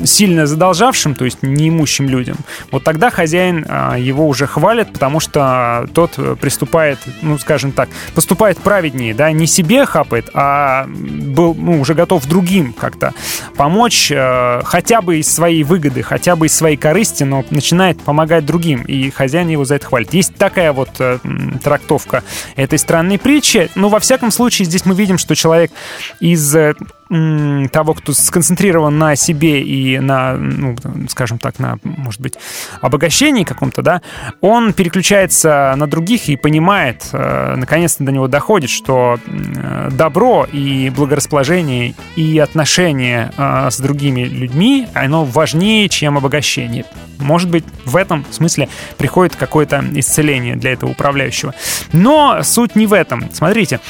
сильно 0.05 0.47
задолжавшим, 0.47 1.15
то 1.15 1.25
есть 1.25 1.43
неимущим 1.43 2.11
людям, 2.11 2.37
вот 2.71 2.85
тогда 2.85 3.09
хозяин 3.09 3.65
а, 3.67 3.97
его 3.97 4.29
уже 4.29 4.47
хвалит, 4.47 4.93
потому 4.93 5.19
что 5.19 5.89
тот 5.95 6.19
приступает, 6.41 6.99
ну, 7.23 7.39
скажем 7.39 7.73
так, 7.73 7.89
поступает 8.15 8.59
праведнее, 8.59 9.15
да, 9.15 9.33
не 9.33 9.47
себе 9.47 9.87
хапает, 9.87 10.29
а 10.35 10.87
был, 10.87 11.55
ну, 11.55 11.81
уже 11.81 11.95
готов 11.95 12.27
другим 12.27 12.75
как-то 12.75 13.15
помочь, 13.57 14.13
э, 14.15 14.61
хотя 14.65 15.01
бы 15.01 15.19
из 15.19 15.33
своей 15.33 15.65
выгоды, 15.65 16.03
хотя 16.03 16.37
бы 16.37 16.47
из 16.47 16.55
своей 16.55 16.77
корысти, 16.77 17.25
но 17.25 17.45
начинает 17.51 18.01
помогать 18.03 18.45
другим, 18.45 18.83
и 18.83 19.11
хозяин 19.11 19.49
его 19.49 19.65
за 19.65 19.77
это 19.77 19.87
хвалит. 19.87 20.13
Есть 20.13 20.35
такая 20.35 20.73
вот 20.73 20.91
э, 20.99 21.19
трактовка 21.63 22.23
этой 22.57 22.79
странной 22.87 23.19
притчи, 23.19 23.69
но 23.75 23.89
во 23.89 23.99
всяком 23.99 24.31
случае 24.31 24.67
здесь 24.67 24.87
мы 24.87 24.95
видим, 24.95 25.19
что 25.19 25.35
человек 25.35 25.73
из 26.21 26.55
э, 26.55 26.75
того, 27.09 27.95
кто 27.95 28.13
сконцентрирован 28.13 28.99
на 28.99 29.15
себе 29.15 29.63
и 29.63 29.99
на, 30.01 30.37
ну, 30.37 30.77
скажем 31.09 31.39
так, 31.39 31.61
на, 31.61 31.79
может 31.85 32.21
быть, 32.21 32.35
обогащении 32.81 33.45
каком-то, 33.45 33.83
да, 33.83 34.03
он 34.41 34.73
переключается 34.73 35.75
на 35.77 35.87
других 35.87 36.29
и 36.29 36.37
понимает, 36.37 37.09
э, 37.13 37.55
наконец-то 37.57 38.03
до 38.03 38.11
него 38.11 38.27
доходит, 38.27 38.71
что 38.71 39.21
э, 39.25 39.91
добро 39.93 40.49
и 40.51 40.91
благорасположение 40.91 41.95
и 42.17 42.41
отношения 42.41 43.33
э, 43.37 43.69
с 43.71 43.79
другими 43.79 44.23
людьми, 44.23 44.89
оно 44.93 45.25
важнее, 45.25 45.89
чем 45.89 46.19
обогащение. 46.19 46.85
Может 47.19 47.49
быть, 47.49 47.65
в 47.85 47.95
этом 47.95 48.25
смысле 48.33 48.69
приходит 48.99 49.37
какое-то 49.37 49.85
исцеление 49.95 50.57
для 50.57 50.73
этого 50.73 50.91
управляющего. 50.91 51.55
Но 51.93 52.41
суть 52.43 52.75
не 52.75 52.87
в 52.87 52.93
этом. 52.93 53.31
Смотрите, 53.33 53.81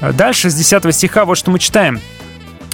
дальше 0.00 0.50
с 0.50 0.54
10 0.54 0.94
стиха 0.94 1.24
вот 1.24 1.38
что 1.38 1.50
мы 1.50 1.58
читаем. 1.58 2.00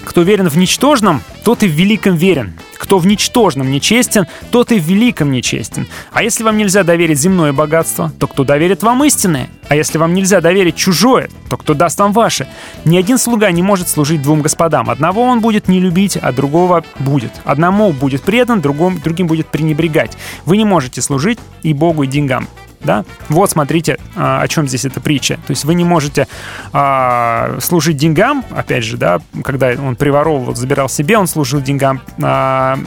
Кто 0.04 0.22
верен 0.22 0.48
в 0.48 0.56
ничтожном, 0.56 1.22
тот 1.44 1.62
и 1.62 1.68
в 1.68 1.70
великом 1.70 2.16
верен. 2.16 2.52
Кто 2.76 2.98
в 2.98 3.06
ничтожном 3.06 3.70
нечестен, 3.70 4.26
тот 4.50 4.72
и 4.72 4.80
в 4.80 4.84
великом 4.84 5.30
нечестен. 5.30 5.86
А 6.12 6.22
если 6.22 6.42
вам 6.42 6.56
нельзя 6.56 6.82
доверить 6.82 7.18
земное 7.18 7.52
богатство, 7.52 8.12
то 8.18 8.26
кто 8.26 8.44
доверит 8.44 8.82
вам 8.82 9.04
истинное? 9.04 9.48
А 9.68 9.76
если 9.76 9.98
вам 9.98 10.14
нельзя 10.14 10.40
доверить 10.40 10.76
чужое, 10.76 11.30
то 11.48 11.56
кто 11.56 11.74
даст 11.74 11.98
вам 12.00 12.12
ваше? 12.12 12.48
Ни 12.84 12.98
один 12.98 13.18
слуга 13.18 13.50
не 13.52 13.62
может 13.62 13.88
служить 13.88 14.20
двум 14.20 14.42
господам. 14.42 14.90
Одного 14.90 15.22
он 15.22 15.40
будет 15.40 15.68
не 15.68 15.78
любить, 15.78 16.16
а 16.16 16.32
другого 16.32 16.84
будет. 16.98 17.32
Одному 17.44 17.92
будет 17.92 18.22
предан, 18.22 18.60
другому, 18.60 18.98
другим 18.98 19.28
будет 19.28 19.46
пренебрегать. 19.46 20.18
Вы 20.44 20.56
не 20.56 20.64
можете 20.64 21.00
служить 21.00 21.38
и 21.62 21.72
Богу, 21.72 22.02
и 22.02 22.08
деньгам 22.08 22.48
да? 22.84 23.04
Вот 23.28 23.50
смотрите, 23.50 23.98
а, 24.16 24.42
о 24.42 24.48
чем 24.48 24.68
здесь 24.68 24.84
эта 24.84 25.00
притча. 25.00 25.34
То 25.46 25.50
есть 25.50 25.64
вы 25.64 25.74
не 25.74 25.84
можете 25.84 26.26
а, 26.72 27.59
служить 27.60 27.96
деньгам, 27.96 28.44
опять 28.50 28.84
же, 28.84 28.96
да, 28.96 29.20
когда 29.44 29.72
он 29.72 29.96
приворовывал, 29.96 30.54
забирал 30.54 30.88
себе, 30.88 31.18
он 31.18 31.26
служил 31.26 31.60
деньгам, 31.60 32.00
а, 32.22 32.78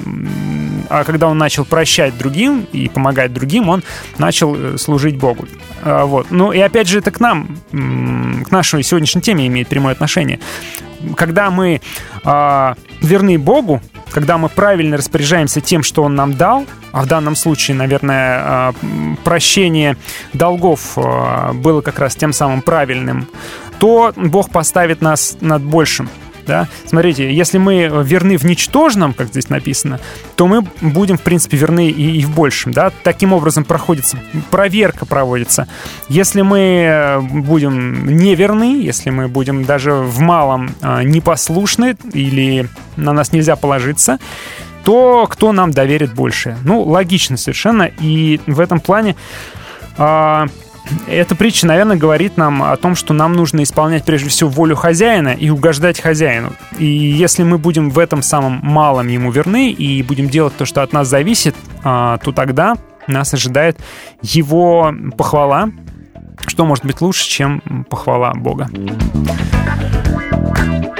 а 0.89 1.03
когда 1.03 1.27
он 1.27 1.38
начал 1.38 1.65
прощать 1.65 2.17
другим 2.17 2.67
и 2.72 2.89
помогать 2.89 3.34
другим, 3.34 3.69
он 3.69 3.84
начал 4.17 4.55
э, 4.55 4.77
служить 4.77 5.17
Богу. 5.17 5.47
А, 5.81 6.05
вот. 6.05 6.31
Ну 6.31 6.51
и 6.51 6.59
опять 6.59 6.88
же, 6.88 6.99
это 6.99 7.11
к 7.11 7.19
нам, 7.19 7.57
к 7.72 8.51
нашей 8.51 8.84
сегодняшней 8.84 9.22
теме 9.22 9.47
имеет 9.47 9.67
прямое 9.67 9.93
отношение. 9.93 10.39
Когда 11.15 11.49
мы 11.49 11.82
а, 12.23 12.76
верны 13.02 13.38
Богу, 13.38 13.82
когда 14.11 14.38
мы 14.38 14.49
правильно 14.49 14.98
распоряжаемся 14.98 15.61
тем, 15.61 15.84
что 15.84 16.03
Он 16.03 16.15
нам 16.15 16.36
дал, 16.36 16.65
а 16.91 17.02
в 17.02 17.07
данном 17.07 17.36
случае, 17.36 17.76
наверное, 17.76 18.40
а, 18.40 18.73
прощение 19.23 19.98
долгов 20.34 20.94
а, 20.98 21.53
было 21.53 21.82
как 21.82 21.99
раз 21.99 22.15
тем 22.15 22.32
самым 22.34 22.61
правильным, 22.61 23.27
то 23.80 24.14
Бог 24.15 24.49
поставит 24.49 25.02
нас 25.02 25.38
над 25.41 25.61
большим. 25.61 26.10
Да? 26.45 26.67
Смотрите, 26.85 27.34
если 27.34 27.57
мы 27.57 27.89
верны 28.03 28.38
в 28.38 28.43
ничтожном, 28.43 29.13
как 29.13 29.27
здесь 29.27 29.49
написано, 29.49 29.99
то 30.35 30.47
мы 30.47 30.61
будем, 30.81 31.17
в 31.17 31.22
принципе, 31.22 31.57
верны 31.57 31.89
и, 31.89 32.19
и 32.19 32.26
в 32.26 32.34
большем. 32.34 32.72
Да? 32.72 32.91
Таким 33.03 33.34
образом 33.34 33.63
проходится, 33.63 34.17
проверка 34.51 35.05
проводится. 35.05 35.67
Если 36.09 36.41
мы 36.41 36.59
э, 36.59 37.19
будем 37.22 38.17
неверны, 38.17 38.81
если 38.81 39.09
мы 39.09 39.27
будем 39.27 39.65
даже 39.65 39.93
в 39.93 40.19
малом 40.19 40.76
э, 40.81 41.03
непослушны 41.03 41.95
или 42.13 42.67
на 42.95 43.13
нас 43.13 43.31
нельзя 43.31 43.55
положиться, 43.55 44.19
то 44.84 45.26
кто 45.27 45.51
нам 45.51 45.72
доверит 45.72 46.13
больше? 46.13 46.57
Ну, 46.63 46.84
логично 46.84 47.38
совершенно. 47.38 47.89
И 47.99 48.39
в 48.45 48.59
этом 48.59 48.80
плане 48.80 49.15
а, 49.97 50.47
эта 51.07 51.35
притча, 51.35 51.67
наверное, 51.67 51.97
говорит 51.97 52.37
нам 52.37 52.63
о 52.63 52.75
том, 52.77 52.95
что 52.95 53.13
нам 53.13 53.33
нужно 53.33 53.63
исполнять 53.63 54.05
прежде 54.05 54.29
всего 54.29 54.49
волю 54.49 54.75
хозяина 54.75 55.29
и 55.29 55.49
угождать 55.49 55.99
хозяину. 55.99 56.53
И 56.77 56.85
если 56.85 57.43
мы 57.43 57.57
будем 57.57 57.89
в 57.89 57.99
этом 57.99 58.21
самом 58.21 58.59
малом 58.63 59.07
ему 59.07 59.31
верны 59.31 59.71
и 59.71 60.01
будем 60.03 60.29
делать 60.29 60.55
то, 60.57 60.65
что 60.65 60.81
от 60.81 60.93
нас 60.93 61.07
зависит, 61.07 61.55
а, 61.83 62.17
то 62.17 62.31
тогда 62.31 62.75
нас 63.07 63.33
ожидает 63.33 63.77
его 64.21 64.93
похвала. 65.17 65.69
Что 66.47 66.65
может 66.65 66.85
быть 66.85 67.01
лучше, 67.01 67.27
чем 67.27 67.61
похвала 67.89 68.33
Бога? 68.33 68.69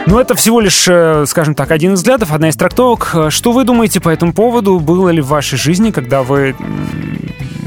Ну, 0.07 0.19
это 0.19 0.35
всего 0.35 0.59
лишь, 0.59 0.85
э, 0.87 1.25
скажем 1.25 1.55
так, 1.55 1.71
один 1.71 1.93
из 1.93 1.99
взглядов, 1.99 2.31
одна 2.31 2.49
из 2.49 2.55
трактовок. 2.55 3.11
Э, 3.13 3.29
Что 3.31 3.51
вы 3.51 3.63
думаете 3.63 3.99
по 3.99 4.09
этому 4.09 4.33
поводу? 4.33 4.79
Было 4.79 5.09
ли 5.09 5.19
в 5.19 5.27
вашей 5.27 5.57
жизни, 5.57 5.89
когда 5.89 6.21
вы, 6.21 6.55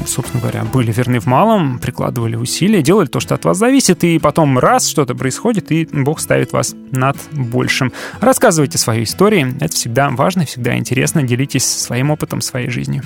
собственно 0.07 0.41
говоря, 0.41 0.65
были 0.65 0.93
верны 0.93 1.21
в 1.21 1.27
малом, 1.27 1.79
прикладывали 1.79 2.37
усилия, 2.37 2.83
делали 2.83 3.07
то, 3.07 3.21
что 3.21 3.35
от 3.35 3.45
вас 3.45 3.59
зависит, 3.59 4.05
и 4.05 4.19
потом 4.19 4.59
раз 4.59 4.89
что-то 4.89 5.15
происходит, 5.15 5.71
и 5.73 5.89
Бог 5.93 6.21
ставит 6.21 6.53
вас 6.53 6.75
над 6.91 7.17
большим. 7.33 7.93
Рассказывайте 8.21 8.79
свои 8.79 9.05
истории. 9.05 9.55
Это 9.61 9.75
всегда 9.75 10.11
важно, 10.11 10.45
всегда 10.45 10.77
интересно. 10.77 11.23
Делитесь 11.23 11.65
своим 11.65 12.11
опытом, 12.11 12.41
своей 12.41 12.71
жизнью. 12.71 13.03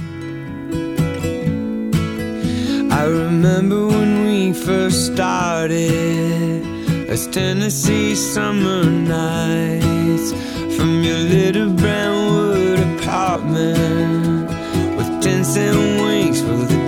I 2.90 3.06
remember 3.06 3.86
when 3.88 4.24
we 4.24 4.52
first 4.52 5.12
started 5.12 6.62
as 7.08 7.26
Tennessee 7.26 8.14
summer 8.14 8.84
nights 8.84 10.32
from 10.76 11.02
your 11.02 11.18
little 11.18 11.70
brown 11.70 12.32
wood 12.32 12.78
apartment 13.00 14.48
with 14.96 15.20
ten 15.20 15.42
cent 15.44 15.76
winks 16.00 16.42
for 16.42 16.54
the 16.70 16.81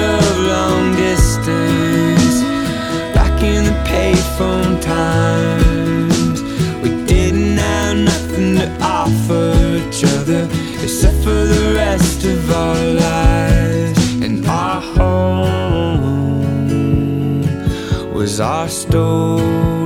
love 0.00 0.38
long 0.54 0.96
distance, 0.96 2.42
back 3.14 3.42
in 3.42 3.64
the 3.64 3.76
payphone 3.84 4.80
times. 4.80 6.42
We 6.82 6.90
didn't 7.06 7.58
have 7.58 7.96
nothing 7.96 8.56
to 8.56 8.66
offer 8.80 9.54
each 9.82 10.04
other 10.04 10.48
except 10.82 11.18
for 11.24 11.40
the 11.54 11.74
rest 11.74 12.24
of 12.24 12.50
our 12.50 12.82
lives. 13.06 13.98
And 14.22 14.46
our 14.46 14.80
home 14.80 15.82
was 18.12 18.40
our 18.40 18.68
story. 18.68 19.77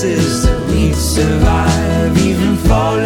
Chances 0.00 0.44
that 0.44 0.70
we'd 0.70 0.94
survive, 0.94 2.16
even 2.18 2.56
fall 2.56 2.98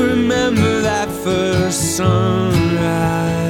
remember 0.00 0.80
that 0.82 1.08
first 1.24 1.96
sunrise. 1.96 3.41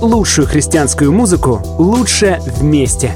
лучшую 0.00 0.46
христианскую 0.46 1.12
музыку 1.12 1.62
лучше 1.78 2.40
вместе. 2.46 3.14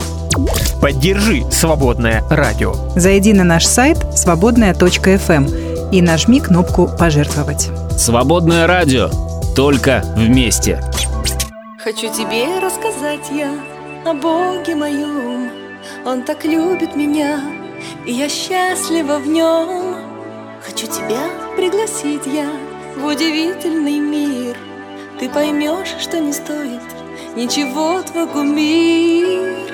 Поддержи 0.81 1.45
«Свободное 1.51 2.23
радио». 2.29 2.75
Зайди 2.97 3.33
на 3.33 3.45
наш 3.45 3.65
сайт 3.65 3.99
свободное.фм 4.15 5.33
эм 5.33 5.91
и 5.91 6.03
нажми 6.03 6.41
кнопку 6.41 6.91
«Пожертвовать». 6.99 7.71
«Свободное 7.97 8.67
радио» 8.67 9.11
только 9.55 10.05
вместе. 10.17 10.83
Хочу 11.83 12.13
тебе 12.13 12.59
рассказать 12.61 13.31
я 13.31 13.53
о 14.05 14.15
Боге 14.15 14.75
моем. 14.75 15.51
Он 16.05 16.23
так 16.23 16.45
любит 16.45 16.97
меня, 16.97 17.41
и 18.07 18.13
я 18.13 18.29
счастлива 18.29 19.19
в 19.19 19.29
нем. 19.29 19.97
Хочу 20.67 20.87
тебя 20.87 21.21
пригласить 21.57 22.27
я 22.27 22.49
в 22.97 23.07
удивительный 23.07 23.99
мир– 23.99 24.57
ты 25.19 25.29
поймешь, 25.29 25.95
что 26.01 26.19
не 26.19 26.33
стоит 26.33 26.83
ничего 27.37 28.03
твой 28.03 28.27
кумир 28.29 29.74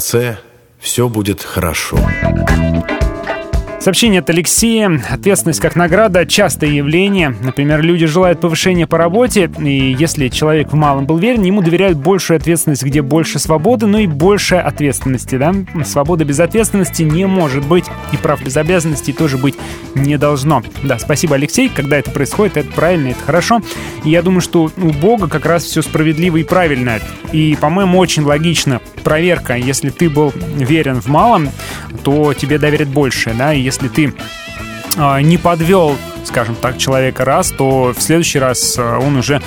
конце 0.00 0.38
все 0.78 1.10
будет 1.10 1.42
хорошо. 1.42 1.98
Сообщение 3.80 4.20
от 4.20 4.28
Алексея. 4.28 5.00
Ответственность 5.08 5.58
как 5.58 5.74
награда– 5.74 6.26
частое 6.26 6.68
явление. 6.68 7.34
Например, 7.40 7.80
люди 7.80 8.04
желают 8.04 8.38
повышения 8.38 8.86
по 8.86 8.98
работе, 8.98 9.50
и 9.58 9.96
если 9.98 10.28
человек 10.28 10.70
в 10.70 10.74
малом 10.74 11.06
был 11.06 11.16
верен, 11.16 11.44
ему 11.44 11.62
доверяют 11.62 11.96
большую 11.96 12.36
ответственность, 12.36 12.82
где 12.82 13.00
больше 13.00 13.38
свободы, 13.38 13.86
но 13.86 13.98
и 13.98 14.06
больше 14.06 14.56
ответственности. 14.56 15.36
Да? 15.36 15.54
Свобода 15.86 16.26
без 16.26 16.40
ответственности 16.40 17.04
не 17.04 17.24
может 17.24 17.66
быть, 17.66 17.86
и 18.12 18.18
прав 18.18 18.44
без 18.44 18.58
обязанностей 18.58 19.14
тоже 19.14 19.38
быть 19.38 19.54
не 19.94 20.18
должно. 20.18 20.62
Да, 20.82 20.98
спасибо, 20.98 21.36
Алексей. 21.36 21.70
Когда 21.74 21.96
это 21.96 22.10
происходит, 22.10 22.58
это 22.58 22.70
правильно, 22.72 23.08
это 23.08 23.24
хорошо. 23.24 23.62
И 24.04 24.10
я 24.10 24.20
думаю, 24.20 24.42
что 24.42 24.70
у 24.76 24.90
Бога 24.90 25.26
как 25.26 25.46
раз 25.46 25.64
все 25.64 25.80
справедливо 25.80 26.36
и 26.36 26.44
правильно. 26.44 27.00
И, 27.32 27.56
по-моему, 27.58 27.98
очень 27.98 28.24
логично. 28.24 28.82
Проверка. 29.04 29.54
Если 29.56 29.88
ты 29.88 30.10
был 30.10 30.34
верен 30.36 31.00
в 31.00 31.06
малом, 31.06 31.48
то 32.02 32.34
тебе 32.34 32.58
доверят 32.58 32.88
больше, 32.88 33.32
да, 33.36 33.54
и 33.54 33.69
если 33.70 33.88
ты 33.88 34.12
э, 34.96 35.20
не 35.22 35.38
подвел, 35.38 35.96
скажем 36.24 36.56
так, 36.56 36.76
человека 36.76 37.24
раз, 37.24 37.52
то 37.52 37.94
в 37.96 38.02
следующий 38.02 38.40
раз 38.40 38.76
э, 38.76 38.98
он 38.98 39.16
уже 39.16 39.40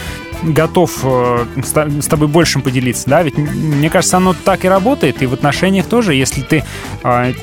готов 0.43 0.91
э, 1.03 1.45
с 1.61 2.07
тобой 2.07 2.27
большим 2.29 2.61
поделиться, 2.61 3.09
да, 3.09 3.21
ведь 3.21 3.37
мне 3.37 3.89
кажется, 3.89 4.17
оно 4.17 4.33
так 4.33 4.63
и 4.63 4.69
работает, 4.69 5.21
и 5.21 5.25
в 5.25 5.33
отношениях 5.33 5.87
тоже, 5.87 6.13
если 6.13 6.41
ты 6.41 6.63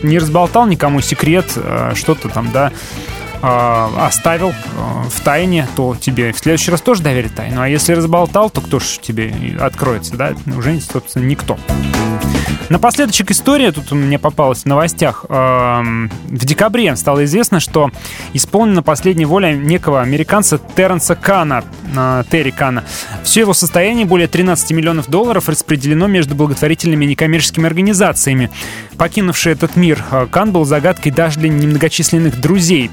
не 0.03 0.19
разболтал 0.19 0.67
никому 0.67 1.01
секрет, 1.01 1.47
что-то 1.95 2.29
там, 2.29 2.51
да, 2.53 2.73
оставил 3.43 4.53
в 5.09 5.21
тайне, 5.23 5.67
то 5.77 5.97
тебе 5.99 6.33
в 6.33 6.39
следующий 6.39 6.71
раз 6.71 6.81
тоже 6.81 7.03
доверит 7.03 7.35
тайну. 7.35 7.63
А 7.63 7.69
если 7.69 7.95
разболтал, 7.95 8.51
то 8.51 8.61
кто 8.61 8.79
же 8.79 8.99
тебе 9.01 9.35
откроется, 9.61 10.17
да? 10.17 10.35
Уже, 10.57 10.81
собственно, 10.81 11.25
никто. 11.25 11.59
Напоследочек 12.69 13.33
история, 13.33 13.73
тут 13.73 13.91
у 13.91 13.97
меня 13.97 14.21
попалась 14.21 14.63
в 14.63 14.67
новостях. 14.67 15.25
В 15.29 16.09
декабре 16.31 16.95
стало 16.95 17.25
известно, 17.25 17.59
что 17.59 17.91
исполнена 18.33 18.85
последняя 18.85 19.27
воля 19.27 19.53
некого 19.55 20.03
американца 20.03 20.59
Терренса 20.77 21.17
Кана, 21.17 21.65
Терри 22.31 22.51
Кана. 22.51 22.85
Все 23.25 23.41
его 23.41 23.55
состояние, 23.55 24.07
более 24.07 24.29
13 24.29 24.71
миллионов 24.71 25.09
долларов, 25.09 25.49
распределено 25.49 26.07
между 26.07 26.37
благотворительными 26.37 27.07
и 27.07 27.09
некоммерческими 27.09 27.67
организациями. 27.67 28.51
Покинувший 28.97 29.51
этот 29.53 29.75
мир, 29.75 30.05
Кан 30.31 30.53
был 30.53 30.65
загадкой 30.65 31.11
даже 31.11 31.41
для 31.41 31.49
немногочисленных 31.49 32.41
друзей. 32.41 32.89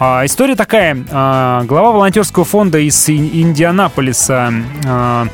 А, 0.00 0.24
история 0.24 0.56
такая. 0.56 1.04
А, 1.10 1.62
глава 1.64 1.92
волонтерского 1.92 2.44
фонда 2.44 2.78
из 2.78 3.08
Индианаполиса 3.08 4.52
а, 4.86 5.26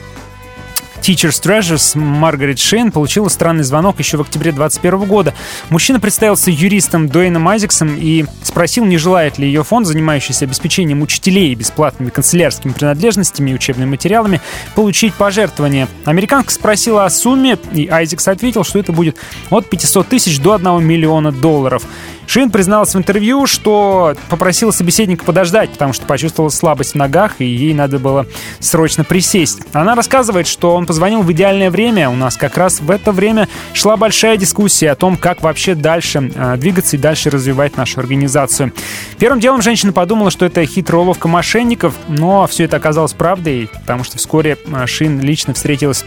Teacher's 1.01 1.43
Treasures 1.43 1.99
Маргарет 1.99 2.59
Шейн 2.59 2.93
получила 2.93 3.29
странный 3.29 3.65
звонок 3.65 3.99
еще 3.99 4.19
в 4.19 4.21
октябре 4.21 4.53
2021 4.53 5.09
года. 5.09 5.35
Мужчина 5.71 5.99
представился 5.99 6.51
юристом 6.51 7.09
Дуэйном 7.09 7.49
Айзексом 7.49 7.97
и 7.97 8.27
спросил, 8.43 8.85
не 8.85 8.99
желает 8.99 9.39
ли 9.39 9.47
ее 9.47 9.65
фонд, 9.65 9.87
занимающийся 9.87 10.45
обеспечением 10.45 11.01
учителей 11.01 11.55
бесплатными 11.55 12.11
канцелярскими 12.11 12.73
принадлежностями 12.73 13.51
и 13.51 13.55
учебными 13.55 13.89
материалами, 13.89 14.43
получить 14.75 15.15
пожертвование. 15.15 15.89
Американка 16.05 16.51
спросила 16.53 17.07
о 17.07 17.11
сумме, 17.11 17.59
и 17.73 17.89
Айзекс 17.89 18.29
ответил, 18.29 18.65
что 18.65 18.79
это 18.79 18.93
будет 18.93 19.17
от 19.49 19.71
500 19.71 20.07
тысяч 20.07 20.39
до 20.39 20.53
1 20.53 20.85
миллиона 20.85 21.33
долларов. 21.33 21.85
Шин 22.31 22.51
призналась 22.51 22.95
в 22.95 22.97
интервью, 22.97 23.49
что 23.49 24.15
попросила 24.29 24.71
собеседника 24.71 25.25
подождать, 25.25 25.71
потому 25.71 25.93
что 25.93 26.07
почувствовала 26.07 26.49
слабость 26.49 26.93
в 26.93 26.95
ногах, 26.95 27.41
и 27.41 27.45
ей 27.45 27.75
надо 27.75 27.99
было 27.99 28.25
срочно 28.61 29.03
присесть. 29.03 29.63
Она 29.73 29.97
рассказывает, 29.97 30.47
что 30.47 30.77
он 30.77 30.87
позвонил 30.87 31.23
в 31.23 31.33
идеальное 31.33 31.73
время. 31.73 32.09
У 32.09 32.15
нас 32.15 32.37
как 32.37 32.57
раз 32.57 32.79
в 32.79 32.89
это 32.89 33.11
время 33.11 33.49
шла 33.73 33.97
большая 33.97 34.37
дискуссия 34.37 34.93
о 34.93 34.95
том, 34.95 35.17
как 35.17 35.43
вообще 35.43 35.75
дальше 35.75 36.31
э, 36.33 36.57
двигаться 36.57 36.95
и 36.95 37.01
дальше 37.01 37.31
развивать 37.31 37.77
нашу 37.77 37.99
организацию. 37.99 38.73
Первым 39.19 39.41
делом 39.41 39.61
женщина 39.61 39.93
подумала, 39.93 40.31
что 40.31 40.47
это 40.47 40.65
хитрая 40.65 41.03
уловка 41.03 41.27
мошенников, 41.27 41.95
но 42.07 42.47
все 42.47 42.63
это 42.63 42.77
оказалось 42.77 43.13
правдой, 43.13 43.69
потому 43.81 44.05
что 44.05 44.19
вскоре 44.19 44.57
э, 44.67 44.87
Шин 44.87 45.19
лично 45.19 45.53
встретилась 45.53 46.05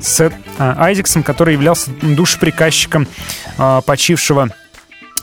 с 0.00 0.20
э, 0.20 0.30
Айзексом, 0.56 1.24
который 1.24 1.54
являлся 1.54 1.90
душеприказчиком 2.00 3.08
почившего 3.86 4.50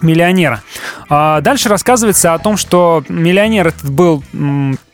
миллионера. 0.01 0.61
А 1.09 1.41
дальше 1.41 1.69
рассказывается 1.69 2.33
о 2.33 2.39
том, 2.39 2.57
что 2.57 3.03
миллионер 3.09 3.67
этот 3.67 3.89
был 3.89 4.23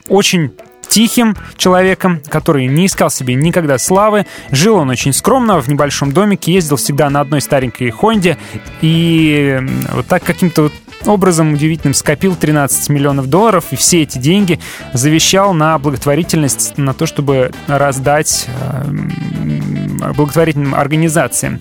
очень 0.08 0.54
тихим 0.88 1.36
человеком, 1.58 2.22
который 2.30 2.66
не 2.68 2.86
искал 2.86 3.10
себе 3.10 3.36
никогда 3.36 3.78
славы. 3.78 4.26
Жил 4.52 4.76
он 4.76 4.90
очень 4.90 5.14
скромно, 5.14 5.62
в 5.62 5.68
небольшом 5.68 6.12
домике, 6.12 6.54
ездил 6.54 6.78
всегда 6.78 7.10
на 7.10 7.22
одной 7.22 7.42
старенькой 7.42 7.90
Хонде. 7.90 8.38
И 8.82 9.62
вот 9.92 10.08
так 10.08 10.24
каким-то 10.24 10.72
образом 11.06 11.54
удивительным 11.54 11.94
скопил 11.94 12.36
13 12.36 12.90
миллионов 12.90 13.28
долларов 13.28 13.66
и 13.72 13.76
все 13.76 14.02
эти 14.02 14.18
деньги 14.18 14.60
завещал 14.94 15.54
на 15.54 15.78
благотворительность, 15.78 16.78
на 16.78 16.94
то, 16.94 17.06
чтобы 17.06 17.52
раздать 17.68 18.48
благотворительным 20.16 20.74
организациям. 20.74 21.60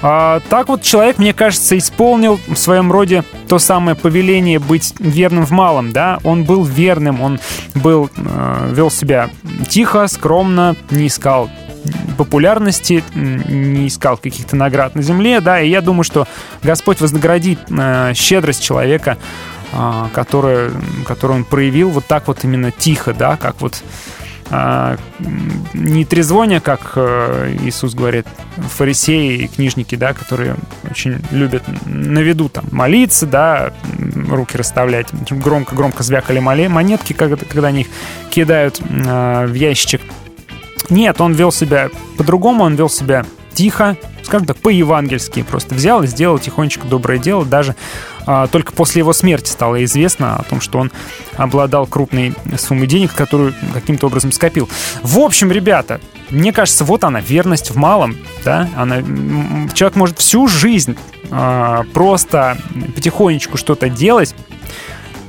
А, 0.00 0.40
так 0.48 0.68
вот 0.68 0.82
человек, 0.82 1.18
мне 1.18 1.32
кажется, 1.32 1.76
исполнил 1.76 2.38
в 2.46 2.56
своем 2.56 2.92
роде 2.92 3.24
то 3.48 3.58
самое 3.58 3.96
повеление 3.96 4.58
быть 4.58 4.94
верным 4.98 5.44
в 5.44 5.50
малом, 5.50 5.92
да, 5.92 6.18
он 6.22 6.44
был 6.44 6.62
верным, 6.64 7.20
он 7.20 7.40
был, 7.74 8.08
э, 8.16 8.72
вел 8.74 8.90
себя 8.90 9.30
тихо, 9.68 10.06
скромно, 10.06 10.76
не 10.90 11.08
искал 11.08 11.50
популярности, 12.16 13.02
не 13.14 13.88
искал 13.88 14.16
каких-то 14.16 14.56
наград 14.56 14.94
на 14.94 15.02
земле, 15.02 15.40
да, 15.40 15.60
и 15.60 15.68
я 15.68 15.80
думаю, 15.80 16.04
что 16.04 16.28
Господь 16.62 17.00
вознаградит 17.00 17.58
э, 17.70 18.12
щедрость 18.14 18.62
человека, 18.62 19.18
э, 19.72 20.04
которую, 20.12 20.72
которую 21.06 21.38
он 21.38 21.44
проявил 21.44 21.90
вот 21.90 22.06
так 22.06 22.28
вот 22.28 22.44
именно 22.44 22.70
тихо, 22.70 23.14
да, 23.14 23.36
как 23.36 23.60
вот 23.60 23.82
не 24.50 26.04
трезвоня, 26.04 26.60
как 26.60 26.92
э, 26.96 27.56
Иисус 27.62 27.94
говорит, 27.94 28.26
фарисеи 28.56 29.42
и 29.42 29.46
книжники, 29.48 29.94
да, 29.94 30.14
которые 30.14 30.56
очень 30.90 31.20
любят 31.30 31.62
на 31.86 32.20
виду 32.20 32.48
там 32.48 32.64
молиться, 32.70 33.26
да, 33.26 33.72
руки 34.28 34.56
расставлять, 34.56 35.08
громко-громко 35.30 36.02
звякали 36.02 36.38
монетки, 36.38 37.12
когда, 37.12 37.68
они 37.68 37.82
их 37.82 37.88
кидают 38.30 38.80
э, 38.80 39.46
в 39.46 39.54
ящичек. 39.54 40.00
Нет, 40.90 41.20
он 41.20 41.34
вел 41.34 41.52
себя 41.52 41.90
по-другому, 42.16 42.64
он 42.64 42.74
вел 42.74 42.88
себя 42.88 43.26
тихо, 43.52 43.96
скажем 44.22 44.46
так, 44.46 44.56
по-евангельски. 44.58 45.42
Просто 45.42 45.74
взял 45.74 46.02
и 46.02 46.06
сделал 46.06 46.38
тихонечко 46.38 46.86
доброе 46.86 47.18
дело. 47.18 47.44
Даже 47.44 47.74
а, 47.74 48.17
только 48.50 48.72
после 48.72 49.00
его 49.00 49.12
смерти 49.12 49.50
стало 49.50 49.82
известно 49.84 50.36
о 50.36 50.42
том, 50.42 50.60
что 50.60 50.78
он 50.78 50.92
обладал 51.36 51.86
крупной 51.86 52.34
суммой 52.58 52.86
денег, 52.86 53.14
которую 53.14 53.54
каким-то 53.72 54.06
образом 54.06 54.32
скопил. 54.32 54.68
В 55.02 55.18
общем, 55.18 55.50
ребята, 55.50 56.00
мне 56.30 56.52
кажется, 56.52 56.84
вот 56.84 57.04
она, 57.04 57.20
верность 57.20 57.70
в 57.70 57.76
малом, 57.76 58.16
да, 58.44 58.68
она, 58.76 59.02
человек 59.72 59.96
может 59.96 60.18
всю 60.18 60.46
жизнь 60.46 60.96
а, 61.30 61.84
просто 61.94 62.58
потихонечку 62.94 63.56
что-то 63.56 63.88
делать, 63.88 64.34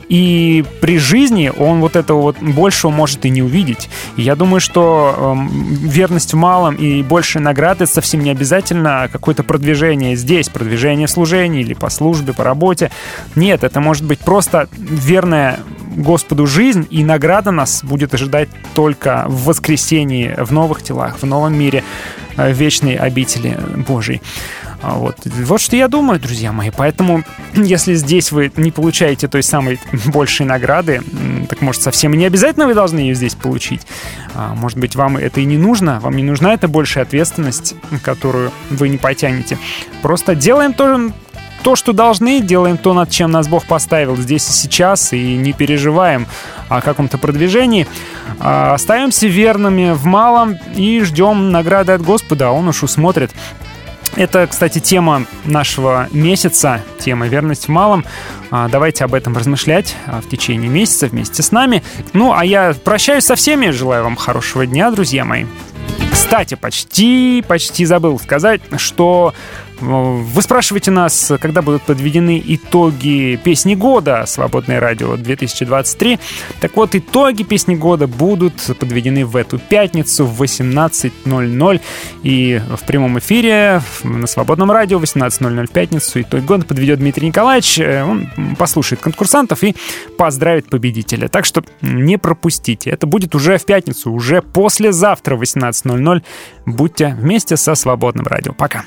и 0.10 0.65
при 0.81 0.98
жизни 0.98 1.52
он 1.56 1.81
вот 1.81 1.95
этого 1.95 2.22
вот 2.22 2.38
большего 2.41 2.91
может 2.91 3.26
и 3.26 3.30
не 3.30 3.44
увидеть. 3.44 3.90
Я 4.18 4.36
думаю, 4.36 4.60
что 4.60 5.15
э, 5.15 5.36
верность 5.88 6.34
в 6.34 6.36
малом 6.36 6.76
и 6.76 7.03
большие 7.03 7.44
награды 7.44 7.86
совсем 7.86 8.22
не 8.22 8.31
обязательно 8.31 9.07
какое-то 9.11 9.44
продвижение 9.44 10.15
здесь, 10.15 10.49
продвижение 10.49 11.06
в 11.06 11.11
служении 11.11 11.61
или 11.61 11.76
по 11.76 11.90
службе, 11.90 12.34
по 12.34 12.44
работе. 12.44 12.90
Нет, 13.36 13.64
это 13.64 13.80
может 13.80 14.03
быть 14.03 14.19
просто 14.19 14.68
верная 14.73 15.60
Господу 15.95 16.48
жизнь, 16.48 16.88
и 16.90 17.03
награда 17.03 17.52
нас 17.52 17.84
будет 17.84 18.14
ожидать 18.14 18.49
только 18.73 19.26
в 19.27 19.45
воскресении, 19.45 20.34
в 20.38 20.52
новых 20.52 20.81
телах, 20.81 21.22
в 21.22 21.26
новом 21.26 21.57
мире, 21.57 21.84
в 22.36 22.52
вечной 22.52 22.95
обители 22.95 23.60
Божьей. 23.88 24.22
А 24.81 24.95
вот. 24.95 25.18
вот 25.26 25.61
что 25.61 25.76
я 25.76 25.88
думаю, 25.88 26.19
друзья 26.19 26.51
мои. 26.51 26.72
Поэтому, 26.76 27.23
если 27.53 27.95
здесь 27.95 28.31
вы 28.31 28.51
не 28.56 28.72
получаете 28.72 29.27
той 29.27 29.43
самой 29.43 29.80
большей 30.06 30.45
награды, 30.45 31.01
так 31.49 31.61
может 31.61 31.81
совсем 31.81 32.14
не 32.14 32.26
обязательно 32.26 32.68
вы 32.68 32.73
должны 32.73 32.99
ее 32.99 33.14
здесь 33.14 33.35
получить. 33.35 33.81
А, 34.35 34.53
может 34.56 34.77
быть, 34.77 34.95
вам 34.95 35.18
это 35.18 35.41
и 35.41 35.45
не 35.45 35.57
нужно, 35.57 35.99
вам 35.99 36.15
не 36.15 36.23
нужна 36.23 36.53
эта 36.53 36.68
большая 36.68 37.03
ответственность, 37.03 37.76
которую 38.03 38.51
вы 38.69 38.89
не 38.89 38.97
потянете. 38.97 39.57
Просто 40.01 40.35
делаем 40.35 40.73
то, 40.73 41.11
то, 41.64 41.76
что 41.76 41.93
должны, 41.93 42.39
делаем 42.39 42.77
то, 42.77 42.93
над 42.93 43.10
чем 43.10 43.31
нас 43.31 43.47
Бог 43.47 43.65
поставил 43.65 44.15
здесь 44.15 44.47
и 44.49 44.51
сейчас, 44.51 45.14
и 45.14 45.35
не 45.35 45.51
переживаем 45.53 46.27
о 46.69 46.81
каком-то 46.81 47.18
продвижении. 47.18 47.88
А, 48.39 48.73
остаемся 48.73 49.27
верными 49.27 49.91
в 49.91 50.06
малом 50.06 50.57
и 50.76 51.01
ждем 51.01 51.51
награды 51.51 51.91
от 51.91 52.01
Господа, 52.01 52.51
Он 52.51 52.69
уж 52.69 52.84
усмотрит. 52.84 53.31
Это, 54.15 54.48
кстати, 54.48 54.80
тема 54.80 55.26
нашего 55.45 56.07
месяца, 56.11 56.81
тема 56.99 57.27
«Верность 57.27 57.65
в 57.65 57.69
малом». 57.69 58.06
А, 58.52 58.68
давайте 58.68 59.06
об 59.06 59.14
этом 59.14 59.38
размышлять 59.38 59.95
а, 60.07 60.22
в 60.22 60.27
течение 60.27 60.69
месяца 60.69 61.07
вместе 61.07 61.44
с 61.44 61.52
нами. 61.52 61.84
Ну, 62.14 62.34
а 62.34 62.44
я 62.44 62.76
прощаюсь 62.84 63.26
со 63.26 63.36
всеми, 63.36 63.69
желаю 63.69 64.03
вам 64.03 64.15
хорошего 64.15 64.65
дня, 64.65 64.91
друзья 64.91 65.26
мои. 65.26 65.45
Кстати, 66.11 66.56
почти, 66.56 67.44
почти 67.48 67.86
забыл 67.86 68.19
сказать, 68.19 68.61
что 68.77 69.34
вы 69.81 70.41
спрашиваете 70.41 70.91
нас, 70.91 71.31
когда 71.39 71.61
будут 71.61 71.84
подведены 71.84 72.41
итоги 72.45 73.39
песни 73.41 73.76
года 73.76 74.26
«Свободное 74.27 74.80
радио 74.80 75.15
2023». 75.15 76.19
Так 76.60 76.76
вот, 76.76 76.95
итоги 76.95 77.43
песни 77.43 77.76
года 77.76 78.07
будут 78.07 78.53
подведены 78.77 79.26
в 79.26 79.35
эту 79.35 79.57
пятницу 79.57 80.26
в 80.26 80.41
18.00 80.41 81.81
и 82.23 82.61
в 82.76 82.85
прямом 82.85 83.19
эфире 83.19 83.81
на 84.03 84.27
«Свободном 84.27 84.72
радио» 84.72 84.99
в 84.99 85.03
18.00 85.03 85.68
в 85.68 85.72
пятницу. 85.72 86.22
Итоги 86.22 86.45
года 86.45 86.65
подведет 86.65 86.99
Дмитрий 86.99 87.27
Николаевич. 87.27 87.80
Э, 87.80 88.03
он 88.03 88.30
послушает 88.57 89.01
конкурсантов 89.01 89.64
и 89.64 89.76
поздравит 90.18 90.69
победителя. 90.69 91.30
Так 91.30 91.45
что 91.45 91.64
не 91.81 92.18
пропустите. 92.18 92.89
Это 92.89 93.07
будет 93.07 93.34
уже 93.34 93.57
в 93.57 93.65
пятницу, 93.65 94.11
уже 94.11 94.41
послезавтра 94.41 95.35
в 95.35 95.41
18.00. 95.41 96.22
Будьте 96.65 97.15
вместе 97.18 97.56
со 97.56 97.76
«Свободным 97.76 98.26
радио». 98.27 98.53
Пока. 98.53 98.84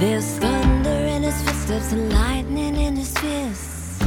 There's 0.00 0.38
thunder 0.38 0.88
in 0.88 1.22
his 1.22 1.42
footsteps 1.42 1.92
and 1.92 2.10
lightning 2.10 2.74
in 2.74 2.96
his 2.96 3.12
fists. 3.18 4.00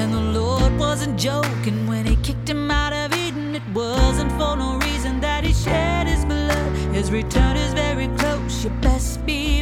And 0.00 0.14
the 0.14 0.24
Lord 0.40 0.78
wasn't 0.78 1.18
joking 1.18 1.86
when 1.86 2.06
he 2.06 2.16
kicked 2.16 2.48
him 2.48 2.70
out 2.70 2.94
of 2.94 3.12
Eden. 3.12 3.54
It 3.54 3.62
wasn't 3.74 4.32
for 4.32 4.56
no 4.56 4.78
reason 4.78 5.20
that 5.20 5.44
he 5.44 5.52
shed 5.52 6.06
his 6.06 6.24
blood. 6.24 6.72
His 6.94 7.10
return 7.10 7.58
is 7.58 7.74
very 7.74 8.08
close. 8.16 8.64
You 8.64 8.70
best 8.80 9.26
be 9.26 9.59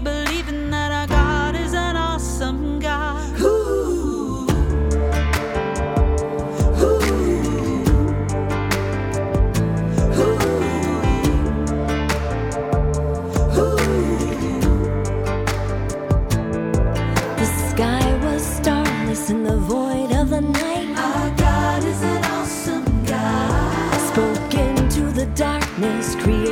miscreate. 25.78 26.47